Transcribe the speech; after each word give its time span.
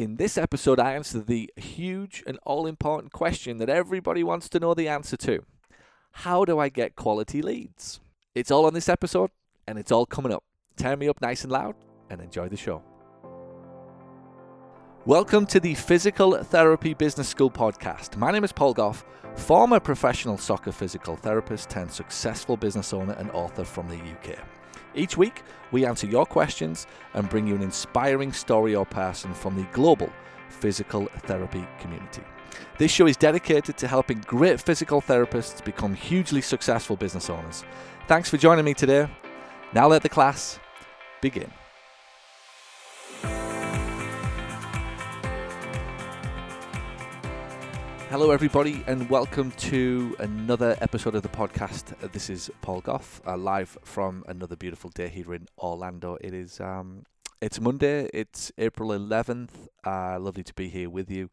In 0.00 0.16
this 0.16 0.38
episode, 0.38 0.80
I 0.80 0.94
answer 0.94 1.20
the 1.20 1.50
huge 1.56 2.24
and 2.26 2.38
all 2.46 2.66
important 2.66 3.12
question 3.12 3.58
that 3.58 3.68
everybody 3.68 4.24
wants 4.24 4.48
to 4.48 4.58
know 4.58 4.72
the 4.72 4.88
answer 4.88 5.14
to 5.18 5.44
How 6.12 6.46
do 6.46 6.58
I 6.58 6.70
get 6.70 6.96
quality 6.96 7.42
leads? 7.42 8.00
It's 8.34 8.50
all 8.50 8.64
on 8.64 8.72
this 8.72 8.88
episode, 8.88 9.28
and 9.68 9.78
it's 9.78 9.92
all 9.92 10.06
coming 10.06 10.32
up. 10.32 10.42
Turn 10.78 11.00
me 11.00 11.08
up 11.10 11.20
nice 11.20 11.42
and 11.42 11.52
loud 11.52 11.74
and 12.08 12.22
enjoy 12.22 12.48
the 12.48 12.56
show. 12.56 12.82
Welcome 15.04 15.44
to 15.48 15.60
the 15.60 15.74
Physical 15.74 16.42
Therapy 16.44 16.94
Business 16.94 17.28
School 17.28 17.50
podcast. 17.50 18.16
My 18.16 18.30
name 18.30 18.42
is 18.42 18.52
Paul 18.52 18.72
Gough, 18.72 19.04
former 19.36 19.80
professional 19.80 20.38
soccer 20.38 20.72
physical 20.72 21.14
therapist 21.14 21.68
turned 21.68 21.92
successful 21.92 22.56
business 22.56 22.94
owner 22.94 23.12
and 23.18 23.30
author 23.32 23.64
from 23.64 23.86
the 23.86 23.98
UK. 23.98 24.38
Each 24.94 25.16
week, 25.16 25.42
we 25.70 25.86
answer 25.86 26.06
your 26.06 26.26
questions 26.26 26.86
and 27.14 27.28
bring 27.28 27.46
you 27.46 27.54
an 27.54 27.62
inspiring 27.62 28.32
story 28.32 28.74
or 28.74 28.84
person 28.84 29.32
from 29.34 29.56
the 29.56 29.64
global 29.72 30.10
physical 30.48 31.06
therapy 31.20 31.66
community. 31.78 32.22
This 32.78 32.90
show 32.90 33.06
is 33.06 33.16
dedicated 33.16 33.76
to 33.78 33.86
helping 33.86 34.20
great 34.26 34.60
physical 34.60 35.00
therapists 35.00 35.64
become 35.64 35.94
hugely 35.94 36.40
successful 36.40 36.96
business 36.96 37.30
owners. 37.30 37.64
Thanks 38.08 38.28
for 38.28 38.36
joining 38.36 38.64
me 38.64 38.74
today. 38.74 39.08
Now 39.72 39.86
let 39.86 40.02
the 40.02 40.08
class 40.08 40.58
begin. 41.20 41.50
Hello, 48.10 48.32
everybody, 48.32 48.82
and 48.88 49.08
welcome 49.08 49.52
to 49.52 50.16
another 50.18 50.76
episode 50.80 51.14
of 51.14 51.22
the 51.22 51.28
podcast. 51.28 51.92
Uh, 52.02 52.08
This 52.12 52.28
is 52.28 52.50
Paul 52.60 52.80
Gough, 52.80 53.20
uh, 53.24 53.36
live 53.36 53.78
from 53.84 54.24
another 54.26 54.56
beautiful 54.56 54.90
day 54.90 55.08
here 55.08 55.32
in 55.32 55.46
Orlando. 55.56 56.16
It 56.20 56.34
is 56.34 56.58
um, 56.60 57.04
it's 57.40 57.60
Monday. 57.60 58.10
It's 58.12 58.50
April 58.58 58.92
eleventh. 58.92 59.68
Uh, 59.86 60.18
lovely 60.18 60.42
to 60.42 60.52
be 60.54 60.68
here 60.68 60.90
with 60.90 61.08
you, 61.08 61.30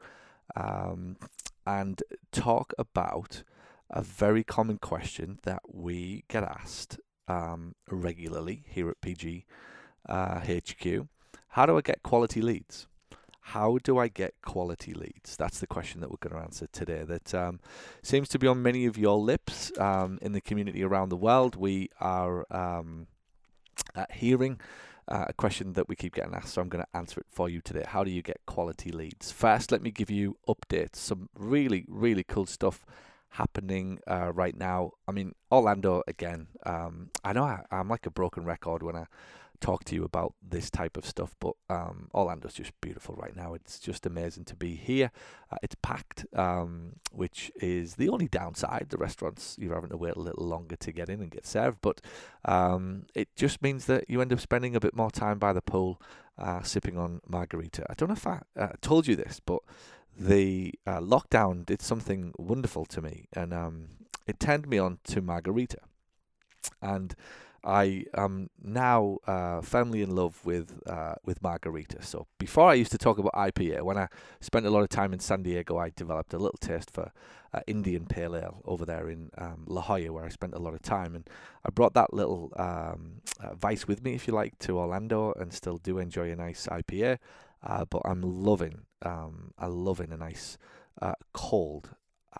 um, 0.55 1.17
and 1.65 2.03
talk 2.31 2.73
about 2.77 3.41
a 3.89 4.03
very 4.03 4.43
common 4.43 4.77
question 4.77 5.39
that 5.43 5.63
we 5.67 6.25
get 6.27 6.43
asked 6.43 6.99
um, 7.27 7.73
regularly 7.89 8.63
here 8.67 8.87
at 8.91 9.01
PG 9.01 9.45
uh, 10.07 10.41
HQ. 10.41 11.07
How 11.49 11.65
do 11.65 11.75
I 11.75 11.81
get 11.81 12.03
quality 12.03 12.39
leads? 12.43 12.85
How 13.51 13.77
do 13.81 13.97
I 13.97 14.09
get 14.09 14.33
quality 14.41 14.93
leads? 14.93 15.37
That's 15.37 15.61
the 15.61 15.67
question 15.67 16.01
that 16.01 16.11
we're 16.11 16.17
going 16.19 16.35
to 16.35 16.45
answer 16.45 16.67
today. 16.67 17.05
That 17.05 17.33
um, 17.33 17.61
seems 18.03 18.27
to 18.29 18.39
be 18.39 18.45
on 18.45 18.61
many 18.61 18.85
of 18.85 18.97
your 18.97 19.17
lips 19.17 19.71
um, 19.79 20.19
in 20.21 20.33
the 20.33 20.41
community 20.41 20.83
around 20.83 21.09
the 21.09 21.15
world. 21.15 21.55
We 21.55 21.89
are 22.01 22.45
um, 22.51 23.07
hearing 24.11 24.59
uh, 25.07 25.27
a 25.29 25.33
question 25.33 25.73
that 25.73 25.87
we 25.87 25.95
keep 25.95 26.15
getting 26.15 26.33
asked, 26.33 26.55
so 26.55 26.61
I'm 26.61 26.67
going 26.67 26.83
to 26.83 26.97
answer 26.97 27.21
it 27.21 27.27
for 27.29 27.47
you 27.47 27.61
today. 27.61 27.85
How 27.87 28.03
do 28.03 28.11
you 28.11 28.21
get 28.21 28.41
quality 28.45 28.91
leads? 28.91 29.31
First, 29.31 29.71
let 29.71 29.81
me 29.81 29.91
give 29.91 30.11
you 30.11 30.35
updates. 30.45 30.97
Some 30.97 31.29
really, 31.33 31.85
really 31.87 32.25
cool 32.25 32.47
stuff 32.47 32.85
happening 33.29 33.99
uh, 34.07 34.33
right 34.33 34.57
now. 34.57 34.91
I 35.07 35.13
mean, 35.13 35.35
Orlando 35.49 36.03
again. 36.05 36.47
Um, 36.65 37.11
I 37.23 37.31
know 37.31 37.43
I, 37.43 37.63
I'm 37.71 37.87
like 37.87 38.05
a 38.05 38.11
broken 38.11 38.43
record 38.43 38.83
when 38.83 38.97
I 38.97 39.05
talk 39.59 39.83
to 39.85 39.95
you 39.95 40.03
about 40.03 40.33
this 40.41 40.69
type 40.69 40.97
of 40.97 41.05
stuff. 41.05 41.35
But 41.39 41.53
um, 41.69 42.09
Orlando's 42.13 42.53
just 42.53 42.79
beautiful 42.81 43.15
right 43.15 43.35
now. 43.35 43.53
It's 43.53 43.79
just 43.79 44.05
amazing 44.05 44.45
to 44.45 44.55
be 44.55 44.75
here. 44.75 45.11
Uh, 45.51 45.57
it's 45.61 45.75
packed, 45.81 46.25
um, 46.33 46.93
which 47.11 47.51
is 47.61 47.95
the 47.95 48.09
only 48.09 48.27
downside. 48.27 48.87
The 48.89 48.97
restaurants 48.97 49.55
you're 49.59 49.75
having 49.75 49.89
to 49.89 49.97
wait 49.97 50.15
a 50.15 50.19
little 50.19 50.45
longer 50.45 50.75
to 50.75 50.91
get 50.91 51.09
in 51.09 51.21
and 51.21 51.31
get 51.31 51.45
served, 51.45 51.79
but 51.81 52.01
um, 52.45 53.05
it 53.15 53.29
just 53.35 53.61
means 53.61 53.85
that 53.85 54.09
you 54.09 54.21
end 54.21 54.33
up 54.33 54.39
spending 54.39 54.75
a 54.75 54.79
bit 54.79 54.95
more 54.95 55.11
time 55.11 55.39
by 55.39 55.53
the 55.53 55.61
pool, 55.61 56.01
uh, 56.37 56.61
sipping 56.63 56.97
on 56.97 57.21
margarita. 57.27 57.85
I 57.89 57.93
don't 57.95 58.09
know 58.09 58.13
if 58.13 58.27
I 58.27 58.41
uh, 58.57 58.69
told 58.81 59.07
you 59.07 59.15
this, 59.15 59.41
but 59.45 59.59
the 60.17 60.73
uh, 60.85 60.99
lockdown 60.99 61.65
did 61.65 61.81
something 61.81 62.33
wonderful 62.37 62.85
to 62.85 63.01
me, 63.01 63.27
and 63.33 63.53
um, 63.53 63.87
it 64.25 64.39
turned 64.39 64.67
me 64.67 64.77
on 64.77 64.99
to 65.05 65.21
margarita, 65.21 65.79
and 66.81 67.15
I 67.63 68.05
am 68.13 68.49
now 68.61 69.17
uh, 69.25 69.61
firmly 69.61 70.01
in 70.01 70.15
love 70.15 70.45
with 70.45 70.81
uh, 70.87 71.15
with 71.25 71.41
margarita. 71.41 72.01
So 72.03 72.27
before 72.37 72.69
I 72.69 72.75
used 72.75 72.91
to 72.91 72.97
talk 72.97 73.17
about 73.17 73.33
IPA. 73.33 73.81
When 73.83 73.97
I 73.97 74.07
spent 74.39 74.65
a 74.65 74.69
lot 74.69 74.81
of 74.81 74.89
time 74.89 75.13
in 75.13 75.19
San 75.19 75.43
Diego, 75.43 75.77
I 75.77 75.91
developed 75.95 76.33
a 76.33 76.37
little 76.37 76.57
taste 76.59 76.91
for 76.91 77.11
uh, 77.53 77.61
Indian 77.67 78.05
Pale 78.05 78.35
Ale 78.35 78.61
over 78.65 78.85
there 78.85 79.09
in 79.09 79.29
um, 79.37 79.65
La 79.67 79.81
Jolla, 79.81 80.11
where 80.11 80.25
I 80.25 80.29
spent 80.29 80.53
a 80.53 80.59
lot 80.59 80.73
of 80.73 80.81
time. 80.81 81.15
And 81.15 81.29
I 81.65 81.69
brought 81.69 81.93
that 81.93 82.13
little 82.13 82.53
um, 82.57 83.21
uh, 83.39 83.55
vice 83.55 83.87
with 83.87 84.03
me, 84.03 84.13
if 84.13 84.27
you 84.27 84.33
like, 84.33 84.57
to 84.59 84.77
Orlando, 84.77 85.33
and 85.33 85.53
still 85.53 85.77
do 85.77 85.97
enjoy 85.97 86.31
a 86.31 86.35
nice 86.35 86.67
IPA. 86.67 87.17
Uh, 87.63 87.85
but 87.85 88.01
I'm 88.05 88.21
loving, 88.21 88.81
um, 89.01 89.51
I'm 89.57 89.83
loving 89.83 90.11
a 90.11 90.17
nice 90.17 90.57
uh, 91.01 91.15
cold, 91.33 91.89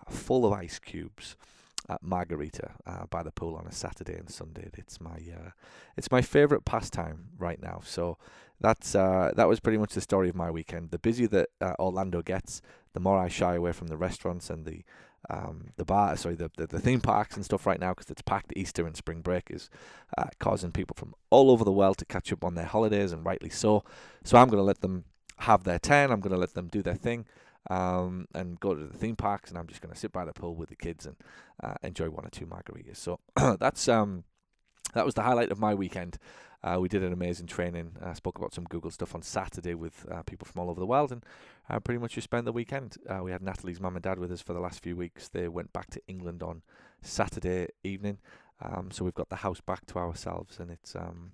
full 0.08 0.46
of 0.46 0.52
ice 0.52 0.78
cubes 0.78 1.36
uh, 1.88 1.96
margarita 2.02 2.72
uh, 2.86 3.06
by 3.06 3.22
the 3.22 3.30
pool 3.30 3.54
on 3.54 3.66
a 3.66 3.72
Saturday 3.72 4.14
and 4.14 4.30
Sunday. 4.30 4.68
It's 4.74 5.00
my 5.00 5.16
uh, 5.16 5.50
it's 5.96 6.10
my 6.10 6.22
favourite 6.22 6.64
pastime 6.64 7.28
right 7.38 7.60
now. 7.60 7.80
So 7.84 8.18
that's 8.60 8.94
uh, 8.94 9.32
that 9.36 9.48
was 9.48 9.60
pretty 9.60 9.78
much 9.78 9.94
the 9.94 10.00
story 10.00 10.28
of 10.28 10.34
my 10.34 10.50
weekend. 10.50 10.90
The 10.90 10.98
busier 10.98 11.28
that 11.28 11.48
uh, 11.60 11.74
Orlando 11.78 12.22
gets, 12.22 12.60
the 12.92 13.00
more 13.00 13.18
I 13.18 13.28
shy 13.28 13.54
away 13.54 13.72
from 13.72 13.88
the 13.88 13.96
restaurants 13.96 14.50
and 14.50 14.66
the 14.66 14.82
um, 15.30 15.70
the 15.76 15.84
bar, 15.84 16.16
sorry, 16.16 16.36
the, 16.36 16.50
the 16.56 16.66
the 16.66 16.80
theme 16.80 17.00
parks 17.00 17.36
and 17.36 17.44
stuff 17.44 17.66
right 17.66 17.80
now 17.80 17.92
because 17.92 18.10
it's 18.10 18.22
packed. 18.22 18.52
Easter 18.56 18.86
and 18.86 18.96
spring 18.96 19.20
break 19.20 19.50
is 19.50 19.70
uh, 20.16 20.28
causing 20.38 20.72
people 20.72 20.94
from 20.96 21.14
all 21.30 21.50
over 21.50 21.64
the 21.64 21.72
world 21.72 21.98
to 21.98 22.04
catch 22.04 22.32
up 22.32 22.44
on 22.44 22.54
their 22.54 22.66
holidays, 22.66 23.12
and 23.12 23.24
rightly 23.24 23.50
so. 23.50 23.84
So 24.24 24.38
I'm 24.38 24.48
going 24.48 24.60
to 24.60 24.64
let 24.64 24.80
them 24.80 25.04
have 25.38 25.64
their 25.64 25.78
turn. 25.78 26.10
I'm 26.10 26.20
going 26.20 26.34
to 26.34 26.38
let 26.38 26.54
them 26.54 26.68
do 26.68 26.82
their 26.82 26.94
thing 26.94 27.26
um, 27.70 28.26
and 28.34 28.58
go 28.60 28.74
to 28.74 28.84
the 28.84 28.96
theme 28.96 29.16
parks, 29.16 29.50
and 29.50 29.58
I'm 29.58 29.66
just 29.66 29.80
going 29.80 29.92
to 29.92 29.98
sit 29.98 30.12
by 30.12 30.24
the 30.24 30.32
pool 30.32 30.54
with 30.54 30.68
the 30.68 30.76
kids 30.76 31.06
and 31.06 31.16
uh, 31.62 31.74
enjoy 31.82 32.10
one 32.10 32.26
or 32.26 32.30
two 32.30 32.46
margaritas. 32.46 32.96
So 32.96 33.20
that's 33.58 33.88
um, 33.88 34.24
that 34.94 35.04
was 35.04 35.14
the 35.14 35.22
highlight 35.22 35.50
of 35.50 35.58
my 35.58 35.74
weekend. 35.74 36.18
Uh, 36.62 36.78
we 36.80 36.88
did 36.88 37.04
an 37.04 37.12
amazing 37.12 37.46
training. 37.46 37.92
I 38.04 38.14
spoke 38.14 38.36
about 38.36 38.52
some 38.52 38.64
Google 38.64 38.90
stuff 38.90 39.14
on 39.14 39.22
Saturday 39.22 39.74
with 39.74 40.04
uh, 40.10 40.22
people 40.22 40.46
from 40.46 40.60
all 40.60 40.70
over 40.70 40.80
the 40.80 40.86
world, 40.86 41.12
and 41.12 41.24
uh, 41.70 41.78
pretty 41.78 41.98
much 41.98 42.14
just 42.14 42.24
spent 42.24 42.46
the 42.46 42.52
weekend. 42.52 42.96
Uh, 43.08 43.22
we 43.22 43.30
had 43.30 43.42
Natalie's 43.42 43.80
mum 43.80 43.94
and 43.94 44.02
dad 44.02 44.18
with 44.18 44.32
us 44.32 44.40
for 44.40 44.54
the 44.54 44.60
last 44.60 44.82
few 44.82 44.96
weeks. 44.96 45.28
They 45.28 45.46
went 45.46 45.72
back 45.72 45.90
to 45.90 46.02
England 46.08 46.42
on 46.42 46.62
Saturday 47.00 47.68
evening, 47.84 48.18
um, 48.60 48.90
so 48.90 49.04
we've 49.04 49.14
got 49.14 49.28
the 49.28 49.36
house 49.36 49.60
back 49.60 49.86
to 49.86 49.98
ourselves, 49.98 50.58
and 50.58 50.70
it's 50.70 50.96
um, 50.96 51.32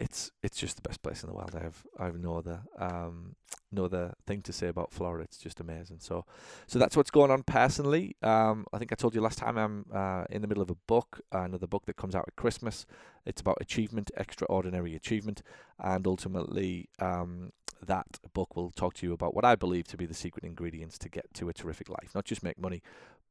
it's 0.00 0.30
it's 0.42 0.56
just 0.56 0.76
the 0.76 0.82
best 0.82 1.02
place 1.02 1.22
in 1.22 1.28
the 1.28 1.34
world. 1.34 1.54
I 1.54 1.62
have 1.62 1.84
I 1.98 2.06
have 2.06 2.18
no 2.18 2.38
other 2.38 2.62
um, 2.78 3.36
no 3.70 3.84
other 3.84 4.14
thing 4.26 4.40
to 4.42 4.52
say 4.52 4.68
about 4.68 4.92
Florida. 4.92 5.22
It's 5.22 5.36
just 5.36 5.60
amazing. 5.60 5.98
So 6.00 6.24
so 6.66 6.78
that's 6.78 6.96
what's 6.96 7.10
going 7.10 7.30
on 7.30 7.42
personally. 7.42 8.16
Um, 8.22 8.66
I 8.72 8.78
think 8.78 8.92
I 8.92 8.94
told 8.96 9.14
you 9.14 9.20
last 9.20 9.38
time 9.38 9.58
I'm 9.58 9.84
uh, 9.94 10.24
in 10.30 10.40
the 10.40 10.48
middle 10.48 10.62
of 10.62 10.70
a 10.70 10.74
book, 10.86 11.20
another 11.30 11.66
book 11.66 11.84
that 11.84 11.96
comes 11.96 12.14
out 12.14 12.24
at 12.26 12.34
Christmas. 12.34 12.86
It's 13.26 13.42
about 13.42 13.58
achievement, 13.60 14.10
extraordinary 14.16 14.96
achievement, 14.96 15.42
and 15.78 16.06
ultimately 16.06 16.88
um, 16.98 17.52
that 17.86 18.18
book 18.32 18.56
will 18.56 18.70
talk 18.70 18.94
to 18.94 19.06
you 19.06 19.12
about 19.12 19.34
what 19.34 19.44
I 19.44 19.54
believe 19.54 19.86
to 19.88 19.98
be 19.98 20.06
the 20.06 20.14
secret 20.14 20.44
ingredients 20.44 20.96
to 20.98 21.10
get 21.10 21.32
to 21.34 21.50
a 21.50 21.52
terrific 21.52 21.90
life. 21.90 22.14
Not 22.14 22.24
just 22.24 22.42
make 22.42 22.58
money, 22.58 22.82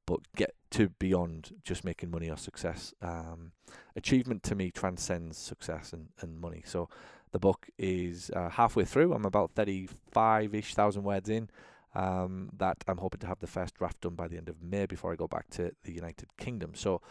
but 0.10 0.22
get 0.36 0.56
to 0.72 0.90
beyond 0.98 1.54
just 1.64 1.86
making 1.86 2.10
money 2.10 2.32
or 2.32 2.36
success. 2.36 2.96
Um, 3.00 3.52
achievement 3.96 4.42
to 4.42 4.56
me 4.56 4.72
transcends 4.72 5.38
success 5.38 5.94
and, 5.94 6.08
and 6.20 6.42
money. 6.42 6.64
So 6.66 6.90
the 7.32 7.38
book 7.38 7.70
is 7.78 8.32
uh, 8.36 8.50
halfway 8.50 8.86
through. 8.86 9.14
I'm 9.14 9.26
about 9.26 9.52
35 9.52 10.56
ish 10.56 10.74
thousand 10.74 11.04
words 11.04 11.30
in. 11.30 11.52
Um, 11.94 12.50
that 12.58 12.78
I'm 12.88 12.98
hoping 12.98 13.20
to 13.20 13.28
have 13.28 13.40
the 13.40 13.48
first 13.48 13.76
draft 13.76 14.02
done 14.02 14.16
by 14.16 14.28
the 14.28 14.38
end 14.38 14.50
of 14.50 14.64
May 14.64 14.88
before 14.88 15.12
I 15.12 15.16
go 15.16 15.28
back 15.28 15.48
to 15.52 15.74
the 15.84 15.92
United 15.92 16.36
Kingdom. 16.38 16.72
So 16.74 17.02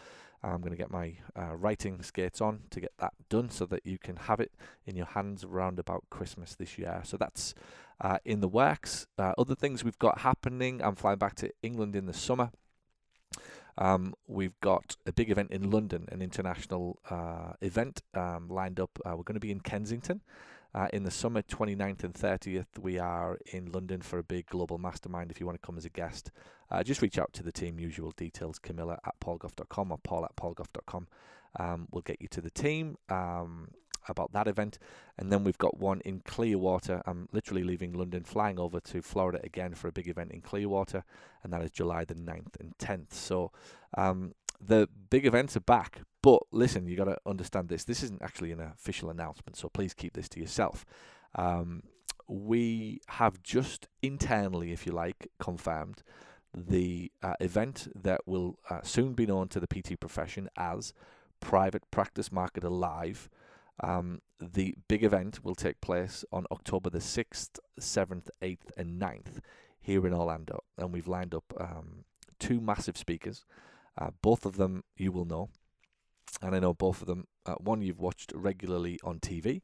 I'm 0.43 0.59
going 0.59 0.71
to 0.71 0.77
get 0.77 0.91
my 0.91 1.15
uh, 1.37 1.55
writing 1.55 2.01
skates 2.01 2.41
on 2.41 2.63
to 2.71 2.81
get 2.81 2.91
that 2.99 3.13
done 3.29 3.49
so 3.49 3.65
that 3.67 3.85
you 3.85 3.97
can 3.97 4.17
have 4.17 4.41
it 4.41 4.51
in 4.85 4.97
your 4.97 5.05
hands 5.05 5.45
around 5.45 5.79
about 5.79 6.03
Christmas 6.09 6.55
this 6.55 6.77
year. 6.77 7.01
So 7.05 7.15
that's 7.15 7.53
uh, 8.01 8.17
in 8.25 8.41
the 8.41 8.47
works. 8.49 9.07
Uh, 9.17 9.33
other 9.37 9.55
things 9.55 9.85
we've 9.85 9.99
got 9.99 10.19
happening 10.19 10.81
I'm 10.81 10.95
flying 10.95 11.17
back 11.17 11.35
to 11.35 11.51
England 11.61 11.95
in 11.95 12.05
the 12.05 12.13
summer. 12.13 12.51
Um, 13.77 14.13
we've 14.27 14.59
got 14.59 14.97
a 15.05 15.13
big 15.13 15.31
event 15.31 15.51
in 15.51 15.71
London, 15.71 16.05
an 16.11 16.21
international 16.21 16.99
uh, 17.09 17.53
event 17.61 18.01
um, 18.13 18.49
lined 18.49 18.79
up. 18.79 18.99
Uh, 19.05 19.15
we're 19.15 19.23
going 19.23 19.35
to 19.35 19.39
be 19.39 19.51
in 19.51 19.61
Kensington 19.61 20.21
uh, 20.75 20.87
in 20.91 21.03
the 21.03 21.11
summer, 21.11 21.41
29th 21.41 22.03
and 22.03 22.13
30th. 22.13 22.77
We 22.79 22.99
are 22.99 23.39
in 23.53 23.71
London 23.71 24.01
for 24.01 24.19
a 24.19 24.23
big 24.23 24.47
global 24.47 24.77
mastermind. 24.77 25.31
If 25.31 25.39
you 25.39 25.45
want 25.45 25.61
to 25.61 25.65
come 25.65 25.77
as 25.77 25.85
a 25.85 25.89
guest, 25.89 26.31
uh, 26.69 26.83
just 26.83 27.01
reach 27.01 27.17
out 27.17 27.31
to 27.33 27.43
the 27.43 27.51
team. 27.51 27.79
Usual 27.79 28.11
details 28.11 28.59
Camilla 28.59 28.99
at 29.05 29.19
paulgough.com 29.19 29.91
or 29.91 29.97
paul 29.97 30.25
at 30.25 30.35
paulgough.com. 30.35 31.07
Um, 31.57 31.87
we'll 31.91 32.03
get 32.03 32.21
you 32.21 32.27
to 32.27 32.41
the 32.41 32.51
team. 32.51 32.97
Um, 33.09 33.69
about 34.07 34.31
that 34.33 34.47
event. 34.47 34.79
And 35.17 35.31
then 35.31 35.43
we've 35.43 35.57
got 35.57 35.79
one 35.79 36.01
in 36.01 36.21
Clearwater. 36.21 37.01
I'm 37.05 37.27
literally 37.31 37.63
leaving 37.63 37.93
London, 37.93 38.23
flying 38.23 38.59
over 38.59 38.79
to 38.79 39.01
Florida 39.01 39.39
again 39.43 39.73
for 39.73 39.87
a 39.87 39.91
big 39.91 40.07
event 40.07 40.31
in 40.31 40.41
Clearwater, 40.41 41.03
and 41.43 41.51
that 41.53 41.61
is 41.61 41.71
July 41.71 42.05
the 42.05 42.15
9th 42.15 42.59
and 42.59 42.77
10th. 42.77 43.13
So 43.13 43.51
um, 43.97 44.33
the 44.59 44.87
big 45.09 45.25
events 45.25 45.55
are 45.57 45.61
back. 45.61 46.01
But 46.21 46.41
listen, 46.51 46.87
you 46.87 46.97
got 46.97 47.05
to 47.05 47.17
understand 47.25 47.69
this. 47.69 47.83
This 47.83 48.03
isn't 48.03 48.21
actually 48.21 48.51
an 48.51 48.59
official 48.59 49.09
announcement, 49.09 49.55
so 49.55 49.69
please 49.69 49.93
keep 49.93 50.13
this 50.13 50.29
to 50.29 50.39
yourself. 50.39 50.85
Um, 51.35 51.83
we 52.27 53.01
have 53.07 53.41
just 53.41 53.87
internally, 54.01 54.71
if 54.71 54.85
you 54.85 54.91
like, 54.91 55.29
confirmed 55.39 56.03
the 56.53 57.11
uh, 57.21 57.33
event 57.39 57.87
that 57.95 58.21
will 58.25 58.57
uh, 58.69 58.81
soon 58.83 59.13
be 59.13 59.25
known 59.25 59.47
to 59.49 59.59
the 59.59 59.67
PT 59.67 59.99
profession 59.99 60.49
as 60.57 60.93
Private 61.39 61.89
Practice 61.91 62.29
Marketer 62.29 62.69
Live. 62.69 63.29
Um, 63.81 64.21
the 64.39 64.75
big 64.87 65.03
event 65.03 65.43
will 65.43 65.55
take 65.55 65.81
place 65.81 66.23
on 66.31 66.45
October 66.51 66.89
the 66.89 66.99
6th, 66.99 67.59
7th, 67.79 68.29
8th, 68.41 68.71
and 68.77 69.01
9th 69.01 69.39
here 69.81 70.05
in 70.05 70.13
Orlando. 70.13 70.63
And 70.77 70.93
we've 70.93 71.07
lined 71.07 71.33
up 71.33 71.53
um, 71.59 72.05
two 72.39 72.61
massive 72.61 72.97
speakers. 72.97 73.45
Uh, 73.97 74.11
both 74.21 74.45
of 74.45 74.57
them 74.57 74.83
you 74.95 75.11
will 75.11 75.25
know. 75.25 75.49
And 76.41 76.55
I 76.55 76.59
know 76.59 76.73
both 76.73 77.01
of 77.01 77.07
them. 77.07 77.27
Uh, 77.45 77.55
one 77.55 77.81
you've 77.81 77.99
watched 77.99 78.31
regularly 78.35 78.99
on 79.03 79.19
TV, 79.19 79.61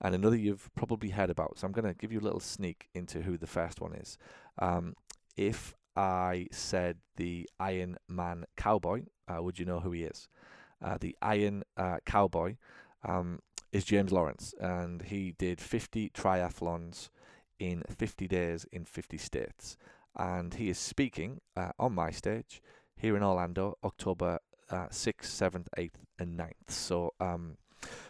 and 0.00 0.14
another 0.14 0.36
you've 0.36 0.70
probably 0.74 1.10
heard 1.10 1.30
about. 1.30 1.58
So 1.58 1.66
I'm 1.66 1.72
going 1.72 1.86
to 1.86 1.94
give 1.94 2.10
you 2.10 2.20
a 2.20 2.22
little 2.22 2.40
sneak 2.40 2.88
into 2.94 3.22
who 3.22 3.36
the 3.36 3.46
first 3.46 3.80
one 3.80 3.92
is. 3.92 4.16
Um, 4.58 4.94
if 5.36 5.74
I 5.94 6.46
said 6.50 6.98
the 7.16 7.48
Iron 7.60 7.96
Man 8.08 8.44
Cowboy, 8.56 9.02
uh, 9.28 9.42
would 9.42 9.58
you 9.58 9.66
know 9.66 9.80
who 9.80 9.92
he 9.92 10.04
is? 10.04 10.28
Uh, 10.82 10.96
the 10.98 11.16
Iron 11.22 11.62
uh, 11.76 11.98
Cowboy 12.06 12.56
um, 13.06 13.40
is 13.76 13.84
James 13.84 14.10
Lawrence, 14.10 14.54
and 14.58 15.02
he 15.02 15.32
did 15.32 15.60
50 15.60 16.08
triathlons 16.08 17.10
in 17.58 17.82
50 17.82 18.26
days 18.26 18.64
in 18.72 18.86
50 18.86 19.18
states. 19.18 19.76
And 20.18 20.54
he 20.54 20.70
is 20.70 20.78
speaking 20.78 21.42
uh, 21.54 21.72
on 21.78 21.94
my 21.94 22.10
stage 22.10 22.62
here 22.96 23.18
in 23.18 23.22
Orlando, 23.22 23.76
October 23.84 24.38
6th, 24.70 25.26
7th, 25.26 25.66
8th, 25.76 25.90
and 26.18 26.38
9th. 26.38 26.70
So 26.70 27.12
um, 27.20 27.58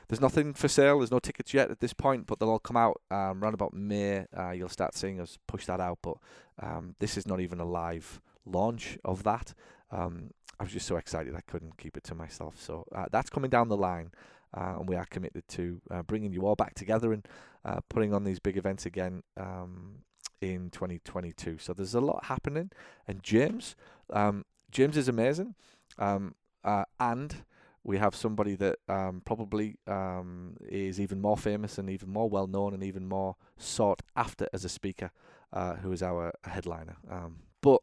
there's 0.07 0.21
nothing 0.21 0.55
for 0.55 0.69
sale. 0.69 0.99
There's 0.99 1.11
no 1.11 1.19
tickets 1.19 1.53
yet 1.53 1.73
at 1.73 1.81
this 1.81 1.93
point, 1.93 2.29
but 2.29 2.39
they'll 2.39 2.51
all 2.51 2.61
come 2.61 2.77
out 2.77 3.01
um, 3.11 3.43
around 3.43 3.55
about 3.55 3.75
May. 3.75 4.25
Uh, 4.39 4.53
you'll 4.53 4.69
start 4.69 4.95
seeing 4.95 5.21
us 5.21 5.37
push 5.49 5.67
that 5.67 5.81
out, 5.81 5.99
but 6.01 6.15
um, 6.63 6.95
this 7.01 7.17
is 7.17 7.27
not 7.27 7.41
even 7.41 7.59
a 7.59 7.65
live 7.65 8.21
launch 8.45 8.99
of 9.05 9.25
that. 9.25 9.53
Um, 9.91 10.31
I 10.61 10.63
was 10.63 10.73
just 10.73 10.87
so 10.87 10.97
excited 10.97 11.35
I 11.35 11.41
couldn't 11.41 11.77
keep 11.77 11.97
it 11.97 12.05
to 12.05 12.15
myself. 12.15 12.55
So 12.61 12.87
uh, 12.95 13.07
that's 13.11 13.31
coming 13.31 13.51
down 13.51 13.69
the 13.69 13.77
line, 13.77 14.13
uh, 14.55 14.75
and 14.79 14.89
we 14.89 14.97
are 14.97 15.07
committed 15.07 15.47
to 15.49 15.81
uh, 15.91 16.03
bringing 16.03 16.33
you 16.33 16.47
all 16.47 16.57
back 16.57 16.75
together 16.75 17.13
and 17.13 17.27
uh, 17.65 17.81
putting 17.89 18.13
on 18.13 18.25
these 18.25 18.39
big 18.39 18.57
events 18.57 18.87
again 18.87 19.23
um, 19.37 19.97
in 20.41 20.71
2022. 20.71 21.59
So 21.59 21.73
there's 21.73 21.95
a 21.95 22.01
lot 22.01 22.25
happening, 22.25 22.71
and 23.07 23.23
James, 23.23 23.77
um, 24.11 24.45
James 24.71 24.97
is 24.97 25.09
amazing, 25.09 25.55
um, 25.99 26.35
uh, 26.65 26.85
and 27.01 27.45
we 27.87 27.99
have 27.99 28.17
somebody 28.17 28.57
that 28.57 28.79
um, 28.89 29.23
probably 29.25 29.77
um, 29.87 30.57
is 30.69 31.01
even 31.01 31.21
more 31.21 31.37
famous 31.37 31.79
and 31.79 31.89
even 31.89 32.11
more 32.11 32.29
well 32.29 32.49
known 32.49 32.75
and 32.75 32.83
even 32.83 33.09
more 33.09 33.37
sought 33.57 34.03
after 34.17 34.49
as 34.53 34.65
a 34.65 34.69
speaker, 34.69 35.13
uh, 35.53 35.75
who 35.77 35.93
is 35.93 36.03
our 36.03 36.33
headliner. 36.43 36.97
Um, 37.09 37.37
but 37.63 37.81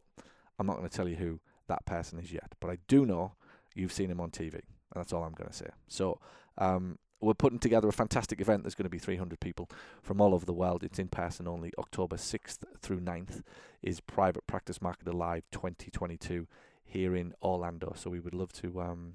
I'm 0.59 0.68
not 0.68 0.75
going 0.75 0.89
to 0.89 0.95
tell 0.95 1.07
you 1.07 1.16
who 1.16 1.39
that 1.68 1.86
person 1.86 2.19
is 2.19 2.33
yet. 2.33 2.54
But 2.59 2.69
I 2.69 2.80
do 2.89 3.06
know 3.06 3.36
you've 3.75 3.94
seen 3.94 4.12
him 4.12 4.19
on 4.19 4.30
TV, 4.30 4.59
and 4.94 5.01
that's 5.01 5.13
all 5.13 5.24
I'm 5.24 5.34
going 5.34 5.50
to 5.50 5.56
say. 5.56 5.69
So 5.88 6.19
um, 6.57 6.98
we're 7.24 7.34
putting 7.34 7.60
together 7.60 7.88
a 7.88 7.94
fantastic 7.94 8.42
event. 8.42 8.63
There's 8.63 8.75
going 8.75 8.86
to 8.86 8.90
be 8.90 9.00
300 9.00 9.40
people 9.40 9.69
from 10.01 10.22
all 10.22 10.34
over 10.34 10.45
the 10.45 10.54
world. 10.54 10.84
It's 10.84 11.00
in 11.00 11.07
person 11.07 11.48
only. 11.48 11.72
October 11.78 12.18
6th 12.18 12.60
through 12.80 13.00
9th 13.00 13.42
is 13.81 14.00
Private 14.01 14.45
Practice 14.45 14.80
Marketer 14.80 15.13
Live 15.13 15.44
2022 15.51 16.48
here 16.84 17.16
in 17.16 17.34
Orlando. 17.42 17.94
So 17.95 18.10
we 18.10 18.19
would 18.19 18.34
love 18.34 18.54
to 18.54 18.81
um, 18.81 19.13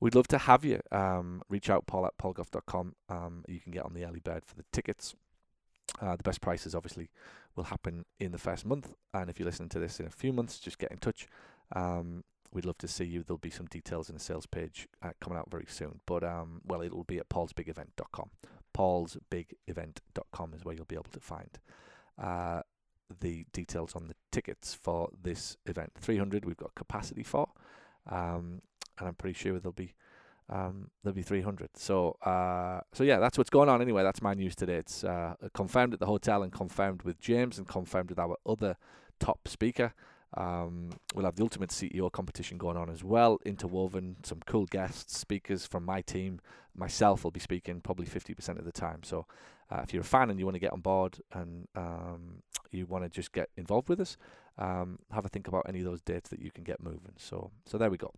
we'd 0.00 0.14
love 0.14 0.28
to 0.28 0.38
have 0.38 0.64
you. 0.64 0.80
Um, 0.92 1.42
reach 1.48 1.68
out, 1.68 1.86
paul 1.86 2.06
at 2.06 2.16
paulgough.com. 2.18 2.94
Um, 3.08 3.44
you 3.48 3.60
can 3.60 3.72
get 3.72 3.84
on 3.84 3.94
the 3.94 4.04
early 4.04 4.20
bird 4.20 4.44
for 4.44 4.54
the 4.54 4.64
tickets. 4.72 5.14
Uh, 6.00 6.16
the 6.16 6.22
best 6.22 6.40
prices 6.40 6.74
obviously 6.74 7.10
will 7.54 7.64
happen 7.64 8.04
in 8.18 8.32
the 8.32 8.38
first 8.38 8.64
month. 8.64 8.94
And 9.14 9.30
if 9.30 9.38
you're 9.38 9.46
listening 9.46 9.68
to 9.70 9.78
this 9.78 10.00
in 10.00 10.06
a 10.06 10.10
few 10.10 10.32
months, 10.32 10.58
just 10.58 10.78
get 10.78 10.90
in 10.90 10.98
touch. 10.98 11.26
Um, 11.74 12.24
we'd 12.52 12.64
love 12.64 12.78
to 12.78 12.88
see 12.88 13.04
you. 13.04 13.22
There'll 13.22 13.38
be 13.38 13.50
some 13.50 13.66
details 13.66 14.08
in 14.08 14.16
the 14.16 14.20
sales 14.20 14.46
page 14.46 14.88
uh, 15.02 15.10
coming 15.20 15.38
out 15.38 15.50
very 15.50 15.66
soon. 15.68 16.00
But, 16.06 16.24
um, 16.24 16.60
well, 16.64 16.82
it'll 16.82 17.04
be 17.04 17.18
at 17.18 17.28
paulsbigevent.com. 17.28 18.30
paulsbigevent.com 18.76 20.54
is 20.54 20.64
where 20.64 20.74
you'll 20.74 20.84
be 20.84 20.96
able 20.96 21.04
to 21.12 21.20
find 21.20 21.58
uh, 22.22 22.62
the 23.20 23.46
details 23.52 23.94
on 23.94 24.08
the 24.08 24.14
tickets 24.32 24.74
for 24.74 25.08
this 25.22 25.56
event. 25.66 25.92
300 26.00 26.44
we've 26.44 26.56
got 26.56 26.74
capacity 26.74 27.22
for. 27.22 27.48
Um, 28.10 28.62
and 28.98 29.08
I'm 29.08 29.14
pretty 29.14 29.34
sure 29.34 29.58
there'll 29.58 29.72
be 29.72 29.94
um, 30.48 30.90
there'll 31.02 31.14
be 31.14 31.22
300. 31.22 31.70
So 31.74 32.16
uh, 32.22 32.80
so 32.92 33.04
yeah, 33.04 33.18
that's 33.18 33.36
what's 33.36 33.50
going 33.50 33.68
on. 33.68 33.82
Anyway, 33.82 34.02
that's 34.02 34.22
my 34.22 34.34
news 34.34 34.54
today. 34.54 34.76
It's 34.76 35.04
uh, 35.04 35.34
confirmed 35.54 35.92
at 35.92 36.00
the 36.00 36.06
hotel 36.06 36.42
and 36.42 36.52
confirmed 36.52 37.02
with 37.02 37.20
James 37.20 37.58
and 37.58 37.66
confirmed 37.66 38.10
with 38.10 38.18
our 38.18 38.36
other 38.46 38.76
top 39.18 39.48
speaker. 39.48 39.92
Um, 40.34 40.90
we'll 41.14 41.24
have 41.24 41.36
the 41.36 41.42
Ultimate 41.42 41.70
CEO 41.70 42.10
competition 42.10 42.58
going 42.58 42.76
on 42.76 42.90
as 42.90 43.02
well, 43.02 43.38
interwoven 43.44 44.16
some 44.22 44.40
cool 44.46 44.66
guests, 44.66 45.18
speakers 45.18 45.66
from 45.66 45.84
my 45.84 46.02
team. 46.02 46.40
Myself 46.74 47.24
will 47.24 47.30
be 47.30 47.40
speaking 47.40 47.80
probably 47.80 48.06
50% 48.06 48.58
of 48.58 48.64
the 48.64 48.72
time. 48.72 49.02
So 49.02 49.26
uh, 49.70 49.80
if 49.82 49.94
you're 49.94 50.02
a 50.02 50.04
fan 50.04 50.30
and 50.30 50.38
you 50.38 50.44
want 50.44 50.56
to 50.56 50.60
get 50.60 50.72
on 50.72 50.80
board 50.80 51.18
and 51.32 51.68
um, 51.74 52.42
you 52.70 52.86
want 52.86 53.04
to 53.04 53.08
just 53.08 53.32
get 53.32 53.48
involved 53.56 53.88
with 53.88 54.00
us, 54.00 54.16
um, 54.58 54.98
have 55.10 55.24
a 55.24 55.28
think 55.28 55.48
about 55.48 55.66
any 55.68 55.80
of 55.80 55.84
those 55.84 56.02
dates 56.02 56.28
that 56.30 56.40
you 56.40 56.50
can 56.50 56.64
get 56.64 56.82
moving. 56.82 57.14
So 57.16 57.50
so 57.64 57.78
there 57.78 57.90
we 57.90 57.96
go. 57.96 58.12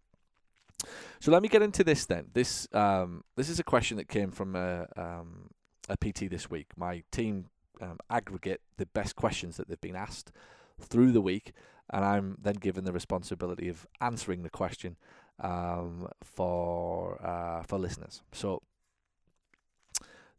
So 1.20 1.32
let 1.32 1.42
me 1.42 1.48
get 1.48 1.62
into 1.62 1.82
this 1.82 2.06
then. 2.06 2.26
This 2.32 2.68
um, 2.72 3.24
this 3.36 3.48
is 3.48 3.58
a 3.58 3.64
question 3.64 3.96
that 3.96 4.08
came 4.08 4.30
from 4.30 4.54
a, 4.54 4.86
um, 4.96 5.50
a 5.88 5.96
PT 5.96 6.30
this 6.30 6.50
week. 6.50 6.68
My 6.76 7.02
team 7.10 7.46
um, 7.80 7.98
aggregate 8.10 8.60
the 8.76 8.86
best 8.86 9.16
questions 9.16 9.56
that 9.56 9.68
they've 9.68 9.80
been 9.80 9.96
asked 9.96 10.32
through 10.80 11.12
the 11.12 11.20
week, 11.20 11.52
and 11.90 12.04
I'm 12.04 12.36
then 12.40 12.54
given 12.54 12.84
the 12.84 12.92
responsibility 12.92 13.68
of 13.68 13.86
answering 14.00 14.42
the 14.42 14.50
question 14.50 14.96
um, 15.40 16.08
for 16.22 17.20
uh, 17.24 17.62
for 17.62 17.78
listeners. 17.78 18.22
So 18.32 18.62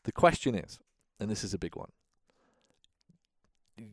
the 0.04 0.12
question 0.12 0.56
is, 0.56 0.80
and 1.20 1.30
this 1.30 1.44
is 1.44 1.54
a 1.54 1.58
big 1.58 1.76
one. 1.76 1.92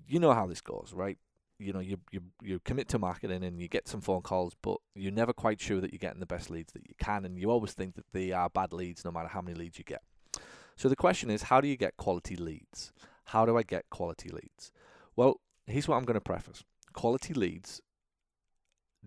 You 0.06 0.18
know 0.18 0.32
how 0.32 0.46
this 0.46 0.60
goes, 0.60 0.92
right? 0.94 1.18
you 1.58 1.72
know 1.72 1.80
you 1.80 1.98
you 2.10 2.20
you 2.42 2.58
commit 2.60 2.88
to 2.88 2.98
marketing 2.98 3.42
and 3.42 3.60
you 3.60 3.68
get 3.68 3.88
some 3.88 4.00
phone 4.00 4.22
calls, 4.22 4.54
but 4.62 4.78
you're 4.94 5.12
never 5.12 5.32
quite 5.32 5.60
sure 5.60 5.80
that 5.80 5.92
you're 5.92 5.98
getting 5.98 6.20
the 6.20 6.26
best 6.26 6.50
leads 6.50 6.72
that 6.72 6.86
you 6.88 6.94
can, 6.98 7.24
and 7.24 7.38
you 7.38 7.50
always 7.50 7.72
think 7.72 7.94
that 7.94 8.04
they 8.12 8.32
are 8.32 8.50
bad 8.50 8.72
leads 8.72 9.04
no 9.04 9.10
matter 9.10 9.28
how 9.28 9.40
many 9.40 9.56
leads 9.56 9.78
you 9.78 9.84
get. 9.84 10.02
So 10.76 10.88
the 10.88 10.96
question 10.96 11.30
is, 11.30 11.44
how 11.44 11.60
do 11.60 11.68
you 11.68 11.76
get 11.76 11.96
quality 11.96 12.36
leads? 12.36 12.92
How 13.26 13.46
do 13.46 13.56
I 13.56 13.62
get 13.62 13.88
quality 13.90 14.28
leads? 14.28 14.70
Well, 15.14 15.40
here's 15.66 15.88
what 15.88 15.96
I'm 15.96 16.04
going 16.04 16.14
to 16.14 16.20
preface: 16.20 16.64
quality 16.96 17.34
leads 17.34 17.80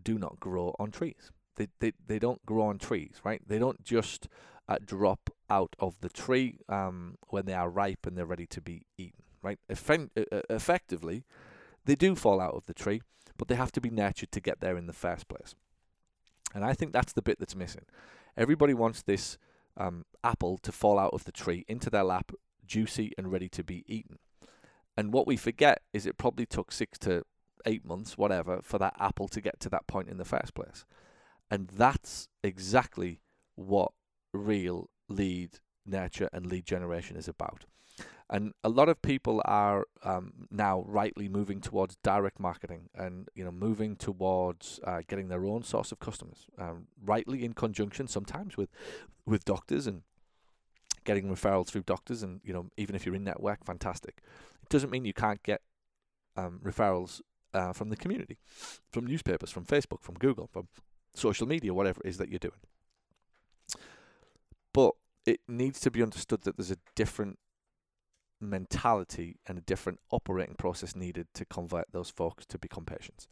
do 0.01 0.17
not 0.17 0.39
grow 0.39 0.73
on 0.79 0.91
trees. 0.91 1.31
They 1.57 1.67
they 1.79 1.91
they 2.07 2.19
don't 2.19 2.45
grow 2.45 2.63
on 2.67 2.77
trees, 2.77 3.15
right? 3.25 3.41
They 3.45 3.59
don't 3.59 3.83
just 3.83 4.29
uh, 4.69 4.77
drop 4.85 5.29
out 5.49 5.75
of 5.79 5.99
the 5.99 6.09
tree 6.09 6.59
um, 6.69 7.17
when 7.29 7.45
they 7.45 7.53
are 7.53 7.69
ripe 7.69 8.05
and 8.05 8.17
they're 8.17 8.25
ready 8.25 8.45
to 8.47 8.61
be 8.61 8.85
eaten, 8.97 9.23
right? 9.41 9.59
Effen- 9.69 10.11
effectively 10.49 11.25
they 11.85 11.95
do 11.95 12.15
fall 12.15 12.39
out 12.39 12.53
of 12.53 12.67
the 12.67 12.73
tree, 12.73 13.01
but 13.37 13.47
they 13.47 13.55
have 13.55 13.71
to 13.71 13.81
be 13.81 13.89
nurtured 13.89 14.31
to 14.31 14.39
get 14.39 14.59
there 14.59 14.77
in 14.77 14.85
the 14.85 14.93
first 14.93 15.27
place. 15.27 15.55
And 16.53 16.63
I 16.63 16.73
think 16.73 16.93
that's 16.93 17.13
the 17.13 17.21
bit 17.21 17.39
that's 17.39 17.55
missing. 17.55 17.85
Everybody 18.37 18.73
wants 18.73 19.01
this 19.01 19.37
um, 19.75 20.05
apple 20.23 20.57
to 20.59 20.71
fall 20.71 20.99
out 20.99 21.13
of 21.13 21.23
the 21.23 21.31
tree 21.31 21.65
into 21.67 21.89
their 21.89 22.03
lap, 22.03 22.31
juicy 22.65 23.11
and 23.17 23.31
ready 23.31 23.49
to 23.49 23.63
be 23.63 23.83
eaten. 23.87 24.19
And 24.95 25.13
what 25.13 25.27
we 25.27 25.37
forget 25.37 25.81
is 25.93 26.05
it 26.05 26.17
probably 26.17 26.45
took 26.45 26.71
six 26.71 26.97
to 26.99 27.23
eight 27.65 27.85
months, 27.85 28.17
whatever, 28.17 28.61
for 28.61 28.77
that 28.77 28.95
apple 28.99 29.27
to 29.29 29.41
get 29.41 29.59
to 29.61 29.69
that 29.69 29.87
point 29.87 30.09
in 30.09 30.17
the 30.17 30.25
first 30.25 30.53
place. 30.53 30.85
And 31.51 31.67
that's 31.67 32.27
exactly 32.43 33.21
what 33.55 33.91
real 34.33 34.89
lead 35.07 35.59
nurture 35.85 36.29
and 36.31 36.45
lead 36.45 36.65
generation 36.65 37.17
is 37.17 37.27
about. 37.27 37.65
And 38.29 38.53
a 38.63 38.69
lot 38.69 38.89
of 38.89 39.01
people 39.01 39.41
are 39.45 39.85
um, 40.03 40.47
now 40.51 40.83
rightly 40.87 41.27
moving 41.27 41.61
towards 41.61 41.97
direct 42.03 42.39
marketing 42.39 42.89
and 42.93 43.27
you 43.33 43.43
know 43.43 43.51
moving 43.51 43.95
towards 43.95 44.79
uh, 44.83 45.01
getting 45.07 45.29
their 45.29 45.45
own 45.45 45.63
source 45.63 45.91
of 45.91 45.99
customers, 45.99 46.45
um, 46.59 46.85
rightly 47.03 47.43
in 47.43 47.53
conjunction 47.53 48.07
sometimes 48.07 48.55
with 48.55 48.69
with 49.25 49.45
doctors 49.45 49.87
and 49.87 50.03
getting 51.05 51.27
referrals 51.27 51.67
through 51.69 51.83
doctors. 51.83 52.21
And 52.21 52.39
you 52.43 52.53
know 52.53 52.67
even 52.77 52.95
if 52.95 53.03
you're 53.03 53.15
in 53.15 53.23
network, 53.23 53.65
fantastic. 53.65 54.21
It 54.61 54.69
doesn't 54.69 54.91
mean 54.91 55.05
you 55.05 55.13
can't 55.13 55.41
get 55.41 55.61
um, 56.37 56.59
referrals 56.63 57.21
uh, 57.53 57.73
from 57.73 57.89
the 57.89 57.95
community, 57.95 58.37
from 58.91 59.05
newspapers, 59.05 59.51
from 59.51 59.65
Facebook, 59.65 60.01
from 60.01 60.15
Google, 60.15 60.47
from 60.47 60.67
social 61.13 61.47
media, 61.47 61.73
whatever 61.73 62.01
it 62.03 62.09
is 62.09 62.17
that 62.17 62.29
you're 62.29 62.39
doing. 62.39 62.59
But 64.73 64.93
it 65.25 65.41
needs 65.47 65.79
to 65.81 65.91
be 65.91 66.01
understood 66.01 66.41
that 66.43 66.57
there's 66.57 66.71
a 66.71 66.77
different 66.95 67.39
mentality 68.41 69.37
and 69.47 69.57
a 69.57 69.61
different 69.61 69.99
operating 70.11 70.55
process 70.55 70.95
needed 70.95 71.27
to 71.33 71.45
convert 71.45 71.91
those 71.91 72.09
folks 72.09 72.45
to 72.47 72.57
become 72.57 72.85
patients. 72.85 73.27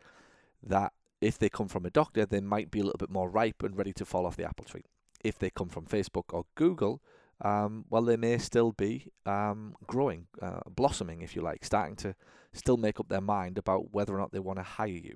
That 0.61 0.93
if 1.21 1.39
they 1.39 1.49
come 1.49 1.67
from 1.67 1.85
a 1.85 1.89
doctor, 1.89 2.25
they 2.25 2.41
might 2.41 2.71
be 2.71 2.79
a 2.79 2.83
little 2.83 2.97
bit 2.97 3.09
more 3.09 3.29
ripe 3.29 3.63
and 3.63 3.77
ready 3.77 3.93
to 3.93 4.05
fall 4.05 4.25
off 4.25 4.37
the 4.37 4.43
apple 4.43 4.65
tree. 4.65 4.83
If 5.23 5.39
they 5.39 5.49
come 5.49 5.69
from 5.69 5.85
Facebook 5.85 6.25
or 6.31 6.45
Google, 6.55 7.01
um, 7.41 7.85
well, 7.89 8.01
they 8.01 8.17
may 8.17 8.37
still 8.37 8.71
be 8.71 9.11
um, 9.25 9.75
growing, 9.85 10.27
uh, 10.41 10.61
blossoming, 10.69 11.21
if 11.21 11.35
you 11.35 11.41
like, 11.41 11.63
starting 11.63 11.95
to 11.97 12.15
still 12.53 12.77
make 12.77 12.99
up 12.99 13.09
their 13.09 13.21
mind 13.21 13.57
about 13.57 13.93
whether 13.93 14.15
or 14.15 14.19
not 14.19 14.31
they 14.31 14.39
want 14.39 14.57
to 14.57 14.63
hire 14.63 14.87
you. 14.87 15.15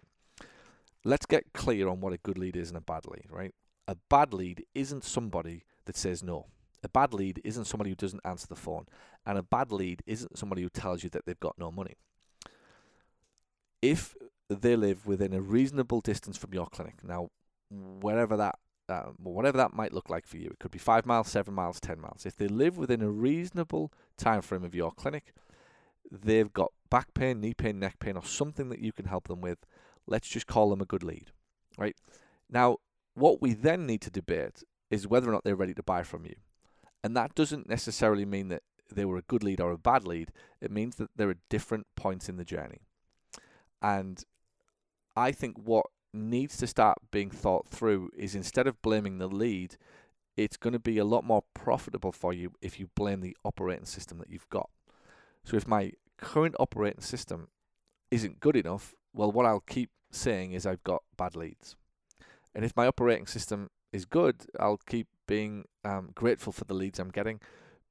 Let's 1.04 1.26
get 1.26 1.54
clear 1.54 1.88
on 1.88 2.00
what 2.00 2.14
a 2.14 2.18
good 2.18 2.38
lead 2.38 2.56
is 2.56 2.70
and 2.70 2.78
a 2.78 2.82
bad 2.82 3.08
lead, 3.08 3.26
right? 3.30 3.56
A 3.88 3.96
bad 4.10 4.34
lead 4.34 4.64
isn't 4.76 5.04
somebody 5.04 5.64
that 5.86 5.98
says 5.98 6.22
no. 6.22 6.46
A 6.84 6.90
bad 6.90 7.14
lead 7.14 7.42
isn't 7.44 7.66
somebody 7.66 7.90
who 7.90 7.96
doesn't 7.96 8.22
answer 8.24 8.48
the 8.48 8.56
phone. 8.56 8.86
And 9.26 9.38
a 9.38 9.44
bad 9.44 9.72
lead 9.72 10.04
isn't 10.06 10.38
somebody 10.38 10.62
who 10.62 10.70
tells 10.70 11.04
you 11.04 11.10
that 11.12 11.26
they've 11.26 11.40
got 11.40 11.58
no 11.58 11.72
money. 11.72 11.96
If 13.82 14.16
they 14.48 14.76
live 14.76 15.08
within 15.08 15.34
a 15.34 15.42
reasonable 15.42 16.02
distance 16.02 16.38
from 16.38 16.54
your 16.54 16.68
clinic, 16.68 17.04
now, 17.04 17.30
wherever 17.70 18.38
that 18.38 18.60
um, 18.92 19.16
whatever 19.18 19.58
that 19.58 19.74
might 19.74 19.94
look 19.94 20.10
like 20.10 20.28
for 20.28 20.38
you. 20.38 20.48
It 20.48 20.60
could 20.60 20.72
be 20.72 20.80
five 20.80 21.06
miles, 21.06 21.30
seven 21.30 21.54
miles, 21.54 21.80
ten 21.80 22.00
miles. 22.00 22.26
If 22.26 22.36
they 22.36 22.48
live 22.48 22.78
within 22.78 23.02
a 23.02 23.10
reasonable 23.10 23.92
time 24.18 24.42
frame 24.42 24.64
of 24.64 24.76
your 24.76 24.92
clinic, 24.92 25.34
they've 26.12 26.52
got 26.52 26.72
back 26.90 27.14
pain, 27.14 27.40
knee 27.40 27.54
pain, 27.54 27.80
neck 27.80 28.00
pain, 28.00 28.18
or 28.18 28.26
something 28.26 28.70
that 28.70 28.80
you 28.80 28.92
can 28.92 29.06
help 29.06 29.28
them 29.28 29.42
with. 29.42 29.60
Let's 30.08 30.28
just 30.28 30.48
call 30.48 30.70
them 30.70 30.82
a 30.82 30.86
good 30.86 31.04
lead, 31.04 31.32
right? 31.78 31.96
Now, 32.50 32.78
what 33.14 33.42
we 33.42 33.54
then 33.54 33.86
need 33.86 34.02
to 34.02 34.12
debate 34.12 34.64
is 34.90 35.08
whether 35.08 35.30
or 35.30 35.32
not 35.32 35.44
they're 35.44 35.56
ready 35.56 35.74
to 35.74 35.84
buy 35.84 36.04
from 36.04 36.26
you, 36.26 36.36
and 37.04 37.16
that 37.16 37.36
doesn't 37.36 37.70
necessarily 37.70 38.26
mean 38.26 38.50
that 38.50 38.64
they 38.94 39.06
were 39.06 39.18
a 39.18 39.24
good 39.24 39.44
lead 39.44 39.62
or 39.62 39.72
a 39.72 39.78
bad 39.78 40.06
lead. 40.06 40.32
It 40.60 40.72
means 40.72 40.96
that 40.98 41.12
there 41.16 41.30
are 41.30 41.38
different 41.50 41.88
points 41.96 42.28
in 42.28 42.38
the 42.38 42.44
journey, 42.44 42.82
and 43.82 44.24
I 45.16 45.32
think 45.32 45.58
what 45.58 45.86
needs 46.14 46.58
to 46.58 46.68
start 46.68 46.98
being 47.12 47.30
thought 47.30 47.68
through 47.68 48.10
is 48.18 48.36
instead 48.36 48.68
of 48.68 48.82
blaming 48.82 49.18
the 49.18 49.28
lead, 49.28 49.78
it's 50.38 50.58
going 50.58 50.74
to 50.74 50.80
be 50.80 50.98
a 50.98 51.06
lot 51.06 51.24
more 51.24 51.44
profitable 51.54 52.12
for 52.12 52.34
you 52.34 52.54
if 52.62 52.80
you 52.80 52.90
blame 52.96 53.22
the 53.22 53.36
operating 53.44 53.86
system 53.86 54.18
that 54.20 54.30
you've 54.30 54.50
got. 54.50 54.70
So 55.44 55.58
if 55.58 55.68
my 55.68 55.94
current 56.18 56.56
operating 56.60 57.02
system 57.02 57.48
isn't 58.10 58.40
good 58.40 58.56
enough, 58.56 58.94
well, 59.14 59.32
what 59.32 59.46
I'll 59.46 59.62
keep 59.62 59.90
saying 60.12 60.52
is 60.52 60.66
I've 60.66 60.84
got 60.84 61.04
bad 61.18 61.36
leads. 61.36 61.76
And 62.54 62.66
if 62.66 62.76
my 62.76 62.86
operating 62.88 63.28
system 63.28 63.70
is 63.92 64.06
good, 64.06 64.46
I'll 64.60 64.80
keep 64.86 65.08
being 65.28 65.66
um, 65.84 66.12
grateful 66.14 66.52
for 66.52 66.66
the 66.66 66.74
leads 66.74 67.00
I'm 67.00 67.12
getting 67.12 67.40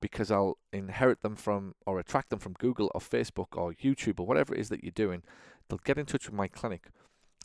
because 0.01 0.31
I'll 0.31 0.59
inherit 0.73 1.23
them 1.23 1.37
from 1.37 1.75
or 1.87 1.99
attract 1.99 2.31
them 2.31 2.39
from 2.39 2.55
Google 2.55 2.91
or 2.95 3.01
Facebook 3.01 3.49
or 3.57 3.75
YouTube 3.75 4.19
or 4.19 4.27
whatever 4.27 4.55
it 4.55 4.61
is 4.61 4.69
that 4.71 4.83
you're 4.83 4.93
doing. 4.93 5.23
They'll 5.69 5.81
get 5.85 5.99
in 5.99 6.07
touch 6.07 6.27
with 6.27 6.35
my 6.35 6.49
clinic 6.49 6.89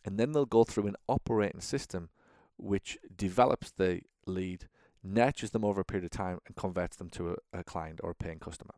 and 0.06 0.18
then 0.18 0.32
they'll 0.32 0.46
go 0.46 0.64
through 0.64 0.88
an 0.88 0.96
operating 1.08 1.62
system 1.62 2.10
which 2.58 2.98
develops 3.18 3.72
the 3.72 4.02
lead, 4.26 4.70
nurtures 5.04 5.52
them 5.52 5.66
over 5.66 5.82
a 5.82 5.86
period 5.86 6.06
of 6.06 6.12
time, 6.12 6.40
and 6.46 6.56
converts 6.56 6.96
them 6.96 7.10
to 7.10 7.32
a, 7.32 7.60
a 7.60 7.64
client 7.64 8.00
or 8.04 8.12
a 8.12 8.16
paying 8.16 8.40
customer. 8.40 8.76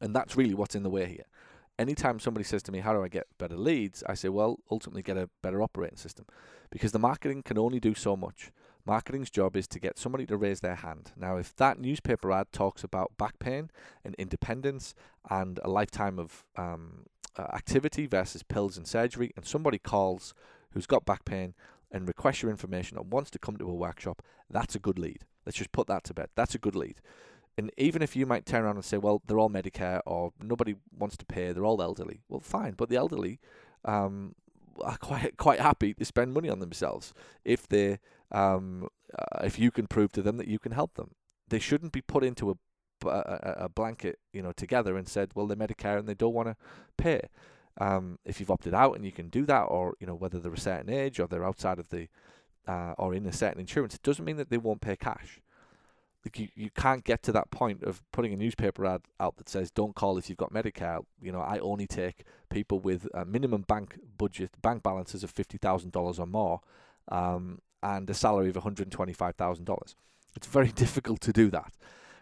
And 0.00 0.14
that's 0.14 0.36
really 0.36 0.54
what's 0.54 0.74
in 0.74 0.82
the 0.82 0.90
way 0.90 1.06
here. 1.06 1.26
Anytime 1.78 2.20
somebody 2.20 2.44
says 2.44 2.62
to 2.64 2.72
me, 2.72 2.78
How 2.78 2.94
do 2.94 3.02
I 3.02 3.08
get 3.08 3.26
better 3.36 3.56
leads? 3.56 4.02
I 4.08 4.14
say, 4.14 4.28
Well, 4.28 4.60
ultimately 4.70 5.02
get 5.02 5.18
a 5.18 5.28
better 5.42 5.62
operating 5.62 5.98
system 5.98 6.24
because 6.70 6.92
the 6.92 6.98
marketing 6.98 7.42
can 7.42 7.58
only 7.58 7.80
do 7.80 7.94
so 7.94 8.16
much. 8.16 8.50
Marketing's 8.86 9.30
job 9.30 9.56
is 9.56 9.66
to 9.68 9.80
get 9.80 9.98
somebody 9.98 10.26
to 10.26 10.36
raise 10.36 10.60
their 10.60 10.76
hand. 10.76 11.10
Now, 11.16 11.36
if 11.36 11.54
that 11.56 11.78
newspaper 11.80 12.30
ad 12.30 12.52
talks 12.52 12.84
about 12.84 13.16
back 13.18 13.38
pain 13.40 13.70
and 14.04 14.14
independence 14.14 14.94
and 15.28 15.58
a 15.64 15.68
lifetime 15.68 16.18
of 16.20 16.44
um, 16.56 17.06
activity 17.42 18.06
versus 18.06 18.42
pills 18.42 18.76
and 18.76 18.86
surgery, 18.86 19.32
and 19.36 19.44
somebody 19.44 19.78
calls 19.78 20.34
who's 20.70 20.86
got 20.86 21.04
back 21.04 21.24
pain 21.24 21.54
and 21.90 22.08
requests 22.08 22.42
your 22.42 22.50
information 22.50 22.98
and 22.98 23.10
wants 23.10 23.30
to 23.30 23.38
come 23.38 23.56
to 23.56 23.68
a 23.68 23.74
workshop, 23.74 24.22
that's 24.50 24.74
a 24.74 24.78
good 24.78 24.98
lead. 24.98 25.24
Let's 25.44 25.58
just 25.58 25.72
put 25.72 25.86
that 25.86 26.04
to 26.04 26.14
bed. 26.14 26.28
That's 26.34 26.54
a 26.54 26.58
good 26.58 26.74
lead. 26.74 27.00
And 27.58 27.70
even 27.78 28.02
if 28.02 28.14
you 28.14 28.26
might 28.26 28.44
turn 28.44 28.64
around 28.64 28.76
and 28.76 28.84
say, 28.84 28.98
well, 28.98 29.22
they're 29.26 29.38
all 29.38 29.48
Medicare 29.48 30.00
or 30.04 30.32
nobody 30.42 30.74
wants 30.96 31.16
to 31.16 31.24
pay, 31.24 31.52
they're 31.52 31.64
all 31.64 31.80
elderly. 31.80 32.20
Well, 32.28 32.40
fine, 32.40 32.74
but 32.76 32.90
the 32.90 32.96
elderly 32.96 33.40
um, 33.84 34.34
are 34.82 34.98
quite 34.98 35.36
quite 35.38 35.60
happy 35.60 35.94
to 35.94 36.04
spend 36.04 36.34
money 36.34 36.48
on 36.48 36.58
themselves 36.58 37.14
if 37.44 37.66
they 37.66 37.98
um, 38.32 38.88
uh, 39.18 39.44
if 39.44 39.58
you 39.58 39.70
can 39.70 39.86
prove 39.86 40.12
to 40.12 40.22
them 40.22 40.36
that 40.36 40.48
you 40.48 40.58
can 40.58 40.72
help 40.72 40.94
them. 40.94 41.12
They 41.48 41.60
shouldn't 41.60 41.92
be 41.92 42.02
put 42.02 42.24
into 42.24 42.50
a 42.50 42.56
a, 43.04 43.64
a 43.64 43.68
blanket, 43.68 44.18
you 44.32 44.42
know, 44.42 44.52
together 44.52 44.96
and 44.96 45.08
said, 45.08 45.30
well, 45.34 45.46
they're 45.46 45.56
Medicare 45.56 45.98
and 45.98 46.08
they 46.08 46.14
don't 46.14 46.34
want 46.34 46.48
to 46.48 46.56
pay. 46.96 47.20
Um, 47.78 48.18
if 48.24 48.40
you've 48.40 48.50
opted 48.50 48.74
out 48.74 48.96
and 48.96 49.04
you 49.04 49.12
can 49.12 49.28
do 49.28 49.44
that, 49.46 49.64
or 49.64 49.94
you 50.00 50.06
know 50.06 50.14
whether 50.14 50.38
they're 50.38 50.52
a 50.52 50.58
certain 50.58 50.90
age 50.90 51.20
or 51.20 51.26
they're 51.26 51.44
outside 51.44 51.78
of 51.78 51.90
the 51.90 52.08
uh, 52.66 52.94
or 52.98 53.14
in 53.14 53.26
a 53.26 53.32
certain 53.32 53.60
insurance, 53.60 53.94
it 53.94 54.02
doesn't 54.02 54.24
mean 54.24 54.36
that 54.38 54.50
they 54.50 54.58
won't 54.58 54.80
pay 54.80 54.96
cash. 54.96 55.40
Like 56.24 56.38
you, 56.38 56.48
you 56.54 56.70
can't 56.70 57.04
get 57.04 57.22
to 57.24 57.32
that 57.32 57.50
point 57.50 57.84
of 57.84 58.02
putting 58.12 58.32
a 58.32 58.36
newspaper 58.36 58.84
ad 58.86 59.02
out 59.20 59.36
that 59.36 59.48
says 59.48 59.70
don't 59.70 59.94
call 59.94 60.18
if 60.18 60.28
you've 60.28 60.38
got 60.38 60.52
Medicare. 60.52 61.04
You 61.20 61.32
know, 61.32 61.40
I 61.40 61.58
only 61.58 61.86
take 61.86 62.24
people 62.48 62.80
with 62.80 63.06
a 63.12 63.24
minimum 63.24 63.62
bank 63.62 63.98
budget, 64.16 64.50
bank 64.62 64.82
balances 64.82 65.22
of 65.22 65.30
fifty 65.30 65.58
thousand 65.58 65.92
dollars 65.92 66.18
or 66.18 66.26
more, 66.26 66.60
um, 67.08 67.60
and 67.82 68.08
a 68.08 68.14
salary 68.14 68.48
of 68.48 68.56
one 68.56 68.62
hundred 68.62 68.90
twenty-five 68.90 69.36
thousand 69.36 69.66
dollars. 69.66 69.94
It's 70.34 70.46
very 70.46 70.68
difficult 70.74 71.20
to 71.20 71.32
do 71.32 71.50
that 71.50 71.74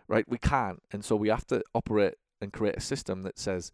right? 0.09 0.29
We 0.29 0.39
can't, 0.39 0.83
and 0.93 1.05
so 1.05 1.17
we 1.17 1.29
have 1.29 1.47
to 1.49 1.63
operate 1.75 2.15
and 2.41 2.53
create 2.53 2.77
a 2.77 2.81
system 2.81 3.23
that 3.23 3.39
says 3.39 3.73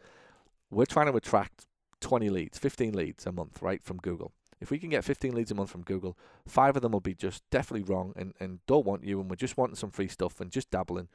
we're 0.71 0.87
trying 0.87 1.07
to 1.07 1.17
attract 1.17 1.67
20 2.01 2.31
leads, 2.31 2.59
15 2.59 2.93
leads 2.95 3.27
a 3.27 3.33
month, 3.33 3.61
right, 3.61 3.83
from 3.83 3.99
Google. 3.99 4.33
If 4.61 4.71
we 4.71 4.79
can 4.79 4.91
get 4.91 5.05
15 5.05 5.35
leads 5.35 5.51
a 5.51 5.55
month 5.55 5.71
from 5.71 5.83
Google, 5.83 6.19
five 6.47 6.77
of 6.77 6.83
them 6.83 6.93
will 6.93 7.01
be 7.01 7.15
just 7.15 7.43
definitely 7.51 7.91
wrong 7.91 8.13
and, 8.15 8.35
and 8.39 8.61
don't 8.67 8.87
want 8.87 9.05
you, 9.05 9.21
and 9.21 9.29
we're 9.29 9.37
just 9.37 9.57
wanting 9.57 9.77
some 9.77 9.91
free 9.91 10.09
stuff 10.09 10.41
and 10.41 10.51
just 10.51 10.71
dabbling. 10.71 11.09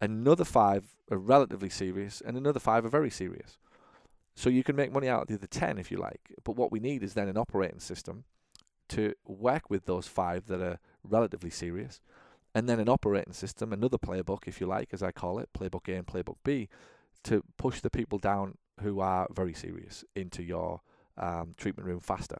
Another 0.00 0.44
five 0.44 0.96
are 1.10 1.16
relatively 1.16 1.70
serious, 1.70 2.20
and 2.20 2.36
another 2.36 2.60
five 2.60 2.84
are 2.84 2.90
very 2.90 3.10
serious. 3.10 3.58
So 4.34 4.50
you 4.50 4.64
can 4.64 4.74
make 4.74 4.92
money 4.92 5.08
out 5.08 5.22
of 5.22 5.28
the 5.28 5.34
other 5.34 5.46
10 5.46 5.78
if 5.78 5.90
you 5.90 5.96
like. 5.96 6.32
But 6.42 6.56
what 6.56 6.72
we 6.72 6.80
need 6.80 7.04
is 7.04 7.14
then 7.14 7.28
an 7.28 7.38
operating 7.38 7.78
system 7.78 8.24
to 8.88 9.14
work 9.24 9.70
with 9.70 9.86
those 9.86 10.08
five 10.08 10.46
that 10.46 10.60
are 10.60 10.78
relatively 11.04 11.50
serious 11.50 12.00
and 12.54 12.68
then 12.68 12.78
an 12.78 12.88
operating 12.88 13.32
system, 13.32 13.72
another 13.72 13.98
playbook, 13.98 14.46
if 14.46 14.60
you 14.60 14.66
like, 14.66 14.90
as 14.92 15.02
I 15.02 15.10
call 15.10 15.38
it, 15.38 15.48
playbook 15.52 15.92
A 15.92 15.96
and 15.96 16.06
playbook 16.06 16.36
B, 16.44 16.68
to 17.24 17.42
push 17.56 17.80
the 17.80 17.90
people 17.90 18.18
down 18.18 18.58
who 18.80 19.00
are 19.00 19.26
very 19.34 19.54
serious 19.54 20.04
into 20.14 20.42
your 20.42 20.80
um, 21.16 21.54
treatment 21.56 21.88
room 21.88 22.00
faster. 22.00 22.38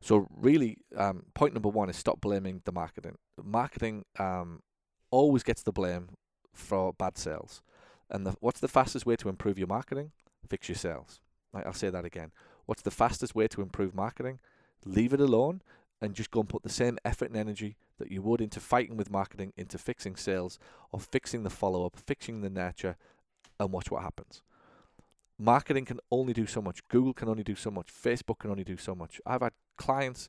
So 0.00 0.28
really, 0.30 0.78
um, 0.96 1.24
point 1.34 1.54
number 1.54 1.68
one 1.68 1.90
is 1.90 1.96
stop 1.96 2.20
blaming 2.20 2.62
the 2.64 2.72
marketing. 2.72 3.16
Marketing 3.42 4.04
um, 4.18 4.62
always 5.10 5.42
gets 5.42 5.62
the 5.62 5.72
blame 5.72 6.10
for 6.52 6.92
bad 6.92 7.18
sales. 7.18 7.62
And 8.10 8.24
the, 8.24 8.36
what's 8.40 8.60
the 8.60 8.68
fastest 8.68 9.06
way 9.06 9.16
to 9.16 9.28
improve 9.28 9.58
your 9.58 9.66
marketing? 9.66 10.12
Fix 10.48 10.68
your 10.68 10.76
sales. 10.76 11.20
Right, 11.52 11.66
I'll 11.66 11.72
say 11.72 11.90
that 11.90 12.04
again. 12.04 12.30
What's 12.66 12.82
the 12.82 12.90
fastest 12.90 13.34
way 13.34 13.48
to 13.48 13.62
improve 13.62 13.94
marketing? 13.94 14.38
Leave 14.84 15.12
it 15.12 15.20
alone 15.20 15.62
and 16.00 16.14
just 16.14 16.30
go 16.30 16.40
and 16.40 16.48
put 16.48 16.62
the 16.62 16.68
same 16.68 16.98
effort 17.04 17.28
and 17.28 17.36
energy 17.36 17.76
that 17.98 18.10
you 18.10 18.22
would 18.22 18.40
into 18.40 18.60
fighting 18.60 18.96
with 18.96 19.10
marketing, 19.10 19.52
into 19.56 19.78
fixing 19.78 20.16
sales, 20.16 20.58
or 20.92 21.00
fixing 21.00 21.42
the 21.42 21.50
follow 21.50 21.84
up, 21.84 21.96
fixing 21.96 22.40
the 22.40 22.50
nurture, 22.50 22.96
and 23.58 23.72
watch 23.72 23.90
what 23.90 24.02
happens. 24.02 24.42
Marketing 25.38 25.84
can 25.84 26.00
only 26.10 26.32
do 26.32 26.46
so 26.46 26.60
much. 26.60 26.86
Google 26.88 27.14
can 27.14 27.28
only 27.28 27.44
do 27.44 27.54
so 27.54 27.70
much. 27.70 27.88
Facebook 27.88 28.40
can 28.40 28.50
only 28.50 28.64
do 28.64 28.76
so 28.76 28.94
much. 28.94 29.20
I've 29.24 29.42
had 29.42 29.52
clients 29.76 30.28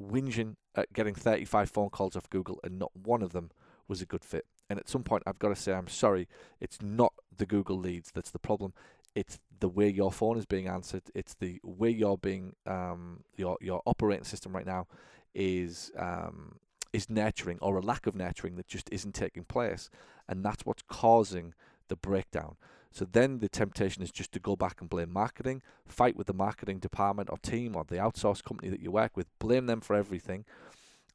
whinging 0.00 0.56
at 0.74 0.92
getting 0.92 1.14
35 1.14 1.70
phone 1.70 1.90
calls 1.90 2.16
off 2.16 2.30
Google, 2.30 2.60
and 2.64 2.78
not 2.78 2.92
one 2.94 3.22
of 3.22 3.32
them 3.32 3.50
was 3.88 4.00
a 4.00 4.06
good 4.06 4.24
fit. 4.24 4.46
And 4.68 4.78
at 4.78 4.88
some 4.88 5.02
point, 5.02 5.22
I've 5.26 5.38
got 5.38 5.50
to 5.50 5.56
say, 5.56 5.72
I'm 5.72 5.88
sorry, 5.88 6.28
it's 6.60 6.80
not 6.82 7.12
the 7.36 7.46
Google 7.46 7.78
leads 7.78 8.10
that's 8.10 8.30
the 8.30 8.38
problem. 8.38 8.72
It's 9.14 9.38
the 9.60 9.68
way 9.68 9.88
your 9.88 10.12
phone 10.12 10.36
is 10.36 10.46
being 10.46 10.68
answered. 10.68 11.02
It's 11.14 11.34
the 11.34 11.60
way 11.62 11.90
you're 11.90 12.18
being 12.18 12.54
um, 12.66 13.24
your 13.36 13.56
your 13.60 13.82
operating 13.86 14.24
system 14.24 14.54
right 14.54 14.66
now 14.66 14.86
is 15.34 15.90
um, 15.98 16.56
is 16.96 17.10
nurturing 17.10 17.58
or 17.60 17.76
a 17.76 17.82
lack 17.82 18.06
of 18.06 18.14
nurturing 18.14 18.56
that 18.56 18.66
just 18.66 18.88
isn't 18.90 19.14
taking 19.14 19.44
place, 19.44 19.90
and 20.28 20.44
that's 20.44 20.64
what's 20.64 20.82
causing 20.88 21.54
the 21.88 21.96
breakdown. 21.96 22.56
So 22.90 23.04
then 23.04 23.40
the 23.40 23.48
temptation 23.48 24.02
is 24.02 24.10
just 24.10 24.32
to 24.32 24.40
go 24.40 24.56
back 24.56 24.80
and 24.80 24.88
blame 24.88 25.12
marketing, 25.12 25.60
fight 25.86 26.16
with 26.16 26.26
the 26.26 26.32
marketing 26.32 26.78
department 26.78 27.28
or 27.30 27.36
team 27.36 27.76
or 27.76 27.84
the 27.84 27.96
outsourced 27.96 28.44
company 28.44 28.70
that 28.70 28.80
you 28.80 28.90
work 28.90 29.16
with, 29.16 29.26
blame 29.38 29.66
them 29.66 29.82
for 29.82 29.94
everything, 29.94 30.46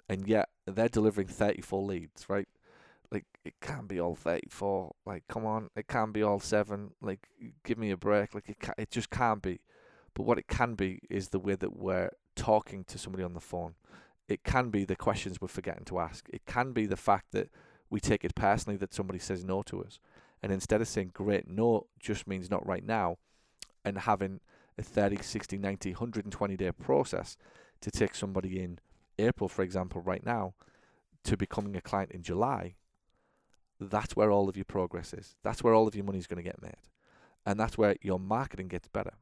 and 0.07 0.27
yet 0.27 0.50
they're 0.67 0.88
delivering 0.88 1.27
34 1.27 1.83
leads, 1.83 2.29
right? 2.29 2.47
like 3.11 3.25
it 3.43 3.53
can't 3.59 3.89
be 3.89 4.00
all 4.00 4.15
34 4.15 4.95
like 5.05 5.23
come 5.27 5.45
on 5.45 5.69
it 5.75 5.85
can't 5.85 6.13
be 6.13 6.23
all 6.23 6.39
7 6.39 6.91
like 7.01 7.27
give 7.65 7.77
me 7.77 7.91
a 7.91 7.97
break. 7.97 8.33
Like 8.33 8.47
it 8.47 8.59
can, 8.59 8.73
it 8.77 8.89
just 8.89 9.09
can't 9.09 9.41
be. 9.41 9.59
But 10.13 10.23
what 10.23 10.38
it 10.38 10.47
can 10.47 10.75
be 10.75 11.00
is 11.09 11.29
the 11.29 11.39
way 11.39 11.55
that 11.55 11.75
we're 11.75 12.11
talking 12.35 12.83
to 12.85 12.97
somebody 12.97 13.23
on 13.23 13.33
the 13.33 13.39
phone 13.39 13.75
it 14.31 14.43
can 14.43 14.69
be 14.69 14.83
the 14.83 14.95
questions 14.95 15.39
we're 15.39 15.47
forgetting 15.47 15.85
to 15.85 16.00
ask 16.00 16.27
it 16.29 16.45
can 16.45 16.71
be 16.71 16.85
the 16.85 16.97
fact 16.97 17.31
that 17.31 17.50
we 17.89 18.00
take 18.00 18.23
it 18.23 18.35
personally 18.35 18.77
that 18.77 18.93
somebody 18.93 19.19
says 19.19 19.43
no 19.43 19.61
to 19.61 19.83
us 19.83 20.00
and 20.41 20.51
instead 20.51 20.81
of 20.81 20.88
saying 20.88 21.11
great 21.13 21.47
no 21.47 21.88
just 22.00 22.27
means 22.27 22.50
not 22.50 22.65
right 22.65 22.85
now 22.85 23.17
and 23.83 24.00
having 24.00 24.39
a 24.77 24.83
30 24.83 25.21
60 25.21 25.57
90 25.57 25.91
120 25.91 26.57
day 26.57 26.71
process 26.71 27.38
to 27.81 27.91
take 27.91 28.15
somebody 28.15 28.61
in 28.61 28.79
april 29.19 29.50
for 29.50 29.63
example 29.63 30.01
right 30.01 30.25
now 30.25 30.53
to 31.23 31.38
becoming 31.38 31.75
a 31.75 31.81
client 31.81 32.11
in 32.11 32.23
july 32.23 32.75
that's 33.81 34.15
where 34.15 34.31
all 34.31 34.47
of 34.47 34.55
your 34.55 34.65
progress 34.65 35.13
is. 35.13 35.35
That's 35.43 35.63
where 35.63 35.73
all 35.73 35.88
of 35.88 35.95
your 35.95 36.05
money 36.05 36.19
is 36.19 36.27
going 36.27 36.43
to 36.43 36.47
get 36.47 36.61
made. 36.61 36.75
And 37.45 37.59
that's 37.59 37.77
where 37.77 37.95
your 38.01 38.19
marketing 38.19 38.67
gets 38.67 38.88
better. 38.88 39.13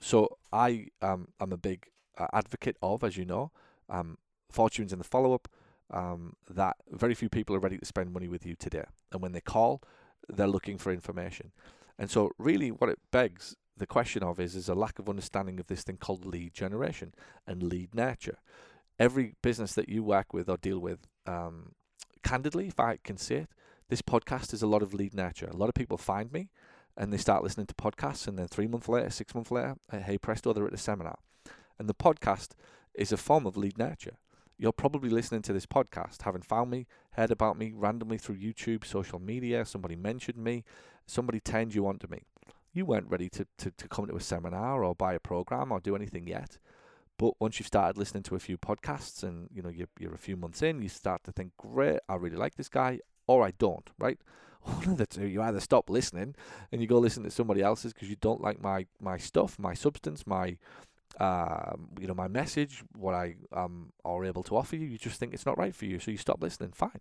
So 0.00 0.38
I 0.52 0.88
um, 1.02 1.28
am 1.38 1.52
a 1.52 1.58
big 1.58 1.86
uh, 2.16 2.28
advocate 2.32 2.76
of, 2.80 3.04
as 3.04 3.16
you 3.16 3.26
know, 3.26 3.52
um, 3.88 4.18
fortunes 4.50 4.92
in 4.92 4.98
the 4.98 5.04
follow 5.04 5.34
up, 5.34 5.48
um, 5.90 6.34
that 6.48 6.76
very 6.90 7.14
few 7.14 7.28
people 7.28 7.56
are 7.56 7.60
ready 7.60 7.78
to 7.78 7.84
spend 7.84 8.12
money 8.12 8.28
with 8.28 8.44
you 8.44 8.54
today. 8.54 8.84
And 9.12 9.22
when 9.22 9.32
they 9.32 9.40
call, 9.40 9.82
they're 10.28 10.46
looking 10.46 10.78
for 10.78 10.92
information. 10.92 11.52
And 11.98 12.10
so, 12.10 12.30
really, 12.38 12.70
what 12.70 12.90
it 12.90 12.98
begs 13.10 13.56
the 13.76 13.86
question 13.86 14.22
of 14.22 14.40
is 14.40 14.54
is 14.54 14.68
a 14.68 14.74
lack 14.74 14.98
of 14.98 15.08
understanding 15.08 15.58
of 15.60 15.68
this 15.68 15.82
thing 15.82 15.96
called 15.96 16.24
lead 16.24 16.52
generation 16.52 17.14
and 17.46 17.62
lead 17.62 17.94
nurture. 17.94 18.38
Every 18.98 19.36
business 19.42 19.74
that 19.74 19.88
you 19.88 20.02
work 20.02 20.32
with 20.32 20.48
or 20.48 20.56
deal 20.56 20.80
with, 20.80 21.06
um, 21.26 21.72
candidly, 22.22 22.66
if 22.66 22.80
I 22.80 22.98
can 23.02 23.16
say 23.16 23.36
it, 23.36 23.50
this 23.88 24.02
podcast 24.02 24.52
is 24.52 24.62
a 24.62 24.66
lot 24.66 24.82
of 24.82 24.92
lead 24.92 25.14
nurture. 25.14 25.46
A 25.46 25.56
lot 25.56 25.68
of 25.68 25.74
people 25.74 25.96
find 25.96 26.32
me 26.32 26.50
and 26.96 27.12
they 27.12 27.16
start 27.16 27.44
listening 27.44 27.66
to 27.66 27.74
podcasts, 27.74 28.26
and 28.26 28.36
then 28.36 28.48
three 28.48 28.66
months 28.66 28.88
later, 28.88 29.08
six 29.08 29.32
months 29.32 29.52
later, 29.52 29.76
hey 29.92 30.18
presto, 30.18 30.52
they're 30.52 30.66
at 30.66 30.74
a 30.74 30.76
seminar. 30.76 31.18
And 31.78 31.88
the 31.88 31.94
podcast 31.94 32.54
is 32.98 33.12
a 33.12 33.16
form 33.16 33.46
of 33.46 33.56
lead 33.56 33.78
nurture. 33.78 34.18
You're 34.58 34.72
probably 34.72 35.08
listening 35.08 35.42
to 35.42 35.52
this 35.52 35.66
podcast, 35.66 36.22
having 36.22 36.42
found 36.42 36.70
me, 36.70 36.86
heard 37.12 37.30
about 37.30 37.56
me 37.56 37.72
randomly 37.74 38.18
through 38.18 38.38
YouTube, 38.38 38.84
social 38.84 39.20
media, 39.20 39.64
somebody 39.64 39.94
mentioned 39.94 40.36
me, 40.36 40.64
somebody 41.06 41.38
turned 41.38 41.74
you 41.74 41.86
on 41.86 41.98
to 42.00 42.08
me. 42.08 42.22
You 42.72 42.84
weren't 42.84 43.08
ready 43.08 43.28
to, 43.30 43.46
to, 43.58 43.70
to 43.70 43.88
come 43.88 44.08
to 44.08 44.16
a 44.16 44.20
seminar 44.20 44.82
or 44.82 44.94
buy 44.96 45.14
a 45.14 45.20
program 45.20 45.70
or 45.70 45.78
do 45.78 45.94
anything 45.94 46.26
yet. 46.26 46.58
But 47.18 47.40
once 47.40 47.58
you've 47.58 47.68
started 47.68 47.96
listening 47.98 48.24
to 48.24 48.34
a 48.34 48.40
few 48.40 48.58
podcasts 48.58 49.22
and 49.22 49.48
you 49.52 49.62
know 49.62 49.68
you're, 49.68 49.88
you're 49.98 50.14
a 50.14 50.18
few 50.18 50.36
months 50.36 50.62
in, 50.62 50.82
you 50.82 50.88
start 50.88 51.24
to 51.24 51.32
think, 51.32 51.52
great, 51.56 52.00
I 52.08 52.16
really 52.16 52.36
like 52.36 52.56
this 52.56 52.68
guy, 52.68 53.00
or 53.26 53.44
I 53.44 53.52
don't, 53.58 53.88
right? 53.98 54.18
one 54.62 54.88
of 54.88 54.98
the 54.98 55.06
two. 55.06 55.26
You 55.26 55.42
either 55.42 55.60
stop 55.60 55.88
listening 55.88 56.34
and 56.72 56.80
you 56.80 56.86
go 56.86 56.98
listen 56.98 57.22
to 57.22 57.30
somebody 57.30 57.62
else's 57.62 57.92
because 57.92 58.10
you 58.10 58.16
don't 58.20 58.40
like 58.40 58.60
my 58.60 58.86
my 59.00 59.16
stuff, 59.16 59.58
my 59.58 59.74
substance, 59.74 60.26
my 60.26 60.58
uh, 61.18 61.72
you 62.00 62.06
know 62.06 62.14
my 62.14 62.28
message, 62.28 62.84
what 62.96 63.14
I 63.14 63.36
um 63.52 63.92
are 64.04 64.24
able 64.24 64.42
to 64.44 64.56
offer 64.56 64.76
you. 64.76 64.86
You 64.86 64.98
just 64.98 65.18
think 65.18 65.34
it's 65.34 65.46
not 65.46 65.58
right 65.58 65.74
for 65.74 65.84
you, 65.84 65.98
so 65.98 66.10
you 66.10 66.16
stop 66.16 66.42
listening. 66.42 66.72
Fine, 66.72 67.00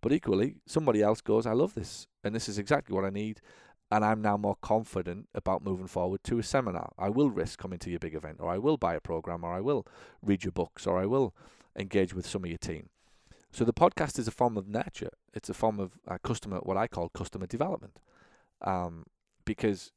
but 0.00 0.12
equally, 0.12 0.56
somebody 0.66 1.02
else 1.02 1.20
goes, 1.20 1.46
I 1.46 1.52
love 1.52 1.74
this, 1.74 2.06
and 2.22 2.34
this 2.34 2.48
is 2.48 2.58
exactly 2.58 2.94
what 2.94 3.04
I 3.04 3.10
need. 3.10 3.40
And 3.90 4.04
I'm 4.04 4.22
now 4.22 4.36
more 4.36 4.56
confident 4.60 5.28
about 5.34 5.62
moving 5.62 5.86
forward 5.86 6.24
to 6.24 6.38
a 6.38 6.42
seminar. 6.42 6.92
I 6.98 7.10
will 7.10 7.30
risk 7.30 7.58
coming 7.58 7.78
to 7.80 7.90
your 7.90 8.00
big 8.00 8.14
event, 8.14 8.38
or 8.40 8.50
I 8.50 8.58
will 8.58 8.76
buy 8.76 8.94
a 8.94 9.00
program, 9.00 9.44
or 9.44 9.52
I 9.52 9.60
will 9.60 9.86
read 10.22 10.42
your 10.42 10.52
books, 10.52 10.86
or 10.86 10.98
I 10.98 11.06
will 11.06 11.34
engage 11.76 12.14
with 12.14 12.26
some 12.26 12.44
of 12.44 12.50
your 12.50 12.58
team. 12.58 12.88
So 13.52 13.64
the 13.64 13.72
podcast 13.72 14.18
is 14.18 14.26
a 14.26 14.32
form 14.32 14.56
of 14.56 14.66
nurture. 14.66 15.10
It's 15.32 15.48
a 15.48 15.54
form 15.54 15.78
of 15.78 15.92
uh, 16.08 16.18
customer, 16.24 16.58
what 16.58 16.76
I 16.76 16.88
call 16.88 17.08
customer 17.10 17.46
development. 17.46 18.00
Um, 18.62 19.04
because 19.44 19.92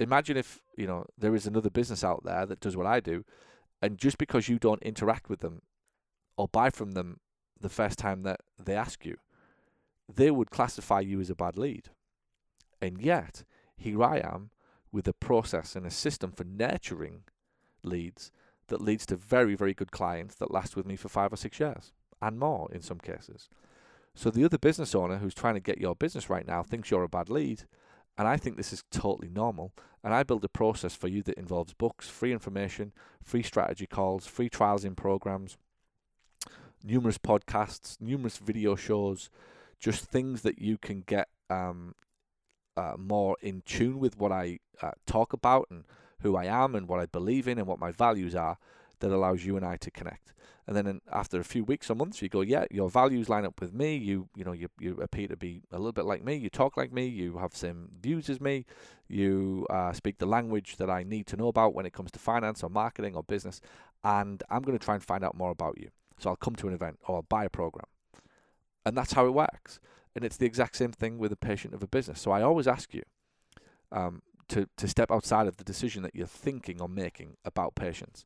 imagine 0.00 0.36
if 0.36 0.60
you 0.76 0.86
know 0.86 1.06
there 1.16 1.34
is 1.34 1.46
another 1.46 1.70
business 1.70 2.02
out 2.02 2.24
there 2.24 2.46
that 2.46 2.60
does 2.60 2.76
what 2.76 2.86
I 2.86 3.00
do, 3.00 3.24
and 3.80 3.98
just 3.98 4.18
because 4.18 4.48
you 4.48 4.58
don't 4.58 4.82
interact 4.82 5.28
with 5.28 5.40
them 5.40 5.62
or 6.36 6.48
buy 6.48 6.70
from 6.70 6.92
them 6.92 7.20
the 7.60 7.68
first 7.68 7.98
time 7.98 8.22
that 8.22 8.40
they 8.58 8.74
ask 8.74 9.04
you, 9.04 9.16
they 10.12 10.30
would 10.30 10.50
classify 10.50 11.00
you 11.00 11.20
as 11.20 11.30
a 11.30 11.34
bad 11.34 11.56
lead. 11.56 11.90
And 12.80 13.00
yet, 13.00 13.44
here 13.76 14.02
I 14.02 14.18
am 14.18 14.50
with 14.90 15.06
a 15.06 15.12
process 15.12 15.76
and 15.76 15.86
a 15.86 15.90
system 15.90 16.32
for 16.32 16.44
nurturing 16.44 17.24
leads 17.82 18.32
that 18.68 18.80
leads 18.80 19.04
to 19.06 19.16
very, 19.16 19.54
very 19.54 19.74
good 19.74 19.92
clients 19.92 20.34
that 20.36 20.50
last 20.50 20.76
with 20.76 20.86
me 20.86 20.96
for 20.96 21.08
five 21.08 21.32
or 21.32 21.36
six 21.36 21.60
years 21.60 21.92
and 22.22 22.38
more 22.38 22.68
in 22.72 22.82
some 22.82 22.98
cases. 22.98 23.48
So 24.14 24.30
the 24.30 24.44
other 24.44 24.58
business 24.58 24.94
owner 24.94 25.18
who's 25.18 25.34
trying 25.34 25.54
to 25.54 25.60
get 25.60 25.78
your 25.78 25.94
business 25.94 26.30
right 26.30 26.46
now 26.46 26.62
thinks 26.62 26.90
you're 26.90 27.04
a 27.04 27.08
bad 27.08 27.30
lead, 27.30 27.64
and 28.20 28.28
I 28.28 28.36
think 28.36 28.58
this 28.58 28.70
is 28.70 28.84
totally 28.90 29.30
normal. 29.30 29.72
And 30.04 30.12
I 30.12 30.24
build 30.24 30.44
a 30.44 30.48
process 30.50 30.94
for 30.94 31.08
you 31.08 31.22
that 31.22 31.38
involves 31.38 31.72
books, 31.72 32.06
free 32.06 32.32
information, 32.32 32.92
free 33.24 33.42
strategy 33.42 33.86
calls, 33.86 34.26
free 34.26 34.50
trials 34.50 34.84
in 34.84 34.94
programs, 34.94 35.56
numerous 36.84 37.16
podcasts, 37.16 37.98
numerous 37.98 38.36
video 38.36 38.76
shows, 38.76 39.30
just 39.78 40.04
things 40.04 40.42
that 40.42 40.58
you 40.58 40.76
can 40.76 41.00
get 41.00 41.28
um, 41.48 41.94
uh, 42.76 42.92
more 42.98 43.38
in 43.40 43.62
tune 43.64 43.98
with 43.98 44.18
what 44.18 44.32
I 44.32 44.58
uh, 44.82 44.90
talk 45.06 45.32
about 45.32 45.68
and 45.70 45.84
who 46.20 46.36
I 46.36 46.44
am 46.44 46.74
and 46.74 46.86
what 46.88 47.00
I 47.00 47.06
believe 47.06 47.48
in 47.48 47.56
and 47.56 47.66
what 47.66 47.78
my 47.78 47.90
values 47.90 48.34
are 48.34 48.58
that 49.00 49.10
allows 49.10 49.44
you 49.44 49.56
and 49.56 49.64
I 49.64 49.76
to 49.78 49.90
connect 49.90 50.32
and 50.70 50.76
then 50.76 50.86
in, 50.86 51.00
after 51.12 51.40
a 51.40 51.44
few 51.44 51.64
weeks 51.64 51.90
or 51.90 51.96
months, 51.96 52.22
you 52.22 52.28
go, 52.28 52.42
yeah, 52.42 52.64
your 52.70 52.88
values 52.88 53.28
line 53.28 53.44
up 53.44 53.60
with 53.60 53.74
me. 53.74 53.96
You 53.96 54.28
you 54.36 54.44
know 54.44 54.52
you 54.52 54.68
you 54.78 55.00
appear 55.02 55.26
to 55.26 55.36
be 55.36 55.62
a 55.72 55.78
little 55.78 55.90
bit 55.90 56.04
like 56.04 56.22
me. 56.22 56.36
You 56.36 56.48
talk 56.48 56.76
like 56.76 56.92
me. 56.92 57.06
You 57.06 57.38
have 57.38 57.56
same 57.56 57.88
views 58.00 58.30
as 58.30 58.40
me. 58.40 58.66
You 59.08 59.66
uh, 59.68 59.92
speak 59.92 60.18
the 60.18 60.26
language 60.26 60.76
that 60.76 60.88
I 60.88 61.02
need 61.02 61.26
to 61.26 61.36
know 61.36 61.48
about 61.48 61.74
when 61.74 61.86
it 61.86 61.92
comes 61.92 62.12
to 62.12 62.20
finance 62.20 62.62
or 62.62 62.70
marketing 62.70 63.16
or 63.16 63.24
business. 63.24 63.60
And 64.04 64.44
I'm 64.48 64.62
going 64.62 64.78
to 64.78 64.84
try 64.84 64.94
and 64.94 65.02
find 65.02 65.24
out 65.24 65.36
more 65.36 65.50
about 65.50 65.76
you. 65.76 65.88
So 66.18 66.30
I'll 66.30 66.36
come 66.36 66.54
to 66.54 66.68
an 66.68 66.74
event 66.74 67.00
or 67.08 67.16
I'll 67.16 67.22
buy 67.22 67.46
a 67.46 67.50
program, 67.50 67.86
and 68.86 68.96
that's 68.96 69.14
how 69.14 69.26
it 69.26 69.34
works. 69.34 69.80
And 70.14 70.24
it's 70.24 70.36
the 70.36 70.46
exact 70.46 70.76
same 70.76 70.92
thing 70.92 71.18
with 71.18 71.32
a 71.32 71.36
patient 71.36 71.74
of 71.74 71.82
a 71.82 71.88
business. 71.88 72.20
So 72.20 72.30
I 72.30 72.42
always 72.42 72.68
ask 72.68 72.94
you. 72.94 73.02
Um, 73.90 74.22
to, 74.46 74.68
to 74.78 74.88
step 74.88 75.12
outside 75.12 75.46
of 75.46 75.58
the 75.58 75.64
decision 75.64 76.02
that 76.02 76.14
you're 76.14 76.26
thinking 76.26 76.80
or 76.80 76.88
making 76.88 77.36
about 77.44 77.76
patients 77.76 78.24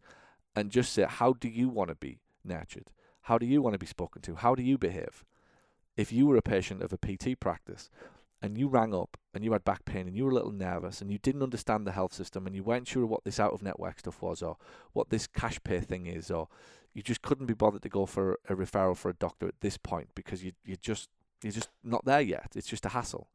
and 0.57 0.71
just 0.71 0.93
say, 0.93 1.07
how 1.09 1.33
do 1.33 1.49
you 1.49 1.69
want 1.69 1.89
to 1.89 1.95
be 1.95 2.21
nurtured? 2.45 2.91
How 3.23 3.39
do 3.39 3.47
you 3.47 3.63
want 3.63 3.75
to 3.75 3.79
be 3.79 3.87
spoken 3.87 4.23
to? 4.23 4.37
How 4.37 4.55
do 4.55 4.63
you 4.63 4.79
behave? 4.79 5.25
If 5.97 6.13
you 6.13 6.27
were 6.27 6.37
a 6.37 6.43
patient 6.43 6.83
of 6.83 6.93
a 6.93 6.99
PT 6.99 7.39
practice 7.39 7.89
and 8.43 8.59
you 8.59 8.69
rang 8.69 8.95
up 8.95 9.17
and 9.33 9.45
you 9.45 9.53
had 9.53 9.65
back 9.65 9.85
pain 9.85 10.07
and 10.07 10.17
you 10.17 10.25
were 10.25 10.31
a 10.31 10.35
little 10.35 10.53
nervous 10.53 11.01
and 11.01 11.11
you 11.11 11.19
didn't 11.19 11.43
understand 11.43 11.87
the 11.87 11.93
health 11.93 12.13
system 12.13 12.47
and 12.47 12.55
you 12.55 12.63
weren't 12.63 12.89
sure 12.89 13.07
what 13.07 13.25
this 13.25 13.41
out 13.41 13.53
of 13.53 13.63
network 13.63 14.01
stuff 14.01 14.21
was 14.21 14.43
or 14.43 14.57
what 14.93 15.09
this 15.11 15.27
cash 15.27 15.59
pay 15.65 15.81
thing 15.81 16.07
is 16.07 16.31
or 16.31 16.49
you 16.93 17.03
just 17.03 17.23
couldn't 17.23 17.47
be 17.47 17.55
bothered 17.55 17.83
to 17.83 17.89
go 17.89 18.07
for 18.07 18.39
a 18.49 18.55
referral 18.55 18.97
for 18.97 19.09
a 19.09 19.15
doctor 19.15 19.49
at 19.49 19.61
this 19.61 19.77
point 19.77 20.09
because 20.15 20.45
you 20.45 20.53
you 20.65 20.77
just 20.77 21.09
you're 21.43 21.53
just 21.53 21.69
not 21.83 22.05
there 22.05 22.21
yet. 22.21 22.53
It's 22.55 22.67
just 22.67 22.87
a 22.87 22.91
hassle. 22.91 23.29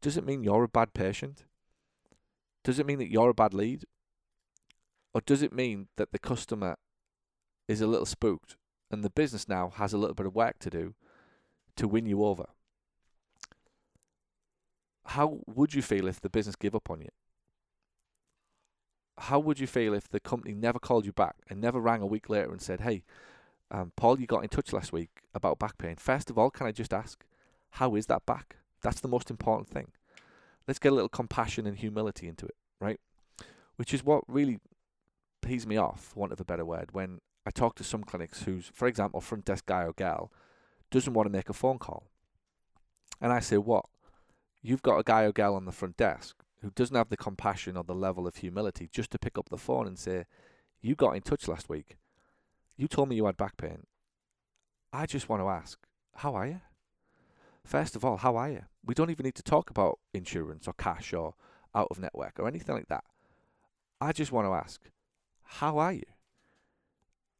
Does 0.00 0.16
it 0.16 0.24
mean 0.24 0.44
you're 0.44 0.64
a 0.64 0.68
bad 0.68 0.94
patient? 0.94 1.44
Does 2.62 2.78
it 2.78 2.86
mean 2.86 2.98
that 2.98 3.10
you're 3.10 3.30
a 3.30 3.34
bad 3.34 3.52
lead? 3.54 3.84
Or 5.12 5.20
does 5.20 5.42
it 5.42 5.52
mean 5.52 5.88
that 5.96 6.12
the 6.12 6.18
customer 6.18 6.76
is 7.70 7.80
a 7.80 7.86
little 7.86 8.06
spooked, 8.06 8.56
and 8.90 9.04
the 9.04 9.10
business 9.10 9.48
now 9.48 9.70
has 9.76 9.92
a 9.92 9.98
little 9.98 10.14
bit 10.14 10.26
of 10.26 10.34
work 10.34 10.58
to 10.58 10.70
do 10.70 10.94
to 11.76 11.86
win 11.86 12.04
you 12.04 12.24
over. 12.24 12.46
How 15.06 15.38
would 15.46 15.72
you 15.72 15.80
feel 15.80 16.08
if 16.08 16.20
the 16.20 16.28
business 16.28 16.56
gave 16.56 16.74
up 16.74 16.90
on 16.90 17.00
you? 17.00 17.10
How 19.18 19.38
would 19.38 19.60
you 19.60 19.66
feel 19.66 19.94
if 19.94 20.08
the 20.08 20.18
company 20.18 20.52
never 20.52 20.78
called 20.78 21.04
you 21.04 21.12
back 21.12 21.36
and 21.48 21.60
never 21.60 21.80
rang 21.80 22.02
a 22.02 22.06
week 22.06 22.28
later 22.28 22.50
and 22.50 22.60
said, 22.60 22.80
"Hey, 22.80 23.04
um, 23.70 23.92
Paul, 23.94 24.20
you 24.20 24.26
got 24.26 24.42
in 24.42 24.48
touch 24.48 24.72
last 24.72 24.92
week 24.92 25.22
about 25.34 25.58
back 25.60 25.78
pain. 25.78 25.96
First 25.96 26.28
of 26.28 26.38
all, 26.38 26.50
can 26.50 26.66
I 26.66 26.72
just 26.72 26.92
ask, 26.92 27.24
how 27.70 27.94
is 27.94 28.06
that 28.06 28.26
back? 28.26 28.56
That's 28.82 29.00
the 29.00 29.08
most 29.08 29.30
important 29.30 29.68
thing. 29.68 29.92
Let's 30.66 30.80
get 30.80 30.92
a 30.92 30.94
little 30.94 31.08
compassion 31.08 31.66
and 31.66 31.78
humility 31.78 32.26
into 32.26 32.46
it, 32.46 32.56
right? 32.80 32.98
Which 33.76 33.94
is 33.94 34.04
what 34.04 34.24
really 34.26 34.58
pees 35.40 35.66
me 35.66 35.76
off, 35.76 36.00
for 36.00 36.20
want 36.20 36.32
of 36.32 36.40
a 36.40 36.44
better 36.44 36.64
word, 36.64 36.90
when 36.92 37.20
I 37.46 37.50
talk 37.50 37.76
to 37.76 37.84
some 37.84 38.04
clinics 38.04 38.42
who's, 38.42 38.70
for 38.72 38.86
example, 38.86 39.20
front 39.20 39.44
desk 39.44 39.66
guy 39.66 39.84
or 39.84 39.92
gal 39.92 40.32
doesn't 40.90 41.14
want 41.14 41.26
to 41.26 41.32
make 41.32 41.48
a 41.48 41.54
phone 41.54 41.78
call. 41.78 42.04
And 43.20 43.32
I 43.32 43.40
say, 43.40 43.58
what? 43.58 43.86
You've 44.62 44.82
got 44.82 44.98
a 44.98 45.02
guy 45.02 45.22
or 45.22 45.32
gal 45.32 45.54
on 45.54 45.64
the 45.64 45.72
front 45.72 45.96
desk 45.96 46.36
who 46.60 46.70
doesn't 46.70 46.96
have 46.96 47.08
the 47.08 47.16
compassion 47.16 47.76
or 47.76 47.84
the 47.84 47.94
level 47.94 48.26
of 48.26 48.36
humility 48.36 48.88
just 48.92 49.10
to 49.12 49.18
pick 49.18 49.38
up 49.38 49.48
the 49.48 49.56
phone 49.56 49.86
and 49.86 49.98
say, 49.98 50.26
You 50.80 50.94
got 50.94 51.16
in 51.16 51.22
touch 51.22 51.48
last 51.48 51.68
week. 51.68 51.96
You 52.76 52.88
told 52.88 53.08
me 53.08 53.16
you 53.16 53.26
had 53.26 53.36
back 53.36 53.56
pain. 53.56 53.86
I 54.92 55.06
just 55.06 55.28
want 55.28 55.42
to 55.42 55.48
ask, 55.48 55.78
How 56.16 56.34
are 56.34 56.46
you? 56.46 56.60
First 57.64 57.96
of 57.96 58.04
all, 58.04 58.18
how 58.18 58.36
are 58.36 58.50
you? 58.50 58.62
We 58.84 58.94
don't 58.94 59.10
even 59.10 59.24
need 59.24 59.34
to 59.36 59.42
talk 59.42 59.70
about 59.70 59.98
insurance 60.12 60.66
or 60.66 60.72
cash 60.74 61.12
or 61.12 61.34
out 61.74 61.88
of 61.90 61.98
network 61.98 62.38
or 62.38 62.48
anything 62.48 62.74
like 62.74 62.88
that. 62.88 63.04
I 64.00 64.12
just 64.12 64.32
want 64.32 64.46
to 64.46 64.52
ask, 64.52 64.80
How 65.54 65.78
are 65.78 65.92
you? 65.92 66.04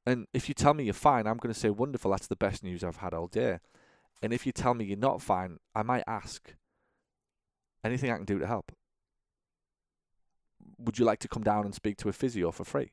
And 0.05 0.27
if 0.35 0.49
you 0.49 0.55
tell 0.55 0.75
me 0.75 0.85
you're 0.85 0.95
fine, 0.95 1.27
I'm 1.27 1.37
going 1.37 1.55
to 1.55 1.59
say, 1.59 1.71
wonderful, 1.71 2.11
that's 2.11 2.27
the 2.27 2.37
best 2.37 2.65
news 2.65 2.83
I've 2.83 2.97
had 2.97 3.15
all 3.15 3.29
day. 3.29 3.59
And 4.21 4.33
if 4.33 4.45
you 4.45 4.53
tell 4.53 4.75
me 4.75 4.85
you're 4.85 4.99
not 4.99 5.23
fine, 5.23 5.59
I 5.75 5.83
might 5.85 6.03
ask, 6.09 6.55
anything 7.85 8.11
I 8.11 8.17
can 8.17 8.25
do 8.25 8.41
to 8.41 8.47
help? 8.47 8.73
Would 10.79 10.99
you 10.99 11.05
like 11.05 11.21
to 11.21 11.29
come 11.29 11.45
down 11.45 11.65
and 11.65 11.75
speak 11.75 11.97
to 11.99 12.09
a 12.09 12.13
physio 12.13 12.51
for 12.51 12.65
free? 12.65 12.91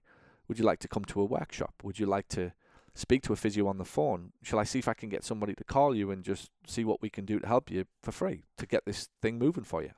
Would 0.48 0.60
you 0.60 0.66
like 0.66 0.80
to 0.80 0.88
come 0.88 1.04
to 1.06 1.22
a 1.22 1.26
workshop? 1.26 1.74
Would 1.84 1.98
you 1.98 2.06
like 2.06 2.28
to 2.30 2.54
speak 2.94 3.24
to 3.24 3.34
a 3.34 3.38
physio 3.38 3.68
on 3.68 3.80
the 3.80 3.86
phone? 3.86 4.34
Shall 4.44 4.60
I 4.60 4.66
see 4.66 4.80
if 4.80 4.88
I 4.88 4.94
can 4.94 5.10
get 5.10 5.24
somebody 5.24 5.56
to 5.56 5.64
call 5.64 5.96
you 5.96 6.12
and 6.12 6.24
just 6.24 6.52
see 6.68 6.86
what 6.86 7.02
we 7.02 7.10
can 7.10 7.26
do 7.26 7.40
to 7.40 7.48
help 7.48 7.72
you 7.72 7.86
for 8.04 8.12
free 8.12 8.44
to 8.58 8.68
get 8.68 8.86
this 8.86 9.10
thing 9.22 9.40
moving 9.40 9.64
for 9.64 9.82
you? 9.82 9.92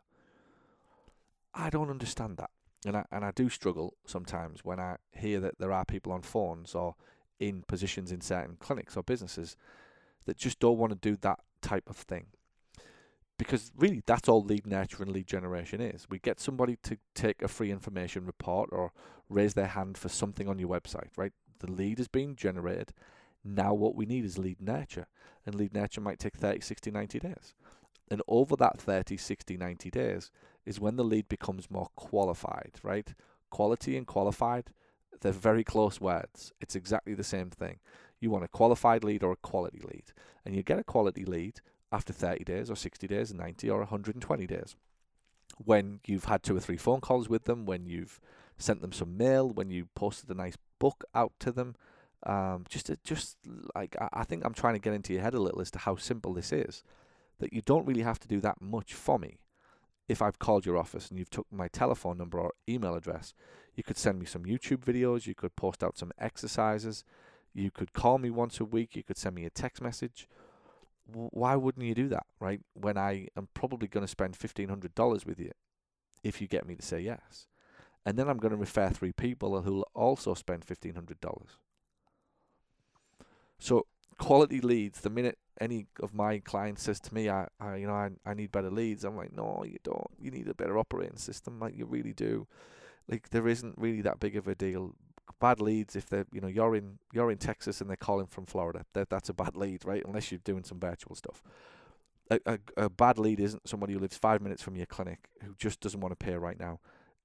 I 1.54 1.70
don't 1.70 1.90
understand 1.90 2.38
that 2.38 2.52
and 2.86 2.98
I 2.98 3.06
and 3.12 3.26
I 3.26 3.32
do 3.32 3.50
struggle 3.50 3.96
sometimes 4.06 4.64
when 4.64 4.80
I 4.80 4.98
hear 5.12 5.40
that 5.40 5.60
there 5.60 5.72
are 5.72 5.86
people 5.86 6.12
on 6.12 6.22
phones 6.22 6.76
or 6.76 6.96
in 7.40 7.64
positions 7.68 8.12
in 8.12 8.22
certain 8.22 8.58
clinics 8.60 8.98
or 8.98 9.04
businesses 9.04 9.56
that 10.26 10.38
just 10.38 10.60
don't 10.60 10.78
want 10.78 10.92
to 10.92 11.10
do 11.10 11.18
that 11.22 11.40
type 11.62 11.90
of 11.90 11.96
thing. 11.96 12.28
Because 13.38 13.72
really, 13.78 14.04
that's 14.06 14.28
all 14.28 14.44
lead 14.44 14.68
nurture 14.68 15.02
and 15.02 15.12
lead 15.12 15.26
generation 15.26 15.80
is. 15.80 16.08
We 16.10 16.20
get 16.20 16.42
somebody 16.42 16.78
to 16.84 16.98
take 17.16 17.42
a 17.42 17.48
free 17.48 17.72
information 17.72 18.26
report 18.26 18.70
or 18.74 18.92
raise 19.30 19.54
their 19.54 19.68
hand 19.68 19.98
for 19.98 20.10
something 20.10 20.50
on 20.50 20.60
your 20.60 20.68
website, 20.68 21.08
right? 21.16 21.32
The 21.60 21.72
lead 21.72 22.02
is 22.02 22.10
being 22.10 22.36
generated. 22.36 22.92
Now, 23.44 23.74
what 23.74 23.96
we 23.96 24.06
need 24.06 24.26
is 24.26 24.38
lead 24.38 24.62
nurture. 24.62 25.08
And 25.46 25.56
lead 25.56 25.74
nurture 25.74 26.02
might 26.02 26.20
take 26.20 26.36
30, 26.36 26.60
60, 26.60 26.92
90 26.92 27.20
days. 27.20 27.54
And 28.12 28.22
over 28.28 28.56
that 28.56 28.80
30, 28.80 29.18
60, 29.18 29.58
90 29.58 29.90
days 29.92 30.32
is 30.66 30.80
when 30.80 30.96
the 30.96 31.04
lead 31.04 31.30
becomes 31.30 31.70
more 31.70 31.90
qualified, 31.96 32.74
right? 32.84 33.14
Quality 33.50 33.98
and 33.98 34.08
qualified, 34.08 34.72
they're 35.22 35.32
very 35.32 35.64
close 35.64 36.00
words. 36.02 36.52
It's 36.60 36.76
exactly 36.76 37.14
the 37.14 37.24
same 37.24 37.50
thing. 37.50 37.80
You 38.20 38.32
want 38.32 38.44
a 38.44 38.50
qualified 38.50 39.04
lead 39.04 39.24
or 39.24 39.34
a 39.34 39.38
quality 39.38 39.80
lead. 39.80 40.06
And 40.46 40.56
you 40.56 40.64
get 40.64 40.80
a 40.80 40.84
quality 40.84 41.26
lead 41.26 41.62
after 41.92 42.14
30 42.14 42.44
days 42.44 42.70
or 42.70 42.76
60 42.76 43.08
days, 43.08 43.34
90 43.34 43.70
or 43.70 43.80
120 43.80 44.48
days. 44.48 44.76
When 45.58 46.00
you've 46.06 46.26
had 46.26 46.44
two 46.44 46.56
or 46.56 46.60
three 46.60 46.78
phone 46.78 47.02
calls 47.02 47.28
with 47.28 47.46
them, 47.46 47.66
when 47.66 47.86
you've 47.86 48.20
sent 48.58 48.82
them 48.82 48.92
some 48.92 49.18
mail, 49.18 49.50
when 49.50 49.72
you 49.72 49.88
posted 49.96 50.30
a 50.30 50.36
nice 50.36 50.58
book 50.80 51.04
out 51.14 51.34
to 51.40 51.52
them, 51.52 51.76
um, 52.24 52.66
just 52.70 52.88
to, 52.88 52.98
just 53.04 53.38
like 53.76 53.96
I, 54.00 54.10
I 54.14 54.24
think 54.24 54.46
I'm 54.46 54.54
trying 54.54 54.76
to 54.76 54.80
get 54.80 54.94
into 54.94 55.14
your 55.14 55.22
head 55.22 55.34
a 55.34 55.40
little 55.40 55.62
as 55.62 55.72
to 55.72 55.80
how 55.80 55.96
simple 55.96 56.34
this 56.34 56.52
is. 56.52 56.84
That 57.40 57.54
you 57.54 57.62
don't 57.62 57.86
really 57.86 58.02
have 58.02 58.20
to 58.20 58.28
do 58.28 58.40
that 58.42 58.62
much 58.62 58.94
for 58.94 59.18
me. 59.18 59.40
If 60.08 60.22
I've 60.22 60.40
called 60.40 60.66
your 60.66 60.78
office 60.78 61.10
and 61.10 61.20
you've 61.20 61.30
took 61.30 61.48
my 61.52 61.68
telephone 61.68 62.18
number 62.18 62.40
or 62.40 62.54
email 62.68 62.96
address, 62.96 63.34
you 63.76 63.84
could 63.84 63.98
send 63.98 64.20
me 64.20 64.26
some 64.26 64.44
YouTube 64.44 64.84
videos. 64.84 65.28
You 65.28 65.36
could 65.36 65.56
post 65.56 65.84
out 65.84 65.98
some 65.98 66.12
exercises. 66.18 67.04
You 67.54 67.72
could 67.72 67.94
call 67.94 68.18
me 68.18 68.30
once 68.30 68.60
a 68.60 68.66
week. 68.66 68.96
You 68.96 69.04
could 69.04 69.18
send 69.18 69.36
me 69.36 69.46
a 69.46 69.50
text 69.50 69.82
message 69.82 70.28
why 71.14 71.56
wouldn't 71.56 71.86
you 71.86 71.96
do 71.96 72.08
that, 72.10 72.26
right? 72.40 72.62
When 72.74 72.98
I 72.98 73.28
am 73.38 73.48
probably 73.54 73.88
going 73.88 74.06
to 74.06 74.08
spend 74.08 74.38
$1,500 74.38 75.26
with 75.26 75.40
you 75.40 75.52
if 76.24 76.42
you 76.42 76.48
get 76.48 76.68
me 76.68 76.76
to 76.76 76.82
say 76.82 77.00
yes. 77.00 77.48
And 78.06 78.18
then 78.18 78.30
I'm 78.30 78.38
going 78.38 78.52
to 78.52 78.58
refer 78.58 78.90
three 78.90 79.12
people 79.12 79.62
who'll 79.62 79.88
also 79.94 80.34
spend 80.34 80.66
$1,500. 80.66 81.24
So 83.60 83.86
quality 84.18 84.62
leads, 84.62 85.02
the 85.02 85.10
minute 85.10 85.38
any 85.60 85.88
of 86.02 86.14
my 86.14 86.40
clients 86.40 86.84
says 86.84 87.00
to 87.02 87.14
me, 87.14 87.30
I, 87.30 87.48
I 87.60 87.78
you 87.78 87.88
know, 87.88 87.94
I, 87.94 88.10
I 88.26 88.34
need 88.34 88.52
better 88.52 88.72
leads, 88.72 89.04
I'm 89.04 89.18
like, 89.18 89.36
no, 89.36 89.64
you 89.66 89.78
don't. 89.84 90.08
You 90.20 90.32
need 90.32 90.48
a 90.48 90.54
better 90.54 90.78
operating 90.78 91.18
system, 91.18 91.60
like 91.60 91.78
you 91.78 91.86
really 91.86 92.14
do. 92.14 92.48
Like 93.10 93.30
there 93.30 93.48
isn't 93.48 93.78
really 93.78 94.02
that 94.02 94.20
big 94.20 94.36
of 94.36 94.48
a 94.48 94.56
deal 94.56 94.96
bad 95.40 95.62
leads 95.62 95.96
if 95.96 96.08
they're 96.08 96.26
you 96.32 96.42
know 96.42 96.48
you're 96.48 96.76
in 96.76 97.00
you're 97.14 97.32
in 97.32 97.38
Texas 97.38 97.82
and 97.82 97.90
they're 97.90 97.98
calling 97.98 98.28
from 98.28 98.46
Florida. 98.46 98.86
That 98.94 99.10
that's 99.10 99.30
a 99.30 99.34
bad 99.34 99.56
lead, 99.56 99.86
right? 99.86 100.04
Unless 100.06 100.32
you're 100.32 100.42
doing 100.44 100.64
some 100.64 100.80
virtual 100.80 101.16
stuff. 101.16 101.42
A, 102.32 102.40
a, 102.46 102.60
a 102.78 102.90
bad 102.90 103.18
lead 103.18 103.40
isn't 103.40 103.68
somebody 103.68 103.94
who 103.94 104.00
lives 104.00 104.18
five 104.18 104.42
minutes 104.42 104.62
from 104.62 104.76
your 104.76 104.86
clinic 104.86 105.30
who 105.44 105.56
just 105.58 105.80
doesn't 105.80 106.00
want 106.00 106.18
to 106.18 106.24
pay 106.24 106.36
right 106.36 106.60
now. 106.60 106.80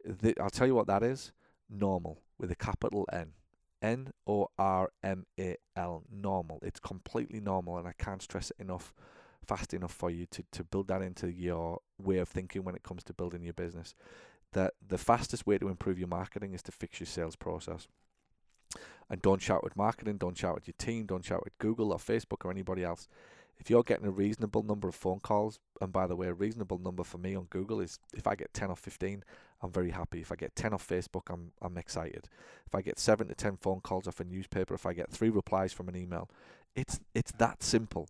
The, 0.04 0.34
I'll 0.40 0.50
tell 0.50 0.66
you 0.66 0.74
what 0.74 0.86
that 0.86 1.02
is. 1.02 1.32
Normal 1.68 2.20
with 2.38 2.50
a 2.50 2.54
capital 2.54 3.06
N. 3.12 3.32
N 3.84 4.12
O 4.26 4.48
R 4.58 4.90
M 5.02 5.26
A 5.38 5.56
L. 5.76 6.04
Normal. 6.10 6.58
It's 6.62 6.80
completely 6.80 7.38
normal, 7.38 7.76
and 7.76 7.86
I 7.86 7.92
can't 7.92 8.22
stress 8.22 8.50
it 8.50 8.56
enough, 8.58 8.94
fast 9.46 9.74
enough 9.74 9.92
for 9.92 10.10
you 10.10 10.24
to, 10.30 10.42
to 10.52 10.64
build 10.64 10.88
that 10.88 11.02
into 11.02 11.30
your 11.30 11.80
way 11.98 12.16
of 12.16 12.28
thinking 12.28 12.64
when 12.64 12.74
it 12.74 12.82
comes 12.82 13.04
to 13.04 13.12
building 13.12 13.42
your 13.44 13.52
business. 13.52 13.94
That 14.52 14.72
the 14.84 14.98
fastest 14.98 15.46
way 15.46 15.58
to 15.58 15.68
improve 15.68 15.98
your 15.98 16.08
marketing 16.08 16.54
is 16.54 16.62
to 16.62 16.72
fix 16.72 16.98
your 16.98 17.06
sales 17.06 17.36
process. 17.36 17.86
And 19.10 19.20
don't 19.20 19.42
shout 19.42 19.62
with 19.62 19.76
marketing, 19.76 20.16
don't 20.16 20.38
shout 20.38 20.54
with 20.54 20.66
your 20.66 20.74
team, 20.78 21.04
don't 21.04 21.24
shout 21.24 21.44
with 21.44 21.58
Google 21.58 21.92
or 21.92 21.98
Facebook 21.98 22.44
or 22.44 22.50
anybody 22.50 22.82
else. 22.82 23.06
If 23.58 23.70
you're 23.70 23.82
getting 23.82 24.06
a 24.06 24.10
reasonable 24.10 24.62
number 24.62 24.88
of 24.88 24.94
phone 24.94 25.20
calls, 25.20 25.58
and 25.80 25.92
by 25.92 26.06
the 26.06 26.16
way, 26.16 26.26
a 26.26 26.34
reasonable 26.34 26.78
number 26.78 27.04
for 27.04 27.18
me 27.18 27.34
on 27.34 27.44
Google 27.44 27.80
is 27.80 27.98
if 28.12 28.26
I 28.26 28.34
get 28.34 28.52
10 28.52 28.70
or 28.70 28.76
15, 28.76 29.24
I'm 29.62 29.70
very 29.70 29.90
happy. 29.90 30.20
If 30.20 30.32
I 30.32 30.36
get 30.36 30.54
10 30.56 30.74
off 30.74 30.86
Facebook, 30.86 31.30
I'm 31.30 31.52
I'm 31.62 31.78
excited. 31.78 32.28
If 32.66 32.74
I 32.74 32.82
get 32.82 32.98
7 32.98 33.28
to 33.28 33.34
10 33.34 33.56
phone 33.56 33.80
calls 33.80 34.06
off 34.06 34.20
a 34.20 34.24
newspaper, 34.24 34.74
if 34.74 34.86
I 34.86 34.92
get 34.92 35.10
3 35.10 35.30
replies 35.30 35.72
from 35.72 35.88
an 35.88 35.96
email, 35.96 36.28
it's 36.74 37.00
it's 37.14 37.32
that 37.32 37.62
simple. 37.62 38.08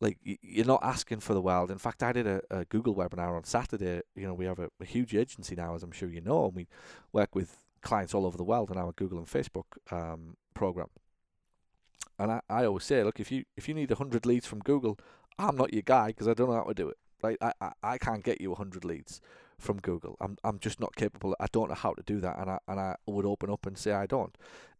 Like 0.00 0.18
you're 0.22 0.66
not 0.66 0.82
asking 0.82 1.20
for 1.20 1.32
the 1.32 1.40
world. 1.40 1.70
In 1.70 1.78
fact, 1.78 2.02
I 2.02 2.12
did 2.12 2.26
a, 2.26 2.42
a 2.50 2.64
Google 2.64 2.94
webinar 2.94 3.36
on 3.36 3.44
Saturday. 3.44 4.02
You 4.16 4.26
know, 4.26 4.34
we 4.34 4.46
have 4.46 4.58
a, 4.58 4.68
a 4.80 4.84
huge 4.84 5.14
agency 5.14 5.54
now, 5.54 5.74
as 5.74 5.82
I'm 5.82 5.92
sure 5.92 6.08
you 6.08 6.20
know, 6.20 6.46
and 6.46 6.54
we 6.54 6.66
work 7.12 7.34
with 7.34 7.56
clients 7.82 8.14
all 8.14 8.26
over 8.26 8.36
the 8.36 8.44
world 8.44 8.70
in 8.70 8.78
our 8.78 8.92
Google 8.92 9.18
and 9.18 9.26
Facebook 9.26 9.64
um, 9.90 10.36
program. 10.54 10.88
And 12.18 12.30
I, 12.32 12.40
I 12.48 12.64
always 12.64 12.84
say, 12.84 13.02
look, 13.02 13.20
if 13.20 13.32
you 13.32 13.44
if 13.56 13.68
you 13.68 13.74
need 13.74 13.90
hundred 13.90 14.26
leads 14.26 14.46
from 14.46 14.60
Google, 14.60 14.98
I'm 15.38 15.56
not 15.56 15.72
your 15.72 15.82
guy 15.82 16.08
because 16.08 16.28
I 16.28 16.34
don't 16.34 16.48
know 16.48 16.56
how 16.56 16.64
to 16.64 16.74
do 16.74 16.88
it. 16.88 16.98
Right? 17.22 17.38
I, 17.40 17.52
I, 17.60 17.72
I 17.82 17.98
can't 17.98 18.24
get 18.24 18.40
you 18.40 18.54
hundred 18.54 18.84
leads 18.84 19.20
from 19.58 19.78
Google. 19.78 20.16
I'm 20.20 20.36
I'm 20.44 20.58
just 20.58 20.80
not 20.80 20.96
capable. 20.96 21.34
I 21.40 21.46
don't 21.50 21.68
know 21.68 21.74
how 21.74 21.94
to 21.94 22.02
do 22.02 22.20
that, 22.20 22.38
and 22.38 22.50
I 22.50 22.58
and 22.68 22.78
I 22.78 22.96
would 23.06 23.26
open 23.26 23.50
up 23.50 23.66
and 23.66 23.78
say 23.78 23.92
I 23.92 24.06
don't. 24.06 24.36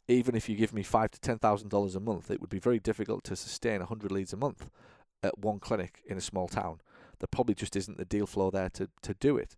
Even 0.09 0.35
if 0.35 0.48
you 0.48 0.57
give 0.57 0.75
me 0.75 0.83
five 0.83 1.11
to 1.12 1.20
ten 1.20 1.38
thousand 1.38 1.68
dollars 1.68 1.94
a 1.94 2.01
month, 2.01 2.31
it 2.31 2.40
would 2.40 2.51
be 2.51 2.59
very 2.59 2.79
difficult 2.81 3.25
to 3.25 3.37
sustain 3.37 3.81
hundred 3.81 4.12
leads 4.12 4.33
a 4.33 4.37
month 4.37 4.68
at 5.22 5.38
one 5.38 5.61
clinic 5.61 6.03
in 6.07 6.18
a 6.18 6.20
small 6.20 6.48
town. 6.48 6.81
There 7.20 7.29
probably 7.31 7.55
just 7.55 7.77
isn't 7.77 7.98
the 7.98 8.05
deal 8.05 8.27
flow 8.27 8.51
there 8.51 8.68
to, 8.70 8.88
to 9.03 9.14
do 9.14 9.37
it. 9.37 9.57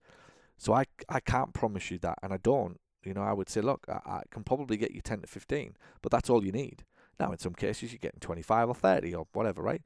So 0.58 0.74
I 0.74 0.84
I 1.08 1.20
can't 1.20 1.54
promise 1.54 1.90
you 1.90 1.98
that, 2.00 2.18
and 2.22 2.32
I 2.32 2.38
don't. 2.38 2.78
You 3.02 3.12
know, 3.12 3.22
I 3.22 3.32
would 3.32 3.50
say, 3.50 3.60
look, 3.60 3.84
I, 3.88 4.00
I 4.06 4.22
can 4.30 4.44
probably 4.44 4.78
get 4.78 4.92
you 4.92 5.02
10 5.02 5.20
to 5.20 5.26
15, 5.26 5.76
but 6.00 6.10
that's 6.10 6.30
all 6.30 6.42
you 6.42 6.52
need. 6.52 6.84
Now, 7.18 7.32
in 7.32 7.38
some 7.38 7.54
cases, 7.54 7.92
you're 7.92 7.98
getting 7.98 8.20
25 8.20 8.68
or 8.68 8.74
30 8.74 9.14
or 9.14 9.26
whatever, 9.32 9.62
right? 9.62 9.82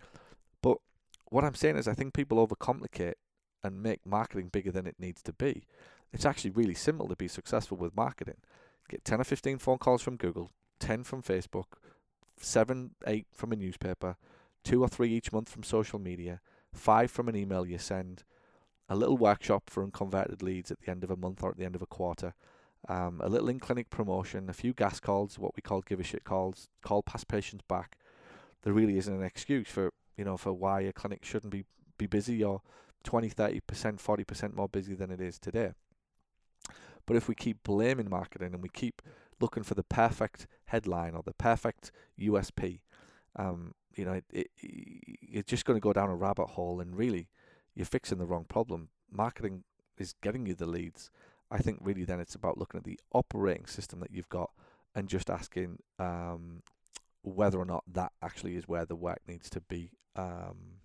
But 0.62 0.78
what 1.26 1.44
I'm 1.44 1.54
saying 1.54 1.76
is, 1.76 1.88
I 1.88 1.94
think 1.94 2.14
people 2.14 2.46
overcomplicate 2.46 3.14
and 3.62 3.82
make 3.82 4.06
marketing 4.06 4.48
bigger 4.48 4.70
than 4.70 4.86
it 4.86 4.96
needs 4.98 5.22
to 5.22 5.32
be. 5.32 5.64
It's 6.12 6.24
actually 6.24 6.50
really 6.50 6.74
simple 6.74 7.08
to 7.08 7.16
be 7.16 7.28
successful 7.28 7.76
with 7.76 7.96
marketing. 7.96 8.36
Get 8.88 9.04
10 9.04 9.20
or 9.20 9.24
15 9.24 9.58
phone 9.58 9.78
calls 9.78 10.00
from 10.00 10.16
Google, 10.16 10.50
10 10.80 11.04
from 11.04 11.22
Facebook, 11.22 11.76
7, 12.38 12.92
8 13.06 13.26
from 13.32 13.52
a 13.52 13.56
newspaper, 13.56 14.16
2 14.64 14.82
or 14.82 14.88
3 14.88 15.10
each 15.10 15.32
month 15.32 15.48
from 15.48 15.62
social 15.62 15.98
media, 15.98 16.40
5 16.72 17.10
from 17.10 17.28
an 17.28 17.36
email 17.36 17.66
you 17.66 17.78
send, 17.78 18.24
a 18.88 18.96
little 18.96 19.18
workshop 19.18 19.64
for 19.68 19.82
unconverted 19.82 20.42
leads 20.42 20.70
at 20.70 20.80
the 20.80 20.90
end 20.90 21.04
of 21.04 21.10
a 21.10 21.16
month 21.16 21.42
or 21.42 21.50
at 21.50 21.58
the 21.58 21.64
end 21.64 21.74
of 21.74 21.82
a 21.82 21.86
quarter, 21.86 22.34
um, 22.88 23.20
a 23.22 23.28
little 23.28 23.48
in 23.48 23.60
clinic 23.60 23.90
promotion, 23.90 24.48
a 24.48 24.54
few 24.54 24.72
gas 24.72 24.98
calls, 24.98 25.38
what 25.38 25.54
we 25.54 25.62
call 25.62 25.82
give 25.82 26.00
a 26.00 26.04
shit 26.04 26.24
calls, 26.24 26.68
call 26.82 27.02
past 27.02 27.28
patients 27.28 27.64
back. 27.68 27.98
There 28.62 28.72
really 28.72 28.96
isn't 28.96 29.14
an 29.14 29.22
excuse 29.22 29.68
for 29.68 29.92
you 30.16 30.24
know 30.24 30.36
for 30.36 30.52
why 30.52 30.80
a 30.80 30.92
clinic 30.92 31.24
shouldn't 31.24 31.52
be 31.52 31.64
be 31.98 32.06
busy 32.06 32.42
or 32.42 32.62
20, 33.04 33.28
30 33.28 33.60
percent, 33.60 34.00
40 34.00 34.24
percent 34.24 34.56
more 34.56 34.68
busy 34.68 34.94
than 34.94 35.10
it 35.10 35.20
is 35.20 35.38
today. 35.38 35.72
But 37.06 37.16
if 37.16 37.28
we 37.28 37.34
keep 37.34 37.62
blaming 37.62 38.10
marketing 38.10 38.52
and 38.52 38.62
we 38.62 38.68
keep 38.68 39.02
looking 39.40 39.62
for 39.62 39.74
the 39.74 39.82
perfect 39.82 40.46
headline 40.66 41.14
or 41.14 41.22
the 41.22 41.32
perfect 41.32 41.90
USP, 42.20 42.80
um, 43.36 43.74
you 43.94 44.04
know, 44.04 44.12
it, 44.12 44.24
it, 44.30 44.50
you're 44.58 45.42
just 45.42 45.64
going 45.64 45.76
to 45.76 45.82
go 45.82 45.92
down 45.92 46.10
a 46.10 46.16
rabbit 46.16 46.48
hole 46.48 46.80
and 46.80 46.96
really 46.96 47.28
you're 47.74 47.86
fixing 47.86 48.18
the 48.18 48.26
wrong 48.26 48.44
problem. 48.44 48.90
Marketing 49.10 49.64
is 49.96 50.14
getting 50.20 50.46
you 50.46 50.54
the 50.54 50.66
leads 50.66 51.10
I 51.50 51.58
think 51.58 51.78
really 51.80 52.04
then 52.04 52.20
it's 52.20 52.34
about 52.34 52.58
looking 52.58 52.78
at 52.78 52.84
the 52.84 52.98
operating 53.12 53.66
system 53.66 54.00
that 54.00 54.10
you've 54.10 54.28
got 54.28 54.50
and 54.94 55.08
just 55.08 55.30
asking 55.30 55.78
um, 55.98 56.62
whether 57.22 57.58
or 57.58 57.64
not 57.64 57.84
that 57.90 58.12
actually 58.22 58.56
is 58.56 58.68
where 58.68 58.84
the 58.84 58.96
work 58.96 59.20
needs 59.26 59.48
to 59.50 59.60
be 59.60 59.92
um, 60.16 60.80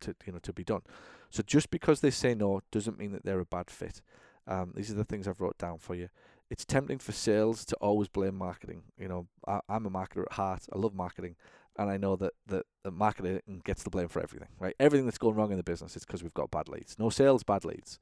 to 0.00 0.14
you 0.26 0.32
know 0.32 0.38
to 0.38 0.52
be 0.52 0.64
done. 0.64 0.82
So 1.30 1.42
just 1.42 1.70
because 1.70 2.00
they 2.00 2.10
say 2.10 2.34
no 2.34 2.60
doesn't 2.70 2.98
mean 2.98 3.12
that 3.12 3.24
they're 3.24 3.40
a 3.40 3.44
bad 3.46 3.70
fit. 3.70 4.02
Um, 4.46 4.72
these 4.74 4.90
are 4.90 4.94
the 4.94 5.04
things 5.04 5.28
I've 5.28 5.40
wrote 5.40 5.58
down 5.58 5.78
for 5.78 5.94
you. 5.94 6.08
It's 6.48 6.64
tempting 6.64 6.98
for 6.98 7.12
sales 7.12 7.64
to 7.66 7.76
always 7.76 8.08
blame 8.08 8.34
marketing. 8.34 8.82
You 8.98 9.06
know, 9.06 9.28
I, 9.46 9.60
am 9.68 9.86
a 9.86 9.90
marketer 9.90 10.22
at 10.22 10.32
heart. 10.32 10.66
I 10.72 10.78
love 10.78 10.94
marketing, 10.94 11.36
and 11.76 11.88
I 11.88 11.96
know 11.96 12.16
that, 12.16 12.32
that 12.46 12.66
that 12.82 12.90
marketing 12.90 13.62
gets 13.64 13.82
the 13.82 13.90
blame 13.90 14.08
for 14.08 14.22
everything. 14.22 14.48
Right, 14.58 14.74
everything 14.80 15.04
that's 15.04 15.18
going 15.18 15.36
wrong 15.36 15.52
in 15.52 15.58
the 15.58 15.62
business 15.62 15.96
is 15.96 16.04
because 16.04 16.22
we've 16.22 16.34
got 16.34 16.50
bad 16.50 16.68
leads. 16.68 16.98
No 16.98 17.10
sales, 17.10 17.42
bad 17.44 17.64
leads 17.64 18.00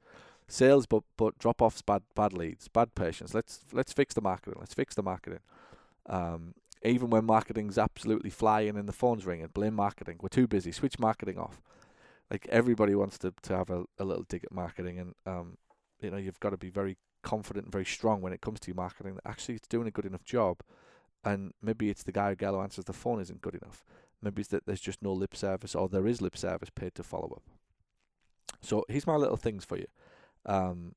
sales, 0.49 0.85
but 0.85 1.03
but 1.17 1.37
drop 1.39 1.61
offs, 1.61 1.81
bad 1.81 2.03
bad 2.15 2.33
leads, 2.33 2.67
bad 2.67 2.95
patients. 2.95 3.33
Let's 3.33 3.61
let's 3.71 3.93
fix 3.93 4.13
the 4.13 4.21
marketing. 4.21 4.59
Let's 4.59 4.73
fix 4.73 4.95
the 4.95 5.03
marketing. 5.03 5.39
Um, 6.07 6.55
even 6.83 7.09
when 7.09 7.25
marketing's 7.25 7.77
absolutely 7.77 8.29
flying 8.29 8.77
and 8.77 8.87
the 8.87 8.93
phone's 8.93 9.25
ringing, 9.25 9.47
blame 9.47 9.75
marketing. 9.75 10.17
We're 10.21 10.29
too 10.29 10.47
busy. 10.47 10.71
Switch 10.71 10.97
marketing 10.99 11.37
off. 11.37 11.61
Like 12.31 12.47
everybody 12.49 12.95
wants 12.95 13.17
to 13.19 13.33
to 13.43 13.55
have 13.57 13.69
a, 13.69 13.85
a 13.97 14.05
little 14.05 14.25
dig 14.27 14.43
at 14.43 14.51
marketing, 14.51 14.99
and 14.99 15.15
um, 15.25 15.57
you 16.01 16.11
know 16.11 16.17
you've 16.17 16.39
got 16.39 16.51
to 16.51 16.57
be 16.57 16.69
very 16.69 16.97
confident 17.21 17.65
and 17.65 17.71
very 17.71 17.85
strong 17.85 18.21
when 18.21 18.33
it 18.33 18.41
comes 18.41 18.59
to 18.61 18.67
your 18.69 18.75
marketing 18.75 19.15
that 19.15 19.27
actually 19.27 19.55
it's 19.55 19.67
doing 19.67 19.87
a 19.87 19.91
good 19.91 20.05
enough 20.05 20.23
job. 20.23 20.61
And 21.23 21.53
maybe 21.61 21.89
it's 21.89 22.03
the 22.03 22.13
guy 22.13 22.29
or 22.29 22.35
girl 22.35 22.53
who 22.53 22.61
answers 22.61 22.85
the 22.85 22.93
phone 22.93 23.19
isn't 23.19 23.41
good 23.41 23.55
enough. 23.55 23.83
Maybe 24.21 24.41
it's 24.41 24.49
that 24.51 24.65
there's 24.65 24.79
just 24.79 25.01
no 25.01 25.11
lip 25.11 25.35
service, 25.35 25.75
or 25.75 25.89
there 25.89 26.07
is 26.07 26.21
lip 26.21 26.37
service 26.37 26.69
paid 26.69 26.95
to 26.95 27.03
follow 27.03 27.33
up. 27.35 27.43
So 28.61 28.85
here's 28.87 29.07
my 29.07 29.15
little 29.15 29.37
things 29.37 29.65
for 29.65 29.77
you. 29.77 29.87
Um, 30.49 30.95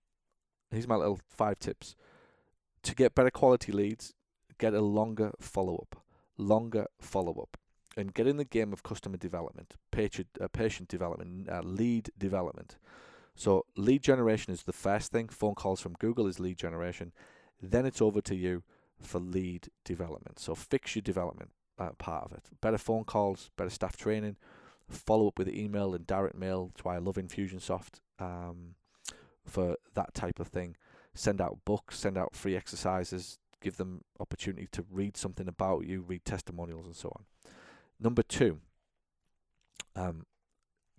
here's 0.70 0.88
my 0.88 0.96
little 0.96 1.20
five 1.28 1.58
tips 1.58 1.94
to 2.82 2.94
get 2.94 3.14
better 3.14 3.30
quality 3.30 3.70
leads. 3.70 4.14
Get 4.58 4.74
a 4.74 4.80
longer 4.80 5.32
follow 5.40 5.76
up. 5.76 6.02
Longer 6.38 6.86
follow 7.00 7.34
up. 7.40 7.56
and 7.96 8.14
get 8.14 8.26
in 8.26 8.38
the 8.38 8.44
game 8.44 8.72
of 8.72 8.82
customer 8.82 9.18
development, 9.18 9.74
patient, 9.90 10.28
uh, 10.40 10.48
patient 10.48 10.88
development, 10.88 11.48
uh, 11.48 11.60
lead 11.62 12.10
development. 12.16 12.78
So 13.34 13.66
lead 13.76 14.02
generation 14.02 14.52
is 14.52 14.62
the 14.62 14.72
first 14.72 15.12
thing. 15.12 15.28
Phone 15.28 15.54
calls 15.54 15.80
from 15.80 15.94
Google 15.98 16.26
is 16.26 16.40
lead 16.40 16.56
generation. 16.58 17.12
Then 17.60 17.86
it's 17.86 18.00
over 18.02 18.20
to 18.22 18.34
you 18.34 18.62
for 18.98 19.18
lead 19.18 19.68
development. 19.84 20.38
So 20.38 20.54
fix 20.54 20.94
your 20.96 21.02
development 21.02 21.50
uh, 21.78 21.90
part 21.98 22.24
of 22.24 22.32
it. 22.32 22.44
Better 22.60 22.78
phone 22.78 23.04
calls, 23.04 23.50
better 23.56 23.70
staff 23.70 23.96
training, 23.96 24.36
follow 24.88 25.28
up 25.28 25.38
with 25.38 25.48
email 25.48 25.94
and 25.94 26.06
direct 26.06 26.36
mail. 26.36 26.70
That's 26.72 26.84
why 26.84 26.96
I 26.96 26.98
love 26.98 27.16
Infusionsoft 27.16 28.00
um, 28.18 28.74
for 29.46 29.76
that 29.94 30.14
type 30.14 30.40
of 30.40 30.48
thing. 30.48 30.76
Send 31.14 31.40
out 31.40 31.58
books, 31.64 31.98
send 31.98 32.16
out 32.16 32.34
free 32.34 32.56
exercises, 32.56 33.38
give 33.60 33.76
them 33.76 34.02
opportunity 34.18 34.68
to 34.72 34.84
read 34.90 35.16
something 35.16 35.48
about 35.48 35.86
you, 35.86 36.02
read 36.02 36.24
testimonials 36.24 36.86
and 36.86 36.96
so 36.96 37.08
on. 37.14 37.24
Number 38.00 38.22
two, 38.22 38.60
um, 39.94 40.26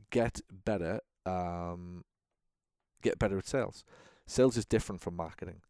get 0.09 0.41
better. 0.51 0.99
Um, 1.25 2.03
get 3.01 3.17
better 3.19 3.37
at 3.37 3.47
sales. 3.47 3.83
Sales 4.25 4.57
is 4.57 4.65
different 4.65 5.01
from 5.01 5.15
marketing, 5.15 5.61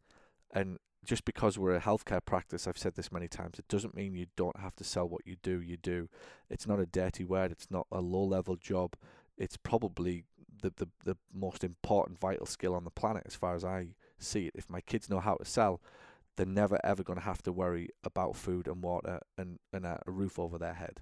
and 0.52 0.78
just 1.04 1.24
because 1.24 1.58
we're 1.58 1.74
a 1.74 1.80
healthcare 1.80 2.24
practice, 2.24 2.66
I've 2.66 2.78
said 2.78 2.94
this 2.94 3.12
many 3.12 3.28
times, 3.28 3.58
it 3.58 3.68
doesn't 3.68 3.94
mean 3.94 4.14
you 4.14 4.26
don't 4.36 4.58
have 4.58 4.74
to 4.76 4.84
sell 4.84 5.08
what 5.08 5.26
you 5.26 5.36
do. 5.42 5.60
You 5.60 5.76
do. 5.76 6.08
It's 6.48 6.66
not 6.66 6.80
a 6.80 6.86
dirty 6.86 7.24
word. 7.24 7.52
It's 7.52 7.70
not 7.70 7.86
a 7.92 8.00
low 8.00 8.24
level 8.24 8.56
job. 8.56 8.94
It's 9.36 9.56
probably 9.56 10.24
the, 10.62 10.72
the, 10.76 10.88
the 11.04 11.16
most 11.32 11.64
important 11.64 12.18
vital 12.18 12.46
skill 12.46 12.74
on 12.74 12.84
the 12.84 12.90
planet 12.90 13.24
as 13.26 13.34
far 13.34 13.54
as 13.54 13.64
I 13.64 13.94
see 14.18 14.46
it. 14.46 14.54
If 14.54 14.70
my 14.70 14.80
kids 14.80 15.10
know 15.10 15.20
how 15.20 15.34
to 15.34 15.44
sell, 15.44 15.80
they're 16.36 16.46
never 16.46 16.78
ever 16.84 17.02
going 17.02 17.18
to 17.18 17.24
have 17.24 17.42
to 17.42 17.52
worry 17.52 17.90
about 18.02 18.36
food 18.36 18.66
and 18.66 18.82
water 18.82 19.20
and, 19.38 19.58
and 19.72 19.86
a 19.86 20.00
roof 20.06 20.38
over 20.38 20.58
their 20.58 20.74
head. 20.74 21.00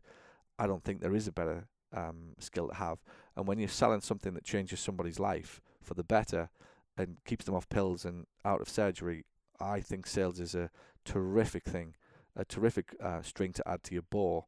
I 0.58 0.66
don't 0.66 0.84
think 0.84 1.00
there 1.00 1.14
is 1.14 1.26
a 1.26 1.32
better 1.32 1.68
um, 1.94 2.34
skill 2.38 2.68
to 2.68 2.74
have. 2.74 2.98
And 3.36 3.46
when 3.46 3.58
you're 3.58 3.68
selling 3.68 4.00
something 4.00 4.34
that 4.34 4.44
changes 4.44 4.80
somebody's 4.80 5.18
life 5.18 5.60
for 5.82 5.94
the 5.94 6.04
better 6.04 6.50
and 6.96 7.16
keeps 7.24 7.44
them 7.44 7.54
off 7.54 7.68
pills 7.68 8.04
and 8.04 8.26
out 8.44 8.60
of 8.60 8.68
surgery, 8.68 9.24
I 9.60 9.80
think 9.80 10.06
sales 10.06 10.40
is 10.40 10.54
a 10.54 10.70
terrific 11.04 11.64
thing, 11.64 11.94
a 12.36 12.44
terrific 12.44 12.94
uh, 13.02 13.22
string 13.22 13.52
to 13.54 13.68
add 13.68 13.82
to 13.84 13.94
your 13.94 14.02
bow 14.02 14.46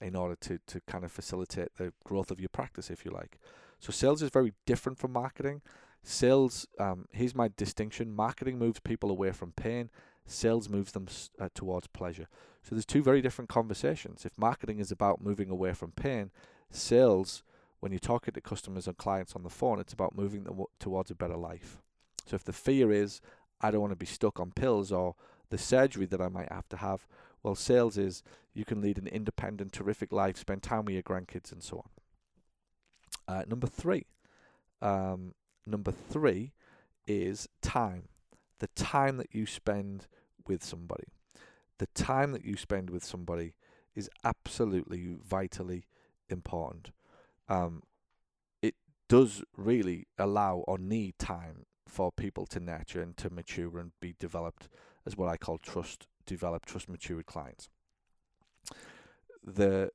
in 0.00 0.16
order 0.16 0.36
to, 0.36 0.58
to 0.66 0.80
kind 0.86 1.04
of 1.04 1.12
facilitate 1.12 1.76
the 1.76 1.92
growth 2.04 2.30
of 2.30 2.40
your 2.40 2.48
practice, 2.48 2.90
if 2.90 3.04
you 3.04 3.10
like. 3.10 3.38
So 3.84 3.92
sales 3.92 4.22
is 4.22 4.30
very 4.30 4.54
different 4.64 4.98
from 4.98 5.12
marketing. 5.12 5.60
Sales, 6.02 6.66
um, 6.78 7.06
here's 7.12 7.34
my 7.34 7.50
distinction: 7.54 8.16
marketing 8.16 8.58
moves 8.58 8.80
people 8.80 9.10
away 9.10 9.30
from 9.30 9.52
pain. 9.52 9.90
Sales 10.24 10.70
moves 10.70 10.92
them 10.92 11.06
uh, 11.38 11.50
towards 11.54 11.86
pleasure. 11.88 12.26
So 12.62 12.74
there's 12.74 12.86
two 12.86 13.02
very 13.02 13.20
different 13.20 13.50
conversations. 13.50 14.24
If 14.24 14.38
marketing 14.38 14.78
is 14.78 14.90
about 14.90 15.20
moving 15.20 15.50
away 15.50 15.74
from 15.74 15.92
pain, 15.92 16.30
sales, 16.70 17.42
when 17.80 17.92
you're 17.92 17.98
talking 17.98 18.32
to 18.32 18.40
customers 18.40 18.86
and 18.86 18.96
clients 18.96 19.36
on 19.36 19.42
the 19.42 19.50
phone, 19.50 19.78
it's 19.78 19.92
about 19.92 20.16
moving 20.16 20.44
them 20.44 20.64
towards 20.80 21.10
a 21.10 21.14
better 21.14 21.36
life. 21.36 21.82
So 22.24 22.36
if 22.36 22.44
the 22.44 22.54
fear 22.54 22.90
is 22.90 23.20
I 23.60 23.70
don't 23.70 23.82
want 23.82 23.92
to 23.92 23.96
be 23.96 24.06
stuck 24.06 24.40
on 24.40 24.52
pills 24.52 24.92
or 24.92 25.14
the 25.50 25.58
surgery 25.58 26.06
that 26.06 26.22
I 26.22 26.28
might 26.28 26.50
have 26.50 26.70
to 26.70 26.78
have. 26.78 27.06
Well, 27.42 27.54
sales 27.54 27.98
is 27.98 28.22
you 28.54 28.64
can 28.64 28.80
lead 28.80 28.96
an 28.96 29.08
independent, 29.08 29.74
terrific 29.74 30.10
life, 30.10 30.38
spend 30.38 30.62
time 30.62 30.86
with 30.86 30.94
your 30.94 31.02
grandkids, 31.02 31.52
and 31.52 31.62
so 31.62 31.76
on. 31.76 32.03
Uh, 33.26 33.42
number 33.48 33.66
three, 33.66 34.06
um, 34.82 35.34
number 35.66 35.92
three 35.92 36.52
is 37.06 37.48
time. 37.62 38.08
The 38.60 38.68
time 38.68 39.16
that 39.16 39.34
you 39.34 39.46
spend 39.46 40.06
with 40.46 40.62
somebody. 40.62 41.04
The 41.78 41.86
time 41.88 42.32
that 42.32 42.44
you 42.44 42.56
spend 42.56 42.90
with 42.90 43.04
somebody 43.04 43.54
is 43.94 44.10
absolutely 44.24 45.16
vitally 45.22 45.86
important. 46.28 46.90
Um, 47.48 47.82
it 48.62 48.74
does 49.08 49.42
really 49.56 50.06
allow 50.18 50.64
or 50.68 50.78
need 50.78 51.18
time 51.18 51.66
for 51.86 52.10
people 52.10 52.46
to 52.46 52.60
nurture 52.60 53.02
and 53.02 53.16
to 53.16 53.30
mature 53.30 53.78
and 53.78 53.92
be 54.00 54.14
developed 54.18 54.68
as 55.06 55.16
what 55.16 55.28
I 55.28 55.36
call 55.36 55.58
trust 55.58 56.06
developed, 56.26 56.68
trust 56.68 56.88
matured 56.88 57.26
clients. 57.26 57.68
The 59.42 59.90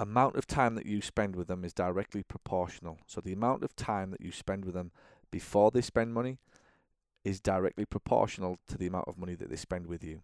amount 0.00 0.36
of 0.36 0.46
time 0.46 0.74
that 0.76 0.86
you 0.86 1.02
spend 1.02 1.34
with 1.34 1.48
them 1.48 1.64
is 1.64 1.72
directly 1.72 2.22
proportional. 2.22 2.98
So 3.06 3.20
the 3.20 3.32
amount 3.32 3.62
of 3.62 3.74
time 3.74 4.10
that 4.12 4.20
you 4.20 4.32
spend 4.32 4.64
with 4.64 4.74
them 4.74 4.92
before 5.30 5.70
they 5.70 5.80
spend 5.80 6.14
money 6.14 6.38
is 7.24 7.40
directly 7.40 7.84
proportional 7.84 8.58
to 8.68 8.78
the 8.78 8.86
amount 8.86 9.08
of 9.08 9.18
money 9.18 9.34
that 9.34 9.50
they 9.50 9.56
spend 9.56 9.86
with 9.86 10.04
you. 10.04 10.22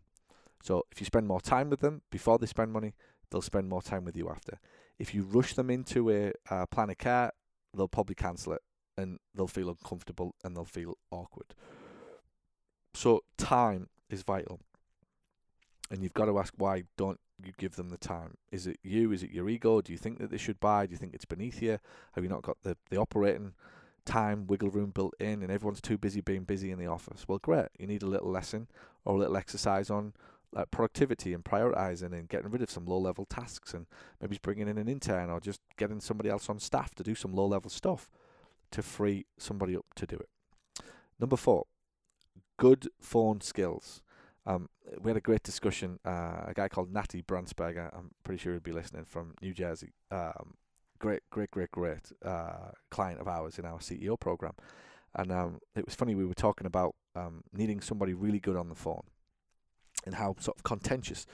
So 0.62 0.84
if 0.90 1.00
you 1.00 1.04
spend 1.04 1.26
more 1.26 1.40
time 1.40 1.70
with 1.70 1.80
them 1.80 2.02
before 2.10 2.38
they 2.38 2.46
spend 2.46 2.72
money, 2.72 2.94
they'll 3.30 3.42
spend 3.42 3.68
more 3.68 3.82
time 3.82 4.04
with 4.04 4.16
you 4.16 4.30
after. 4.30 4.58
If 4.98 5.14
you 5.14 5.22
rush 5.22 5.54
them 5.54 5.70
into 5.70 6.10
a, 6.10 6.66
plan 6.68 6.90
of 6.90 6.98
care, 6.98 7.32
they'll 7.76 7.88
probably 7.88 8.14
cancel 8.14 8.54
it 8.54 8.62
and 8.96 9.18
they'll 9.34 9.48
feel 9.48 9.68
uncomfortable 9.68 10.34
and 10.44 10.56
they'll 10.56 10.64
feel 10.64 10.96
awkward. 11.10 11.54
So 12.94 13.24
time 13.36 13.88
is 14.08 14.22
vital. 14.22 14.60
And 15.90 16.02
you've 16.02 16.14
got 16.14 16.26
to 16.26 16.38
ask 16.38 16.54
why 16.56 16.84
don't 16.96 17.20
you 17.42 17.52
give 17.58 17.76
them 17.76 17.88
the 17.88 17.96
time? 17.96 18.36
Is 18.50 18.66
it 18.66 18.78
you? 18.82 19.12
Is 19.12 19.22
it 19.22 19.30
your 19.30 19.48
ego? 19.48 19.80
Do 19.80 19.92
you 19.92 19.98
think 19.98 20.18
that 20.18 20.30
they 20.30 20.38
should 20.38 20.60
buy? 20.60 20.86
Do 20.86 20.92
you 20.92 20.98
think 20.98 21.14
it's 21.14 21.24
beneath 21.24 21.62
you? 21.62 21.78
Have 22.12 22.24
you 22.24 22.30
not 22.30 22.42
got 22.42 22.58
the, 22.62 22.76
the 22.90 22.96
operating 22.96 23.54
time 24.04 24.46
wiggle 24.46 24.70
room 24.70 24.90
built 24.90 25.14
in 25.18 25.42
and 25.42 25.50
everyone's 25.50 25.80
too 25.80 25.96
busy 25.96 26.20
being 26.20 26.44
busy 26.44 26.70
in 26.70 26.78
the 26.78 26.86
office? 26.86 27.26
Well, 27.26 27.38
great. 27.38 27.68
You 27.78 27.86
need 27.86 28.02
a 28.02 28.08
little 28.08 28.30
lesson 28.30 28.68
or 29.04 29.16
a 29.16 29.18
little 29.18 29.36
exercise 29.36 29.90
on 29.90 30.12
uh, 30.54 30.64
productivity 30.66 31.32
and 31.32 31.44
prioritizing 31.44 32.12
and 32.12 32.28
getting 32.28 32.50
rid 32.50 32.62
of 32.62 32.70
some 32.70 32.86
low 32.86 32.98
level 32.98 33.24
tasks 33.24 33.74
and 33.74 33.86
maybe 34.20 34.38
bringing 34.40 34.68
in 34.68 34.78
an 34.78 34.88
intern 34.88 35.30
or 35.30 35.40
just 35.40 35.60
getting 35.76 36.00
somebody 36.00 36.30
else 36.30 36.48
on 36.48 36.58
staff 36.58 36.94
to 36.94 37.02
do 37.02 37.14
some 37.14 37.34
low 37.34 37.46
level 37.46 37.70
stuff 37.70 38.08
to 38.70 38.82
free 38.82 39.26
somebody 39.38 39.76
up 39.76 39.86
to 39.96 40.06
do 40.06 40.16
it. 40.16 40.28
Number 41.18 41.36
four, 41.36 41.66
good 42.56 42.88
phone 43.00 43.40
skills. 43.40 44.02
Um, 44.46 44.68
we 45.00 45.10
had 45.10 45.16
a 45.16 45.22
great 45.22 45.42
discussion. 45.42 45.98
Uh, 46.04 46.44
a 46.46 46.52
guy 46.54 46.68
called 46.68 46.92
Natty 46.92 47.22
Bransberger, 47.22 47.90
I'm 47.96 48.10
pretty 48.22 48.42
sure 48.42 48.52
he'd 48.52 48.62
be 48.62 48.72
listening 48.72 49.04
from 49.04 49.34
New 49.40 49.52
Jersey. 49.52 49.92
Um, 50.10 50.54
great, 50.98 51.22
great, 51.30 51.50
great, 51.50 51.70
great 51.70 52.12
uh, 52.24 52.72
client 52.90 53.20
of 53.20 53.28
ours 53.28 53.58
in 53.58 53.64
our 53.64 53.78
CEO 53.78 54.18
program. 54.18 54.52
And 55.14 55.32
um, 55.32 55.58
it 55.74 55.84
was 55.84 55.94
funny, 55.94 56.14
we 56.14 56.26
were 56.26 56.34
talking 56.34 56.66
about 56.66 56.94
um, 57.14 57.44
needing 57.52 57.80
somebody 57.80 58.12
really 58.12 58.40
good 58.40 58.56
on 58.56 58.68
the 58.68 58.74
phone 58.74 59.04
and 60.04 60.16
how 60.16 60.34
sort 60.38 60.58
of 60.58 60.64
contentious 60.64 61.24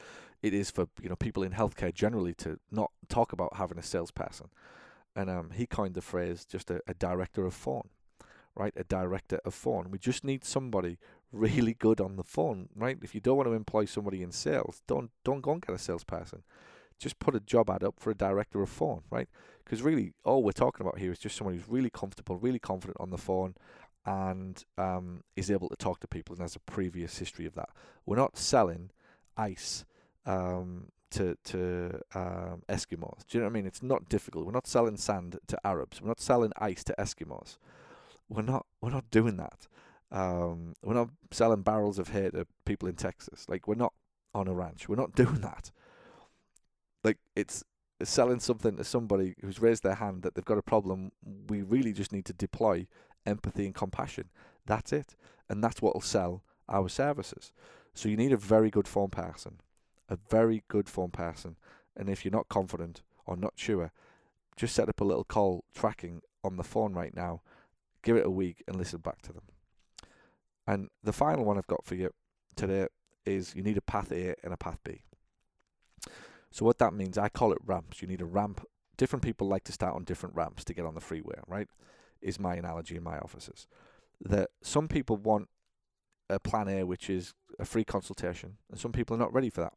it 0.42 0.54
is 0.54 0.70
for 0.70 0.86
you 1.02 1.08
know 1.08 1.16
people 1.16 1.42
in 1.42 1.52
healthcare 1.52 1.92
generally 1.92 2.32
to 2.32 2.58
not 2.70 2.90
talk 3.08 3.32
about 3.32 3.56
having 3.56 3.78
a 3.78 3.82
salesperson 3.82 4.48
and 5.16 5.28
um, 5.28 5.50
he 5.50 5.66
coined 5.66 5.94
the 5.94 6.00
phrase 6.00 6.44
just 6.44 6.70
a, 6.70 6.80
a 6.86 6.94
director 6.94 7.44
of 7.44 7.54
phone, 7.54 7.88
right? 8.54 8.72
A 8.76 8.84
director 8.84 9.40
of 9.44 9.54
phone. 9.54 9.90
We 9.90 9.98
just 9.98 10.24
need 10.24 10.44
somebody 10.44 10.98
really 11.32 11.74
good 11.74 12.00
on 12.00 12.16
the 12.16 12.24
phone, 12.24 12.68
right? 12.74 12.98
If 13.02 13.14
you 13.14 13.20
don't 13.20 13.36
want 13.36 13.48
to 13.48 13.54
employ 13.54 13.84
somebody 13.84 14.22
in 14.22 14.32
sales, 14.32 14.82
don't 14.86 15.10
don't 15.24 15.40
go 15.40 15.52
and 15.52 15.62
get 15.62 15.74
a 15.74 15.78
salesperson. 15.78 16.42
Just 16.98 17.18
put 17.18 17.34
a 17.34 17.40
job 17.40 17.70
ad 17.70 17.82
up 17.82 17.98
for 17.98 18.10
a 18.10 18.14
director 18.14 18.62
of 18.62 18.68
phone, 18.68 19.02
right? 19.10 19.28
Because 19.64 19.82
really, 19.82 20.12
all 20.24 20.42
we're 20.42 20.52
talking 20.52 20.84
about 20.84 20.98
here 20.98 21.12
is 21.12 21.18
just 21.18 21.36
someone 21.36 21.54
who's 21.54 21.68
really 21.68 21.90
comfortable, 21.90 22.36
really 22.36 22.58
confident 22.58 22.98
on 23.00 23.10
the 23.10 23.18
phone, 23.18 23.54
and 24.04 24.64
um, 24.76 25.22
is 25.36 25.50
able 25.50 25.68
to 25.68 25.76
talk 25.76 26.00
to 26.00 26.08
people 26.08 26.34
and 26.34 26.42
has 26.42 26.56
a 26.56 26.60
previous 26.60 27.18
history 27.18 27.46
of 27.46 27.54
that. 27.54 27.70
We're 28.04 28.16
not 28.16 28.36
selling 28.36 28.90
ice 29.36 29.84
um, 30.26 30.88
to 31.10 31.36
to 31.44 32.00
um, 32.14 32.62
Eskimos. 32.68 33.26
Do 33.28 33.38
you 33.38 33.40
know 33.40 33.46
what 33.46 33.52
I 33.52 33.54
mean? 33.54 33.66
It's 33.66 33.82
not 33.82 34.08
difficult. 34.08 34.46
We're 34.46 34.52
not 34.52 34.66
selling 34.66 34.96
sand 34.96 35.38
to 35.46 35.58
Arabs. 35.64 36.00
We're 36.00 36.08
not 36.08 36.20
selling 36.20 36.52
ice 36.58 36.84
to 36.84 36.94
Eskimos. 36.98 37.56
We're 38.28 38.42
not 38.42 38.66
we're 38.80 38.90
not 38.90 39.10
doing 39.10 39.36
that. 39.36 39.66
Um, 40.12 40.74
we're 40.82 40.94
not 40.94 41.10
selling 41.30 41.62
barrels 41.62 41.98
of 41.98 42.08
hay 42.08 42.30
to 42.30 42.46
people 42.64 42.88
in 42.88 42.96
Texas. 42.96 43.46
Like 43.48 43.68
we're 43.68 43.74
not 43.74 43.92
on 44.34 44.48
a 44.48 44.54
ranch. 44.54 44.88
We're 44.88 44.96
not 44.96 45.14
doing 45.14 45.40
that. 45.40 45.70
Like 47.04 47.18
it's 47.36 47.64
selling 48.02 48.40
something 48.40 48.76
to 48.76 48.84
somebody 48.84 49.34
who's 49.40 49.60
raised 49.60 49.82
their 49.82 49.94
hand 49.94 50.22
that 50.22 50.34
they've 50.34 50.44
got 50.44 50.58
a 50.58 50.62
problem. 50.62 51.12
We 51.48 51.62
really 51.62 51.92
just 51.92 52.12
need 52.12 52.24
to 52.26 52.32
deploy 52.32 52.86
empathy 53.26 53.66
and 53.66 53.74
compassion. 53.74 54.30
That's 54.66 54.92
it, 54.92 55.16
and 55.48 55.62
that's 55.62 55.82
what 55.82 55.94
will 55.94 56.00
sell 56.00 56.42
our 56.68 56.88
services. 56.88 57.52
So 57.94 58.08
you 58.08 58.16
need 58.16 58.32
a 58.32 58.36
very 58.36 58.70
good 58.70 58.86
phone 58.86 59.10
person 59.10 59.60
a 60.10 60.18
very 60.28 60.64
good 60.68 60.88
phone 60.88 61.10
person. 61.10 61.56
And 61.96 62.10
if 62.10 62.24
you're 62.24 62.32
not 62.32 62.48
confident 62.48 63.02
or 63.24 63.36
not 63.36 63.54
sure, 63.56 63.92
just 64.56 64.74
set 64.74 64.88
up 64.88 65.00
a 65.00 65.04
little 65.04 65.24
call 65.24 65.64
tracking 65.74 66.20
on 66.42 66.56
the 66.56 66.64
phone 66.64 66.92
right 66.92 67.14
now, 67.14 67.42
give 68.02 68.16
it 68.16 68.26
a 68.26 68.30
week, 68.30 68.62
and 68.66 68.76
listen 68.76 68.98
back 68.98 69.22
to 69.22 69.32
them. 69.32 69.44
And 70.70 70.88
the 71.02 71.12
final 71.12 71.44
one 71.44 71.58
I've 71.58 71.66
got 71.66 71.84
for 71.84 71.96
you 71.96 72.10
today 72.54 72.86
is 73.26 73.56
you 73.56 73.62
need 73.62 73.76
a 73.76 73.80
path 73.80 74.12
A 74.12 74.36
and 74.44 74.52
a 74.52 74.56
path 74.56 74.78
B. 74.84 75.02
So 76.52 76.64
what 76.64 76.78
that 76.78 76.94
means, 76.94 77.18
I 77.18 77.28
call 77.28 77.50
it 77.52 77.58
ramps. 77.66 78.00
You 78.00 78.06
need 78.06 78.20
a 78.20 78.24
ramp. 78.24 78.64
Different 78.96 79.24
people 79.24 79.48
like 79.48 79.64
to 79.64 79.72
start 79.72 79.96
on 79.96 80.04
different 80.04 80.36
ramps 80.36 80.64
to 80.64 80.72
get 80.72 80.86
on 80.86 80.94
the 80.94 81.00
freeway, 81.00 81.40
right? 81.48 81.66
Is 82.22 82.38
my 82.38 82.54
analogy 82.54 82.94
in 82.94 83.02
my 83.02 83.18
offices. 83.18 83.66
That 84.20 84.50
some 84.62 84.86
people 84.86 85.16
want 85.16 85.48
a 86.28 86.38
plan 86.38 86.68
A, 86.68 86.84
which 86.84 87.10
is 87.10 87.34
a 87.58 87.64
free 87.64 87.84
consultation, 87.84 88.58
and 88.70 88.78
some 88.78 88.92
people 88.92 89.16
are 89.16 89.24
not 89.24 89.34
ready 89.34 89.50
for 89.50 89.62
that. 89.62 89.72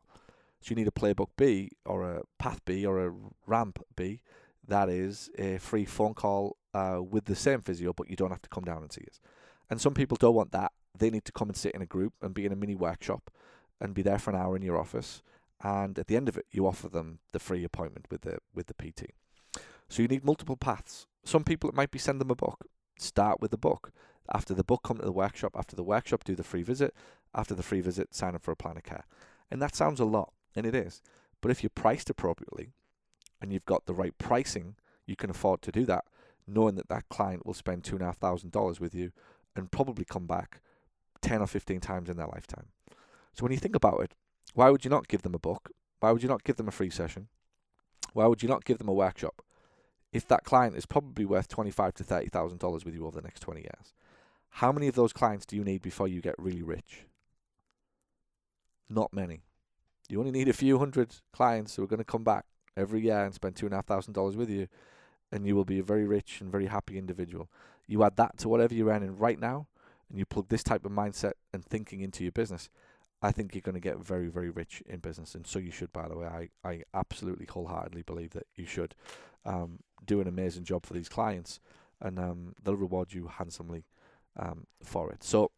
So 0.62 0.70
you 0.70 0.76
need 0.76 0.88
a 0.88 0.92
playbook 0.92 1.30
B 1.36 1.72
or 1.88 2.04
a 2.04 2.22
path 2.38 2.64
B 2.66 2.86
or 2.86 3.04
a 3.04 3.12
ramp 3.48 3.84
B. 3.96 4.22
That 4.68 4.90
is 4.90 5.32
a 5.40 5.58
free 5.58 5.86
phone 5.86 6.14
call 6.14 6.58
uh, 6.76 7.00
with 7.02 7.26
the 7.26 7.36
same 7.36 7.62
physio, 7.62 7.94
but 7.94 8.12
you 8.12 8.16
don't 8.16 8.30
have 8.30 8.44
to 8.44 8.50
come 8.50 8.64
down 8.64 8.84
and 8.84 8.92
see 8.92 9.06
us. 9.10 9.20
And 9.72 9.82
some 9.82 9.96
people 9.96 10.18
don't 10.18 10.36
want 10.36 10.52
that. 10.52 10.72
They 10.98 11.10
need 11.10 11.26
to 11.26 11.32
come 11.32 11.50
and 11.50 11.58
sit 11.58 11.74
in 11.74 11.82
a 11.82 11.88
group 11.88 12.14
and 12.22 12.34
be 12.34 12.46
in 12.46 12.52
a 12.52 12.56
mini 12.56 12.76
workshop 12.76 13.32
and 13.80 13.94
be 13.94 14.02
there 14.02 14.20
for 14.20 14.32
an 14.32 14.36
hour 14.36 14.56
in 14.56 14.62
your 14.62 14.78
office. 14.78 15.24
And 15.62 15.98
at 15.98 16.08
the 16.08 16.16
end 16.16 16.30
of 16.30 16.38
it, 16.38 16.46
you 16.52 16.68
offer 16.68 16.90
them 16.90 17.20
the 17.32 17.40
free 17.40 17.64
appointment 17.64 18.08
with 18.10 18.22
the 18.22 18.40
with 18.54 18.68
the 18.68 18.74
PT. 18.74 19.12
So 19.90 20.02
you 20.02 20.08
need 20.08 20.26
multiple 20.26 20.58
paths. 20.58 21.08
Some 21.24 21.44
people 21.44 21.70
it 21.70 21.76
might 21.76 21.92
be 21.92 22.00
send 22.00 22.20
them 22.20 22.32
a 22.32 22.36
book. 22.36 22.66
Start 22.98 23.42
with 23.42 23.52
the 23.52 23.58
book. 23.58 23.92
After 24.34 24.54
the 24.54 24.64
book, 24.64 24.84
come 24.84 24.98
to 24.98 25.06
the 25.06 25.12
workshop. 25.12 25.56
After 25.58 25.76
the 25.76 25.84
workshop, 25.84 26.24
do 26.24 26.36
the 26.36 26.44
free 26.44 26.64
visit. 26.64 26.94
After 27.36 27.56
the 27.56 27.64
free 27.64 27.82
visit, 27.82 28.14
sign 28.14 28.36
up 28.36 28.44
for 28.44 28.52
a 28.52 28.56
plan 28.56 28.78
of 28.78 28.84
care. 28.84 29.06
And 29.52 29.62
that 29.62 29.76
sounds 29.76 30.00
a 30.00 30.06
lot, 30.06 30.32
and 30.56 30.66
it 30.66 30.76
is. 30.76 31.02
But 31.42 31.52
if 31.52 31.62
you're 31.62 31.70
priced 31.70 32.10
appropriately, 32.10 32.74
and 33.42 33.52
you've 33.52 33.66
got 33.66 33.86
the 33.86 33.94
right 33.94 34.18
pricing, 34.18 34.76
you 35.06 35.16
can 35.16 35.30
afford 35.30 35.62
to 35.64 35.72
do 35.72 35.86
that, 35.86 36.06
knowing 36.48 36.76
that 36.76 36.88
that 36.88 37.10
client 37.10 37.46
will 37.46 37.54
spend 37.54 37.84
two 37.84 37.96
and 37.96 38.04
a 38.04 38.06
half 38.06 38.18
thousand 38.18 38.52
dollars 38.52 38.80
with 38.80 38.96
you, 38.96 39.12
and 39.56 39.72
probably 39.72 40.06
come 40.06 40.26
back 40.26 40.62
ten 41.24 41.42
or 41.42 41.48
fifteen 41.48 41.80
times 41.80 42.10
in 42.10 42.18
their 42.18 42.28
lifetime. 42.28 42.68
So 43.34 43.42
when 43.42 43.52
you 43.52 43.58
think 43.58 43.76
about 43.76 44.02
it, 44.02 44.14
why 44.54 44.70
would 44.70 44.86
you 44.86 44.92
not 44.92 45.08
give 45.08 45.24
them 45.24 45.34
a 45.34 45.40
book? 45.40 45.72
Why 46.00 46.12
would 46.12 46.22
you 46.22 46.30
not 46.30 46.44
give 46.44 46.58
them 46.58 46.68
a 46.68 46.72
free 46.72 46.92
session? 46.92 47.30
Why 48.14 48.28
would 48.28 48.44
you 48.44 48.50
not 48.50 48.66
give 48.66 48.78
them 48.78 48.90
a 48.90 48.94
workshop? 48.94 49.42
If 50.12 50.28
that 50.28 50.44
client 50.44 50.76
is 50.76 50.86
probably 50.86 51.26
worth 51.26 51.48
twenty-five 51.48 51.96
to 51.96 52.04
thirty 52.04 52.30
thousand 52.30 52.60
dollars 52.60 52.86
with 52.86 52.94
you 52.94 53.08
over 53.08 53.20
the 53.20 53.28
next 53.28 53.40
twenty 53.40 53.62
years, 53.62 53.94
how 54.50 54.72
many 54.72 54.88
of 54.88 54.94
those 54.94 55.14
clients 55.14 55.48
do 55.48 55.56
you 55.56 55.64
need 55.64 55.82
before 55.82 56.08
you 56.08 56.22
get 56.22 56.36
really 56.38 56.62
rich? 56.62 57.08
Not 58.90 59.12
many. 59.12 59.42
You 60.10 60.20
only 60.20 60.32
need 60.32 60.50
a 60.50 60.54
few 60.54 60.78
hundred 60.78 61.16
clients 61.32 61.76
who 61.76 61.84
are 61.84 61.88
going 61.88 61.98
to 61.98 62.04
come 62.04 62.24
back 62.24 62.46
every 62.78 63.02
year 63.02 63.24
and 63.26 63.34
spend 63.34 63.56
two 63.56 63.66
and 63.66 63.74
a 63.74 63.78
half 63.78 63.88
thousand 63.88 64.14
dollars 64.14 64.36
with 64.36 64.50
you, 64.50 64.68
and 65.32 65.48
you 65.48 65.56
will 65.56 65.66
be 65.66 65.80
a 65.80 65.84
very 65.84 66.06
rich 66.06 66.42
and 66.42 66.52
very 66.52 66.68
happy 66.68 66.98
individual. 66.98 67.50
You 67.88 68.04
add 68.04 68.18
that 68.18 68.38
to 68.40 68.50
whatever 68.50 68.76
you're 68.76 68.92
earning 68.92 69.18
right 69.18 69.40
now, 69.40 69.68
and 70.10 70.20
you 70.20 70.26
plug 70.26 70.50
this 70.50 70.64
type 70.64 70.86
of 70.86 70.92
mindset 70.92 71.34
and 71.54 71.64
thinking 71.64 72.02
into 72.02 72.24
your 72.24 72.32
business. 72.32 72.70
I 73.22 73.32
think 73.32 73.56
you're 73.56 73.62
going 73.62 73.76
to 73.76 73.82
get 73.82 74.00
very, 74.00 74.28
very 74.28 74.50
rich 74.50 74.84
in 74.86 75.00
business, 75.00 75.34
and 75.34 75.48
so 75.48 75.58
you 75.58 75.72
should. 75.72 75.94
By 75.94 76.10
the 76.10 76.18
way, 76.18 76.28
I, 76.28 76.50
I 76.68 76.84
absolutely 76.94 77.48
wholeheartedly 77.50 78.02
believe 78.04 78.32
that 78.32 78.48
you 78.56 78.66
should 78.66 78.96
um, 79.46 79.80
do 80.06 80.20
an 80.20 80.28
amazing 80.28 80.66
job 80.66 80.86
for 80.86 80.94
these 80.94 81.08
clients, 81.08 81.62
and 82.02 82.20
um, 82.20 82.56
they'll 82.62 82.76
reward 82.76 83.14
you 83.14 83.28
handsomely 83.28 83.86
um, 84.38 84.68
for 84.84 85.10
it. 85.12 85.24
So, 85.24 85.52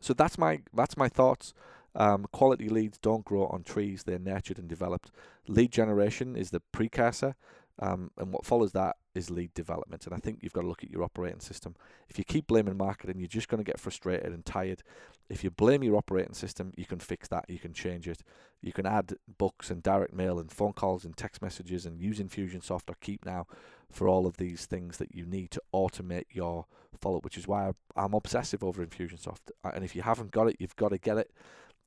so 0.00 0.14
that's 0.14 0.38
my 0.38 0.60
that's 0.72 0.96
my 0.96 1.08
thoughts. 1.08 1.54
Um, 1.96 2.26
quality 2.30 2.68
leads 2.68 2.98
don't 2.98 3.24
grow 3.24 3.46
on 3.46 3.64
trees; 3.64 4.04
they're 4.04 4.20
nurtured 4.20 4.58
and 4.58 4.68
developed. 4.68 5.10
Lead 5.48 5.72
generation 5.72 6.36
is 6.36 6.50
the 6.50 6.60
precursor, 6.70 7.34
um, 7.80 8.12
and 8.16 8.32
what 8.32 8.46
follows 8.46 8.72
that 8.72 8.96
is 9.18 9.30
lead 9.30 9.52
development. 9.52 10.06
And 10.06 10.14
I 10.14 10.18
think 10.18 10.38
you've 10.40 10.52
got 10.52 10.62
to 10.62 10.68
look 10.68 10.82
at 10.82 10.90
your 10.90 11.02
operating 11.02 11.40
system. 11.40 11.74
If 12.08 12.18
you 12.18 12.24
keep 12.24 12.46
blaming 12.46 12.76
marketing, 12.76 13.18
you're 13.18 13.28
just 13.28 13.48
going 13.48 13.62
to 13.62 13.70
get 13.70 13.80
frustrated 13.80 14.32
and 14.32 14.44
tired. 14.44 14.82
If 15.28 15.44
you 15.44 15.50
blame 15.50 15.82
your 15.82 15.96
operating 15.96 16.34
system, 16.34 16.72
you 16.76 16.86
can 16.86 16.98
fix 16.98 17.28
that. 17.28 17.44
You 17.48 17.58
can 17.58 17.74
change 17.74 18.08
it. 18.08 18.22
You 18.62 18.72
can 18.72 18.86
add 18.86 19.14
books 19.36 19.70
and 19.70 19.82
direct 19.82 20.14
mail 20.14 20.38
and 20.38 20.50
phone 20.50 20.72
calls 20.72 21.04
and 21.04 21.16
text 21.16 21.42
messages 21.42 21.84
and 21.84 22.00
use 22.00 22.18
Infusionsoft 22.18 22.88
or 22.88 22.94
Keap 23.00 23.26
Now 23.26 23.46
for 23.90 24.08
all 24.08 24.26
of 24.26 24.38
these 24.38 24.66
things 24.66 24.96
that 24.96 25.14
you 25.14 25.26
need 25.26 25.50
to 25.50 25.62
automate 25.74 26.26
your 26.30 26.66
follow 27.00 27.18
up, 27.18 27.24
which 27.24 27.38
is 27.38 27.46
why 27.46 27.72
I'm 27.96 28.14
obsessive 28.14 28.64
over 28.64 28.84
Infusionsoft. 28.84 29.50
And 29.64 29.84
if 29.84 29.94
you 29.94 30.02
haven't 30.02 30.30
got 30.30 30.48
it, 30.48 30.56
you've 30.58 30.76
got 30.76 30.88
to 30.90 30.98
get 30.98 31.18
it. 31.18 31.30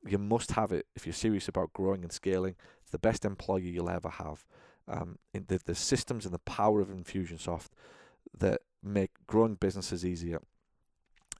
You 0.06 0.18
must 0.18 0.52
have 0.52 0.72
it 0.72 0.86
if 0.96 1.06
you're 1.06 1.12
serious 1.12 1.48
about 1.48 1.72
growing 1.72 2.02
and 2.02 2.12
scaling. 2.12 2.56
It's 2.80 2.90
the 2.90 2.98
best 2.98 3.24
employee 3.24 3.68
you'll 3.68 3.90
ever 3.90 4.08
have. 4.08 4.44
Um, 4.88 5.18
in 5.32 5.44
the, 5.48 5.60
the 5.64 5.74
systems 5.74 6.24
and 6.24 6.34
the 6.34 6.40
power 6.40 6.80
of 6.80 6.88
Infusionsoft 6.88 7.68
that 8.36 8.62
make 8.82 9.10
growing 9.26 9.54
businesses 9.54 10.04
easier. 10.04 10.40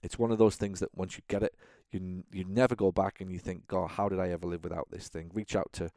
It's 0.01 0.17
one 0.17 0.31
of 0.31 0.37
those 0.37 0.55
things 0.55 0.79
that 0.79 0.95
once 0.95 1.17
you 1.17 1.23
get 1.27 1.43
it, 1.43 1.55
you 1.91 2.23
you 2.31 2.45
never 2.45 2.75
go 2.75 2.91
back 2.91 3.19
and 3.19 3.31
you 3.31 3.39
think, 3.39 3.67
God, 3.67 3.91
how 3.91 4.09
did 4.09 4.19
I 4.19 4.29
ever 4.29 4.47
live 4.47 4.63
without 4.63 4.89
this 4.91 5.07
thing? 5.07 5.29
Reach 5.33 5.55
out 5.55 5.71
to 5.73 5.91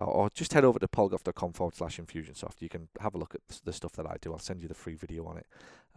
or 0.00 0.30
just 0.32 0.52
head 0.52 0.64
over 0.64 0.78
to 0.78 0.86
paulgough.com 0.86 1.52
forward 1.52 1.74
slash 1.74 1.98
infusionsoft. 1.98 2.60
You 2.60 2.68
can 2.68 2.88
have 3.00 3.14
a 3.14 3.18
look 3.18 3.34
at 3.34 3.40
the 3.64 3.72
stuff 3.72 3.92
that 3.92 4.06
I 4.06 4.16
do. 4.20 4.32
I'll 4.32 4.38
send 4.38 4.62
you 4.62 4.68
the 4.68 4.74
free 4.74 4.94
video 4.94 5.26
on 5.26 5.38
it. 5.38 5.46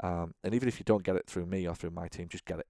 Um, 0.02 0.34
and 0.44 0.56
even 0.56 0.68
if 0.68 0.80
you 0.80 0.86
don't 0.86 1.04
get 1.04 1.16
it 1.16 1.28
through 1.28 1.46
me 1.46 1.68
or 1.68 1.76
through 1.76 1.92
my 1.92 2.08
team, 2.08 2.28
just 2.28 2.46
get 2.46 2.60
it 2.60 2.68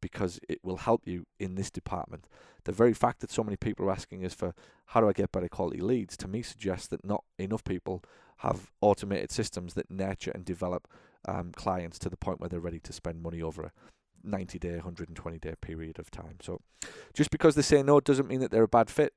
because 0.00 0.38
it 0.48 0.60
will 0.62 0.78
help 0.78 1.06
you 1.06 1.26
in 1.38 1.54
this 1.54 1.70
department. 1.70 2.26
The 2.64 2.72
very 2.72 2.94
fact 2.94 3.20
that 3.20 3.30
so 3.30 3.42
many 3.42 3.56
people 3.56 3.86
are 3.86 3.92
asking 3.92 4.24
us 4.24 4.34
for 4.34 4.54
how 4.86 5.00
do 5.00 5.08
I 5.08 5.12
get 5.12 5.32
better 5.32 5.48
quality 5.48 5.80
leads 5.80 6.16
to 6.18 6.28
me 6.28 6.42
suggests 6.42 6.86
that 6.88 7.04
not 7.04 7.24
enough 7.38 7.64
people 7.64 8.02
have 8.38 8.70
automated 8.80 9.30
systems 9.30 9.74
that 9.74 9.90
nurture 9.90 10.30
and 10.30 10.44
develop 10.44 10.88
um, 11.26 11.52
clients 11.52 11.98
to 12.00 12.08
the 12.08 12.16
point 12.16 12.40
where 12.40 12.48
they're 12.48 12.60
ready 12.60 12.78
to 12.80 12.92
spend 12.92 13.22
money 13.22 13.42
over 13.42 13.62
a 13.62 13.72
90 14.22 14.58
day, 14.58 14.74
120 14.74 15.38
day 15.38 15.54
period 15.60 15.98
of 15.98 16.10
time. 16.10 16.36
So 16.40 16.60
just 17.14 17.30
because 17.30 17.54
they 17.54 17.62
say 17.62 17.82
no 17.82 18.00
doesn't 18.00 18.28
mean 18.28 18.40
that 18.40 18.50
they're 18.50 18.62
a 18.62 18.68
bad 18.68 18.90
fit. 18.90 19.14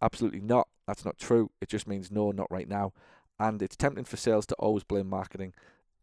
Absolutely 0.00 0.40
not. 0.40 0.68
That's 0.86 1.04
not 1.04 1.18
true. 1.18 1.50
It 1.60 1.68
just 1.68 1.88
means 1.88 2.10
no, 2.10 2.30
not 2.30 2.50
right 2.50 2.68
now. 2.68 2.92
And 3.38 3.60
it's 3.60 3.76
tempting 3.76 4.04
for 4.04 4.16
sales 4.16 4.46
to 4.46 4.54
always 4.56 4.84
blame 4.84 5.08
marketing. 5.08 5.54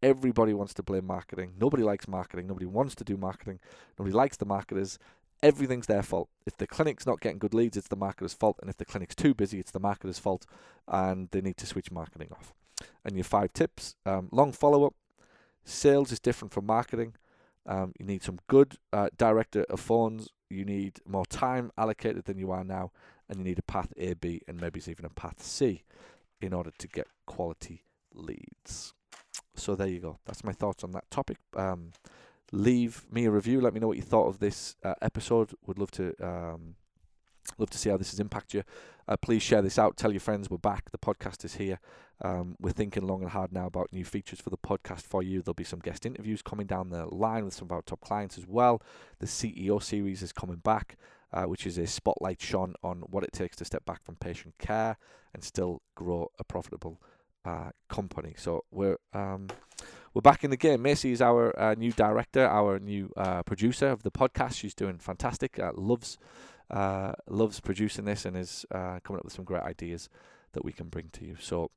Everybody 0.04 0.54
wants 0.54 0.74
to 0.76 0.84
blame 0.84 1.08
marketing. 1.08 1.54
Nobody 1.60 1.82
likes 1.82 2.08
marketing. 2.08 2.46
Nobody 2.48 2.66
wants 2.66 2.94
to 2.96 3.04
do 3.04 3.16
marketing. 3.16 3.60
Nobody 3.98 4.14
likes 4.14 4.38
the 4.38 4.46
marketers. 4.46 5.00
Everything's 5.42 5.88
their 5.88 6.04
fault. 6.04 6.30
If 6.46 6.58
the 6.58 6.68
clinic's 6.68 7.06
not 7.06 7.22
getting 7.22 7.40
good 7.40 7.54
leads, 7.54 7.78
it's 7.78 7.88
the 7.88 7.98
marketer's 7.98 8.34
fault. 8.34 8.60
And 8.62 8.70
if 8.70 8.78
the 8.78 8.86
clinic's 8.86 9.16
too 9.16 9.34
busy, 9.34 9.60
it's 9.60 9.72
the 9.72 9.80
marketer's 9.80 10.20
fault. 10.20 10.46
And 10.88 11.30
they 11.32 11.42
need 11.42 11.58
to 11.58 11.66
switch 11.66 11.90
marketing 11.90 12.30
off. 12.32 12.54
And 13.06 13.16
your 13.16 13.24
five 13.24 13.54
tips 13.54 13.96
um, 14.06 14.28
long 14.32 14.52
follow 14.52 14.86
up. 14.86 14.94
Sales 15.64 16.12
is 16.12 16.20
different 16.20 16.54
from 16.54 16.66
marketing. 16.66 17.16
Um, 17.66 17.94
you 17.98 18.06
need 18.06 18.24
some 18.24 18.40
good 18.48 18.76
uh, 18.92 19.08
director 19.18 19.66
of 19.70 19.80
phones. 19.80 20.28
You 20.50 20.66
need 20.66 21.00
more 21.08 21.26
time 21.26 21.72
allocated 21.78 22.26
than 22.26 22.38
you 22.38 22.52
are 22.52 22.66
now 22.66 22.92
and 23.30 23.38
you 23.38 23.44
need 23.46 23.60
a 23.60 23.64
path 23.64 23.94
A, 23.98 24.14
B, 24.14 24.42
and 24.48 24.60
maybe 24.60 24.82
even 24.86 25.06
a 25.06 25.10
path 25.10 25.42
C 25.42 25.84
in 26.42 26.54
order 26.54 26.72
to 26.78 26.88
get 26.88 27.08
quality 27.26 27.86
leads. 28.14 28.94
So 29.56 29.76
there 29.76 29.88
you 29.88 30.00
go. 30.00 30.20
That's 30.26 30.44
my 30.44 30.52
thoughts 30.52 30.84
on 30.84 30.92
that 30.92 31.10
topic. 31.10 31.38
Um, 31.56 31.92
leave 32.52 33.06
me 33.12 33.26
a 33.26 33.32
review. 33.32 33.62
Let 33.62 33.74
me 33.74 33.80
know 33.80 33.88
what 33.88 33.98
you 33.98 34.04
thought 34.04 34.28
of 34.28 34.40
this 34.40 34.76
uh, 34.84 34.96
episode. 35.02 35.52
Would 35.66 35.80
love 35.80 35.92
to 35.92 36.14
um, 36.22 36.76
love 37.58 37.70
to 37.72 37.78
see 37.78 37.90
how 37.90 37.98
this 37.98 38.12
has 38.12 38.20
impacted 38.20 38.54
you. 38.54 38.64
Uh, 39.08 39.18
please 39.18 39.44
share 39.44 39.62
this 39.62 39.78
out. 39.78 39.98
Tell 39.98 40.12
your 40.12 40.22
friends 40.22 40.50
we're 40.50 40.58
back. 40.58 40.92
The 40.92 40.98
podcast 40.98 41.44
is 41.44 41.56
here. 41.56 41.80
Um, 42.22 42.56
we're 42.60 42.72
thinking 42.72 43.06
long 43.06 43.22
and 43.22 43.32
hard 43.32 43.52
now 43.52 43.66
about 43.66 43.92
new 43.92 44.06
features 44.06 44.40
for 44.40 44.50
the 44.50 44.58
podcast 44.58 45.02
for 45.02 45.22
you. 45.22 45.42
There'll 45.42 45.56
be 45.56 45.64
some 45.64 45.80
guest 45.80 46.06
interviews 46.06 46.42
coming 46.42 46.68
down 46.68 46.90
the 46.90 47.06
line 47.14 47.44
with 47.44 47.54
some 47.54 47.68
of 47.68 47.72
our 47.74 47.82
top 47.82 48.02
clients 48.02 48.38
as 48.38 48.48
well. 48.48 48.82
The 49.20 49.26
CEO 49.26 49.82
series 49.82 50.22
is 50.22 50.32
coming 50.32 50.58
back 50.58 50.98
uh, 51.34 51.44
which 51.46 51.66
is 51.66 51.78
a 51.78 51.88
spotlight 51.88 52.40
shone 52.40 52.76
on 52.84 53.00
what 53.10 53.24
it 53.24 53.34
takes 53.34 53.58
to 53.58 53.66
step 53.66 53.84
back 53.86 54.04
from 54.04 54.16
patient 54.16 54.54
care 54.60 54.98
and 55.34 55.44
still 55.44 55.82
grow 55.96 56.32
a 56.40 56.44
profitable 56.44 57.02
uh, 57.46 57.72
company. 57.90 58.36
So 58.38 58.64
we're 58.72 58.98
um, 59.14 59.48
we're 60.14 60.22
back 60.22 60.44
in 60.44 60.52
the 60.52 60.58
game. 60.58 60.82
Macy 60.82 61.12
is 61.12 61.22
our 61.22 61.58
uh, 61.60 61.74
new 61.76 61.92
director, 61.92 62.46
our 62.46 62.80
new 62.80 63.12
uh, 63.18 63.44
producer 63.44 63.88
of 63.88 64.04
the 64.04 64.12
podcast. 64.12 64.56
She's 64.56 64.76
doing 64.76 64.98
fantastic. 65.00 65.60
Uh, 65.60 65.72
loves 65.76 66.18
uh, 66.70 67.14
loves 67.28 67.60
producing 67.60 68.06
this 68.06 68.26
and 68.26 68.38
is 68.38 68.66
coming 68.72 69.20
up 69.20 69.24
with 69.24 69.34
some 69.34 69.46
great 69.46 69.64
ideas 69.64 70.10
that 70.54 70.64
we 70.64 70.72
can 70.72 70.88
bring 70.88 71.10
to 71.14 71.26
you. 71.26 71.36
So 71.40 71.72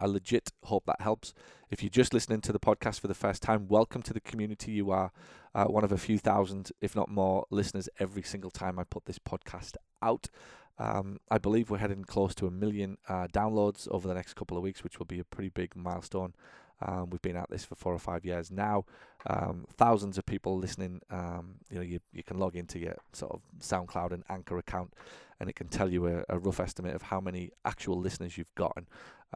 I 0.00 0.06
legit 0.06 0.52
hope 0.64 0.84
that 0.86 1.00
helps. 1.00 1.34
If 1.70 1.82
you're 1.82 1.90
just 1.90 2.14
listening 2.14 2.40
to 2.42 2.52
the 2.52 2.60
podcast 2.60 3.00
for 3.00 3.08
the 3.08 3.14
first 3.14 3.42
time, 3.42 3.68
welcome 3.68 4.02
to 4.02 4.12
the 4.12 4.20
community. 4.20 4.72
You 4.72 4.90
are 4.90 5.12
uh, 5.54 5.64
one 5.64 5.84
of 5.84 5.92
a 5.92 5.98
few 5.98 6.18
thousand, 6.18 6.72
if 6.80 6.94
not 6.94 7.08
more, 7.08 7.46
listeners 7.50 7.88
every 7.98 8.22
single 8.22 8.50
time 8.50 8.78
I 8.78 8.84
put 8.84 9.06
this 9.06 9.18
podcast 9.18 9.76
out. 10.02 10.28
Um, 10.78 11.20
I 11.30 11.38
believe 11.38 11.70
we're 11.70 11.78
heading 11.78 12.04
close 12.04 12.34
to 12.36 12.46
a 12.46 12.50
million 12.50 12.98
uh, 13.08 13.28
downloads 13.28 13.86
over 13.90 14.08
the 14.08 14.14
next 14.14 14.34
couple 14.34 14.56
of 14.56 14.62
weeks, 14.62 14.82
which 14.82 14.98
will 14.98 15.06
be 15.06 15.20
a 15.20 15.24
pretty 15.24 15.50
big 15.50 15.76
milestone. 15.76 16.34
Um, 16.80 17.10
we've 17.10 17.22
been 17.22 17.36
at 17.36 17.50
this 17.50 17.64
for 17.64 17.74
four 17.74 17.94
or 17.94 17.98
five 17.98 18.24
years 18.24 18.50
now. 18.50 18.84
Um, 19.26 19.66
thousands 19.76 20.18
of 20.18 20.26
people 20.26 20.58
listening. 20.58 21.00
Um, 21.10 21.56
you 21.70 21.76
know, 21.76 21.82
you 21.82 22.00
you 22.12 22.22
can 22.22 22.38
log 22.38 22.56
into 22.56 22.78
your 22.78 22.96
sort 23.12 23.32
of 23.32 23.40
SoundCloud 23.60 24.12
and 24.12 24.24
Anchor 24.28 24.58
account, 24.58 24.92
and 25.40 25.48
it 25.48 25.56
can 25.56 25.68
tell 25.68 25.90
you 25.90 26.06
a, 26.06 26.24
a 26.28 26.38
rough 26.38 26.60
estimate 26.60 26.94
of 26.94 27.02
how 27.02 27.20
many 27.20 27.50
actual 27.64 27.98
listeners 27.98 28.36
you've 28.36 28.54
gotten. 28.54 28.86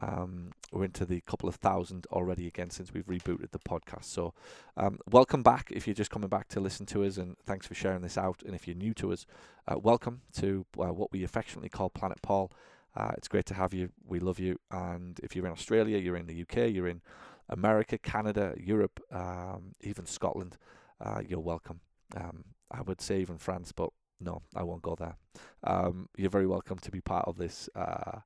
Um, 0.01 0.51
we're 0.71 0.85
into 0.85 1.05
the 1.05 1.19
couple 1.21 1.49
of 1.49 1.55
thousand 1.55 2.07
already 2.11 2.47
again 2.47 2.69
since 2.69 2.93
we've 2.93 3.05
rebooted 3.05 3.51
the 3.51 3.59
podcast. 3.59 4.05
So, 4.05 4.33
um, 4.77 4.99
welcome 5.09 5.43
back 5.43 5.69
if 5.71 5.87
you're 5.87 5.93
just 5.93 6.11
coming 6.11 6.29
back 6.29 6.47
to 6.49 6.59
listen 6.59 6.85
to 6.87 7.03
us, 7.03 7.17
and 7.17 7.35
thanks 7.45 7.67
for 7.67 7.73
sharing 7.73 8.01
this 8.01 8.17
out. 8.17 8.41
And 8.45 8.55
if 8.55 8.67
you're 8.67 8.77
new 8.77 8.93
to 8.95 9.11
us, 9.11 9.25
uh, 9.67 9.77
welcome 9.77 10.21
to 10.37 10.65
uh, 10.77 10.93
what 10.93 11.11
we 11.11 11.23
affectionately 11.23 11.69
call 11.69 11.89
Planet 11.89 12.21
Paul. 12.21 12.51
Uh, 12.95 13.11
it's 13.17 13.27
great 13.27 13.45
to 13.47 13.53
have 13.53 13.73
you. 13.73 13.89
We 14.05 14.19
love 14.19 14.39
you. 14.39 14.59
And 14.71 15.19
if 15.23 15.35
you're 15.35 15.45
in 15.45 15.51
Australia, 15.51 15.97
you're 15.97 16.17
in 16.17 16.27
the 16.27 16.41
UK, 16.41 16.71
you're 16.71 16.87
in 16.87 17.01
America, 17.49 17.97
Canada, 17.97 18.53
Europe, 18.57 18.99
um, 19.11 19.75
even 19.81 20.05
Scotland, 20.05 20.57
uh, 21.01 21.21
you're 21.27 21.39
welcome. 21.39 21.81
Um, 22.15 22.45
I 22.71 22.81
would 22.81 23.01
say 23.01 23.19
even 23.19 23.37
France, 23.37 23.71
but 23.71 23.89
no, 24.19 24.41
I 24.55 24.63
won't 24.63 24.81
go 24.81 24.95
there. 24.95 25.15
Um, 25.63 26.09
you're 26.17 26.29
very 26.29 26.47
welcome 26.47 26.77
to 26.79 26.91
be 26.91 27.01
part 27.01 27.27
of 27.27 27.37
this. 27.37 27.69
Uh, 27.75 28.19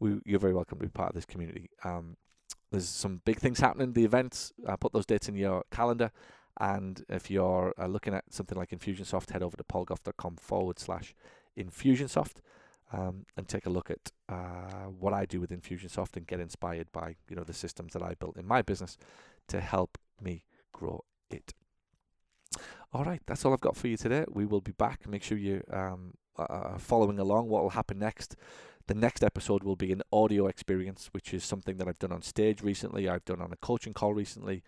we, 0.00 0.20
you're 0.24 0.40
very 0.40 0.54
welcome 0.54 0.78
to 0.78 0.84
be 0.84 0.90
part 0.90 1.10
of 1.10 1.14
this 1.14 1.24
community. 1.24 1.70
Um, 1.84 2.16
there's 2.70 2.88
some 2.88 3.22
big 3.24 3.38
things 3.38 3.60
happening. 3.60 3.92
The 3.92 4.04
events, 4.04 4.52
put 4.80 4.92
those 4.92 5.06
dates 5.06 5.28
in 5.28 5.36
your 5.36 5.64
calendar. 5.70 6.10
And 6.60 7.04
if 7.08 7.30
you're 7.30 7.72
uh, 7.78 7.86
looking 7.86 8.14
at 8.14 8.24
something 8.30 8.58
like 8.58 8.70
Infusionsoft, 8.70 9.30
head 9.30 9.42
over 9.42 9.56
to 9.56 9.64
paulgough.com 9.64 10.36
forward 10.36 10.78
slash 10.78 11.14
Infusionsoft 11.56 12.36
um, 12.92 13.26
and 13.36 13.48
take 13.48 13.66
a 13.66 13.70
look 13.70 13.90
at 13.90 14.12
uh, 14.28 14.86
what 14.86 15.12
I 15.12 15.26
do 15.26 15.40
with 15.40 15.50
Infusionsoft 15.50 16.16
and 16.16 16.26
get 16.26 16.40
inspired 16.40 16.90
by 16.92 17.16
you 17.28 17.36
know 17.36 17.44
the 17.44 17.52
systems 17.52 17.92
that 17.92 18.02
I 18.02 18.14
built 18.14 18.36
in 18.36 18.46
my 18.46 18.62
business 18.62 18.96
to 19.48 19.60
help 19.60 19.98
me 20.20 20.44
grow 20.72 21.04
it. 21.30 21.54
All 22.92 23.04
right, 23.04 23.20
that's 23.26 23.44
all 23.44 23.52
I've 23.52 23.60
got 23.60 23.76
for 23.76 23.88
you 23.88 23.96
today. 23.96 24.24
We 24.28 24.46
will 24.46 24.62
be 24.62 24.72
back. 24.72 25.06
Make 25.06 25.22
sure 25.22 25.36
you 25.36 25.62
um, 25.70 26.14
are 26.36 26.78
following 26.78 27.18
along. 27.18 27.48
What 27.48 27.62
will 27.62 27.70
happen 27.70 27.98
next? 27.98 28.36
The 28.86 28.94
next 28.94 29.22
episode 29.22 29.62
will 29.62 29.76
be 29.76 29.92
an 29.92 30.02
audio 30.10 30.46
experience, 30.46 31.10
which 31.12 31.34
is 31.34 31.44
something 31.44 31.76
that 31.76 31.86
I've 31.86 31.98
done 31.98 32.12
on 32.12 32.22
stage 32.22 32.62
recently. 32.62 33.06
I've 33.06 33.24
done 33.26 33.42
on 33.42 33.52
a 33.52 33.56
coaching 33.56 33.92
call 33.92 34.14
recently, 34.14 34.62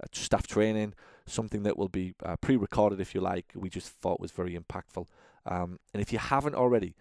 uh, 0.00 0.06
staff 0.12 0.46
training, 0.46 0.94
something 1.26 1.64
that 1.64 1.76
will 1.76 1.88
be 1.88 2.14
uh, 2.24 2.36
pre-recorded 2.36 3.00
if 3.00 3.16
you 3.16 3.20
like. 3.20 3.46
We 3.56 3.68
just 3.68 3.88
thought 3.88 4.20
was 4.20 4.30
very 4.30 4.56
impactful. 4.56 5.06
Um, 5.44 5.80
and 5.92 6.00
if 6.00 6.12
you 6.12 6.20
haven't 6.20 6.54
already, 6.54 6.94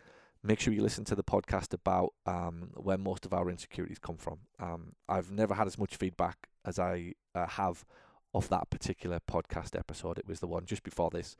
make 0.44 0.60
sure 0.60 0.74
you 0.74 0.82
listen 0.82 1.06
to 1.06 1.16
the 1.16 1.24
podcast 1.24 1.74
about 1.74 2.14
um, 2.26 2.70
where 2.74 2.98
most 2.98 3.26
of 3.26 3.34
our 3.34 3.50
insecurities 3.50 4.00
come 4.00 4.18
from. 4.18 4.40
Um, 4.60 4.94
I've 5.08 5.32
never 5.32 5.54
had 5.54 5.68
as 5.68 5.78
much 5.78 5.96
feedback 5.96 6.50
as 6.66 6.78
I 6.78 7.14
uh, 7.34 7.48
have 7.48 7.86
of 8.34 8.50
that 8.50 8.70
particular 8.70 9.20
podcast 9.20 9.78
episode. 9.78 10.18
It 10.18 10.28
was 10.28 10.40
the 10.40 10.48
one 10.48 10.66
just 10.66 10.84
before 10.84 11.10
this. 11.10 11.38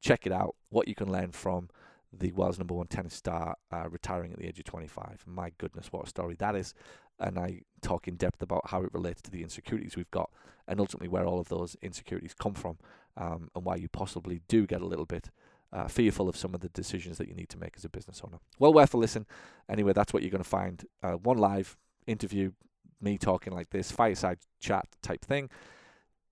Check 0.00 0.26
it 0.26 0.32
out. 0.32 0.54
What 0.70 0.88
you 0.88 0.94
can 0.94 1.10
learn 1.10 1.32
from 1.32 1.68
the 2.12 2.32
world's 2.32 2.58
number 2.58 2.74
one 2.74 2.86
tennis 2.86 3.14
star 3.14 3.56
uh, 3.70 3.88
retiring 3.90 4.32
at 4.32 4.38
the 4.38 4.46
age 4.46 4.58
of 4.58 4.64
25. 4.64 5.24
My 5.26 5.52
goodness, 5.58 5.92
what 5.92 6.06
a 6.06 6.08
story 6.08 6.36
that 6.38 6.54
is. 6.54 6.72
And 7.18 7.38
I 7.38 7.62
talk 7.82 8.08
in 8.08 8.16
depth 8.16 8.40
about 8.40 8.68
how 8.70 8.82
it 8.82 8.94
relates 8.94 9.20
to 9.22 9.30
the 9.30 9.42
insecurities 9.42 9.96
we've 9.96 10.10
got 10.10 10.30
and 10.66 10.80
ultimately 10.80 11.08
where 11.08 11.26
all 11.26 11.40
of 11.40 11.48
those 11.48 11.76
insecurities 11.82 12.34
come 12.34 12.54
from 12.54 12.78
um, 13.16 13.50
and 13.54 13.64
why 13.64 13.76
you 13.76 13.88
possibly 13.88 14.40
do 14.48 14.66
get 14.66 14.80
a 14.80 14.86
little 14.86 15.04
bit 15.04 15.30
uh, 15.72 15.86
fearful 15.88 16.28
of 16.28 16.36
some 16.36 16.54
of 16.54 16.60
the 16.60 16.68
decisions 16.70 17.18
that 17.18 17.28
you 17.28 17.34
need 17.34 17.48
to 17.50 17.58
make 17.58 17.74
as 17.76 17.84
a 17.84 17.88
business 17.88 18.22
owner. 18.24 18.38
Well 18.58 18.72
worth 18.72 18.94
a 18.94 18.96
listen. 18.96 19.26
Anyway, 19.68 19.92
that's 19.92 20.12
what 20.12 20.22
you're 20.22 20.30
going 20.30 20.42
to 20.42 20.48
find. 20.48 20.84
Uh, 21.02 21.12
one 21.12 21.38
live 21.38 21.76
interview, 22.06 22.52
me 23.00 23.18
talking 23.18 23.52
like 23.52 23.70
this, 23.70 23.90
fireside 23.90 24.38
chat 24.60 24.86
type 25.02 25.24
thing. 25.24 25.50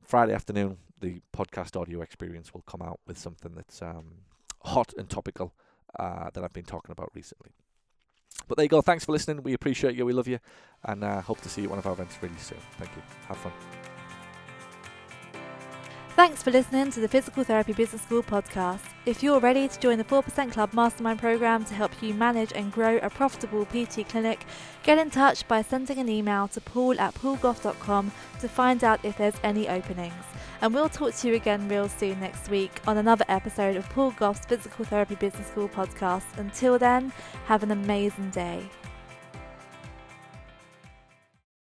Friday 0.02 0.32
afternoon, 0.32 0.78
the 1.00 1.20
podcast 1.36 1.78
audio 1.78 2.00
experience 2.00 2.54
will 2.54 2.62
come 2.62 2.82
out 2.82 3.00
with 3.06 3.18
something 3.18 3.52
that's 3.54 3.82
um, 3.82 4.22
hot 4.64 4.92
and 4.96 5.10
topical 5.10 5.54
uh, 5.98 6.30
that 6.32 6.42
I've 6.42 6.52
been 6.52 6.64
talking 6.64 6.92
about 6.92 7.10
recently. 7.14 7.50
But 8.48 8.56
there 8.56 8.64
you 8.64 8.68
go. 8.68 8.82
Thanks 8.82 9.04
for 9.04 9.12
listening. 9.12 9.42
We 9.42 9.54
appreciate 9.54 9.96
you. 9.96 10.06
We 10.06 10.12
love 10.12 10.28
you. 10.28 10.38
And 10.84 11.02
uh, 11.02 11.20
hope 11.20 11.40
to 11.42 11.48
see 11.48 11.62
you 11.62 11.66
at 11.66 11.70
one 11.70 11.78
of 11.78 11.86
our 11.86 11.92
events 11.92 12.16
really 12.20 12.36
soon. 12.38 12.58
Thank 12.78 12.94
you. 12.96 13.02
Have 13.28 13.38
fun. 13.38 13.52
Thanks 16.16 16.42
for 16.42 16.50
listening 16.50 16.90
to 16.92 17.00
the 17.00 17.08
Physical 17.08 17.44
Therapy 17.44 17.74
Business 17.74 18.00
School 18.00 18.22
podcast. 18.22 18.80
If 19.04 19.22
you're 19.22 19.38
ready 19.38 19.68
to 19.68 19.78
join 19.78 19.98
the 19.98 20.04
4% 20.04 20.50
Club 20.50 20.72
Mastermind 20.72 21.18
program 21.18 21.62
to 21.66 21.74
help 21.74 21.92
you 22.02 22.14
manage 22.14 22.54
and 22.54 22.72
grow 22.72 22.96
a 23.02 23.10
profitable 23.10 23.66
PT 23.66 24.08
clinic, 24.08 24.46
get 24.82 24.96
in 24.96 25.10
touch 25.10 25.46
by 25.46 25.60
sending 25.60 25.98
an 25.98 26.08
email 26.08 26.48
to 26.48 26.60
paul 26.62 26.98
at 26.98 27.12
paulgough.com 27.16 28.10
to 28.40 28.48
find 28.48 28.82
out 28.82 29.04
if 29.04 29.18
there's 29.18 29.34
any 29.44 29.68
openings. 29.68 30.24
And 30.62 30.72
we'll 30.72 30.88
talk 30.88 31.14
to 31.16 31.28
you 31.28 31.34
again 31.34 31.68
real 31.68 31.86
soon 31.86 32.18
next 32.18 32.48
week 32.48 32.80
on 32.86 32.96
another 32.96 33.26
episode 33.28 33.76
of 33.76 33.86
Paul 33.90 34.12
Gough's 34.12 34.46
Physical 34.46 34.86
Therapy 34.86 35.16
Business 35.16 35.48
School 35.48 35.68
podcast. 35.68 36.38
Until 36.38 36.78
then, 36.78 37.12
have 37.44 37.62
an 37.62 37.72
amazing 37.72 38.30
day. 38.30 38.70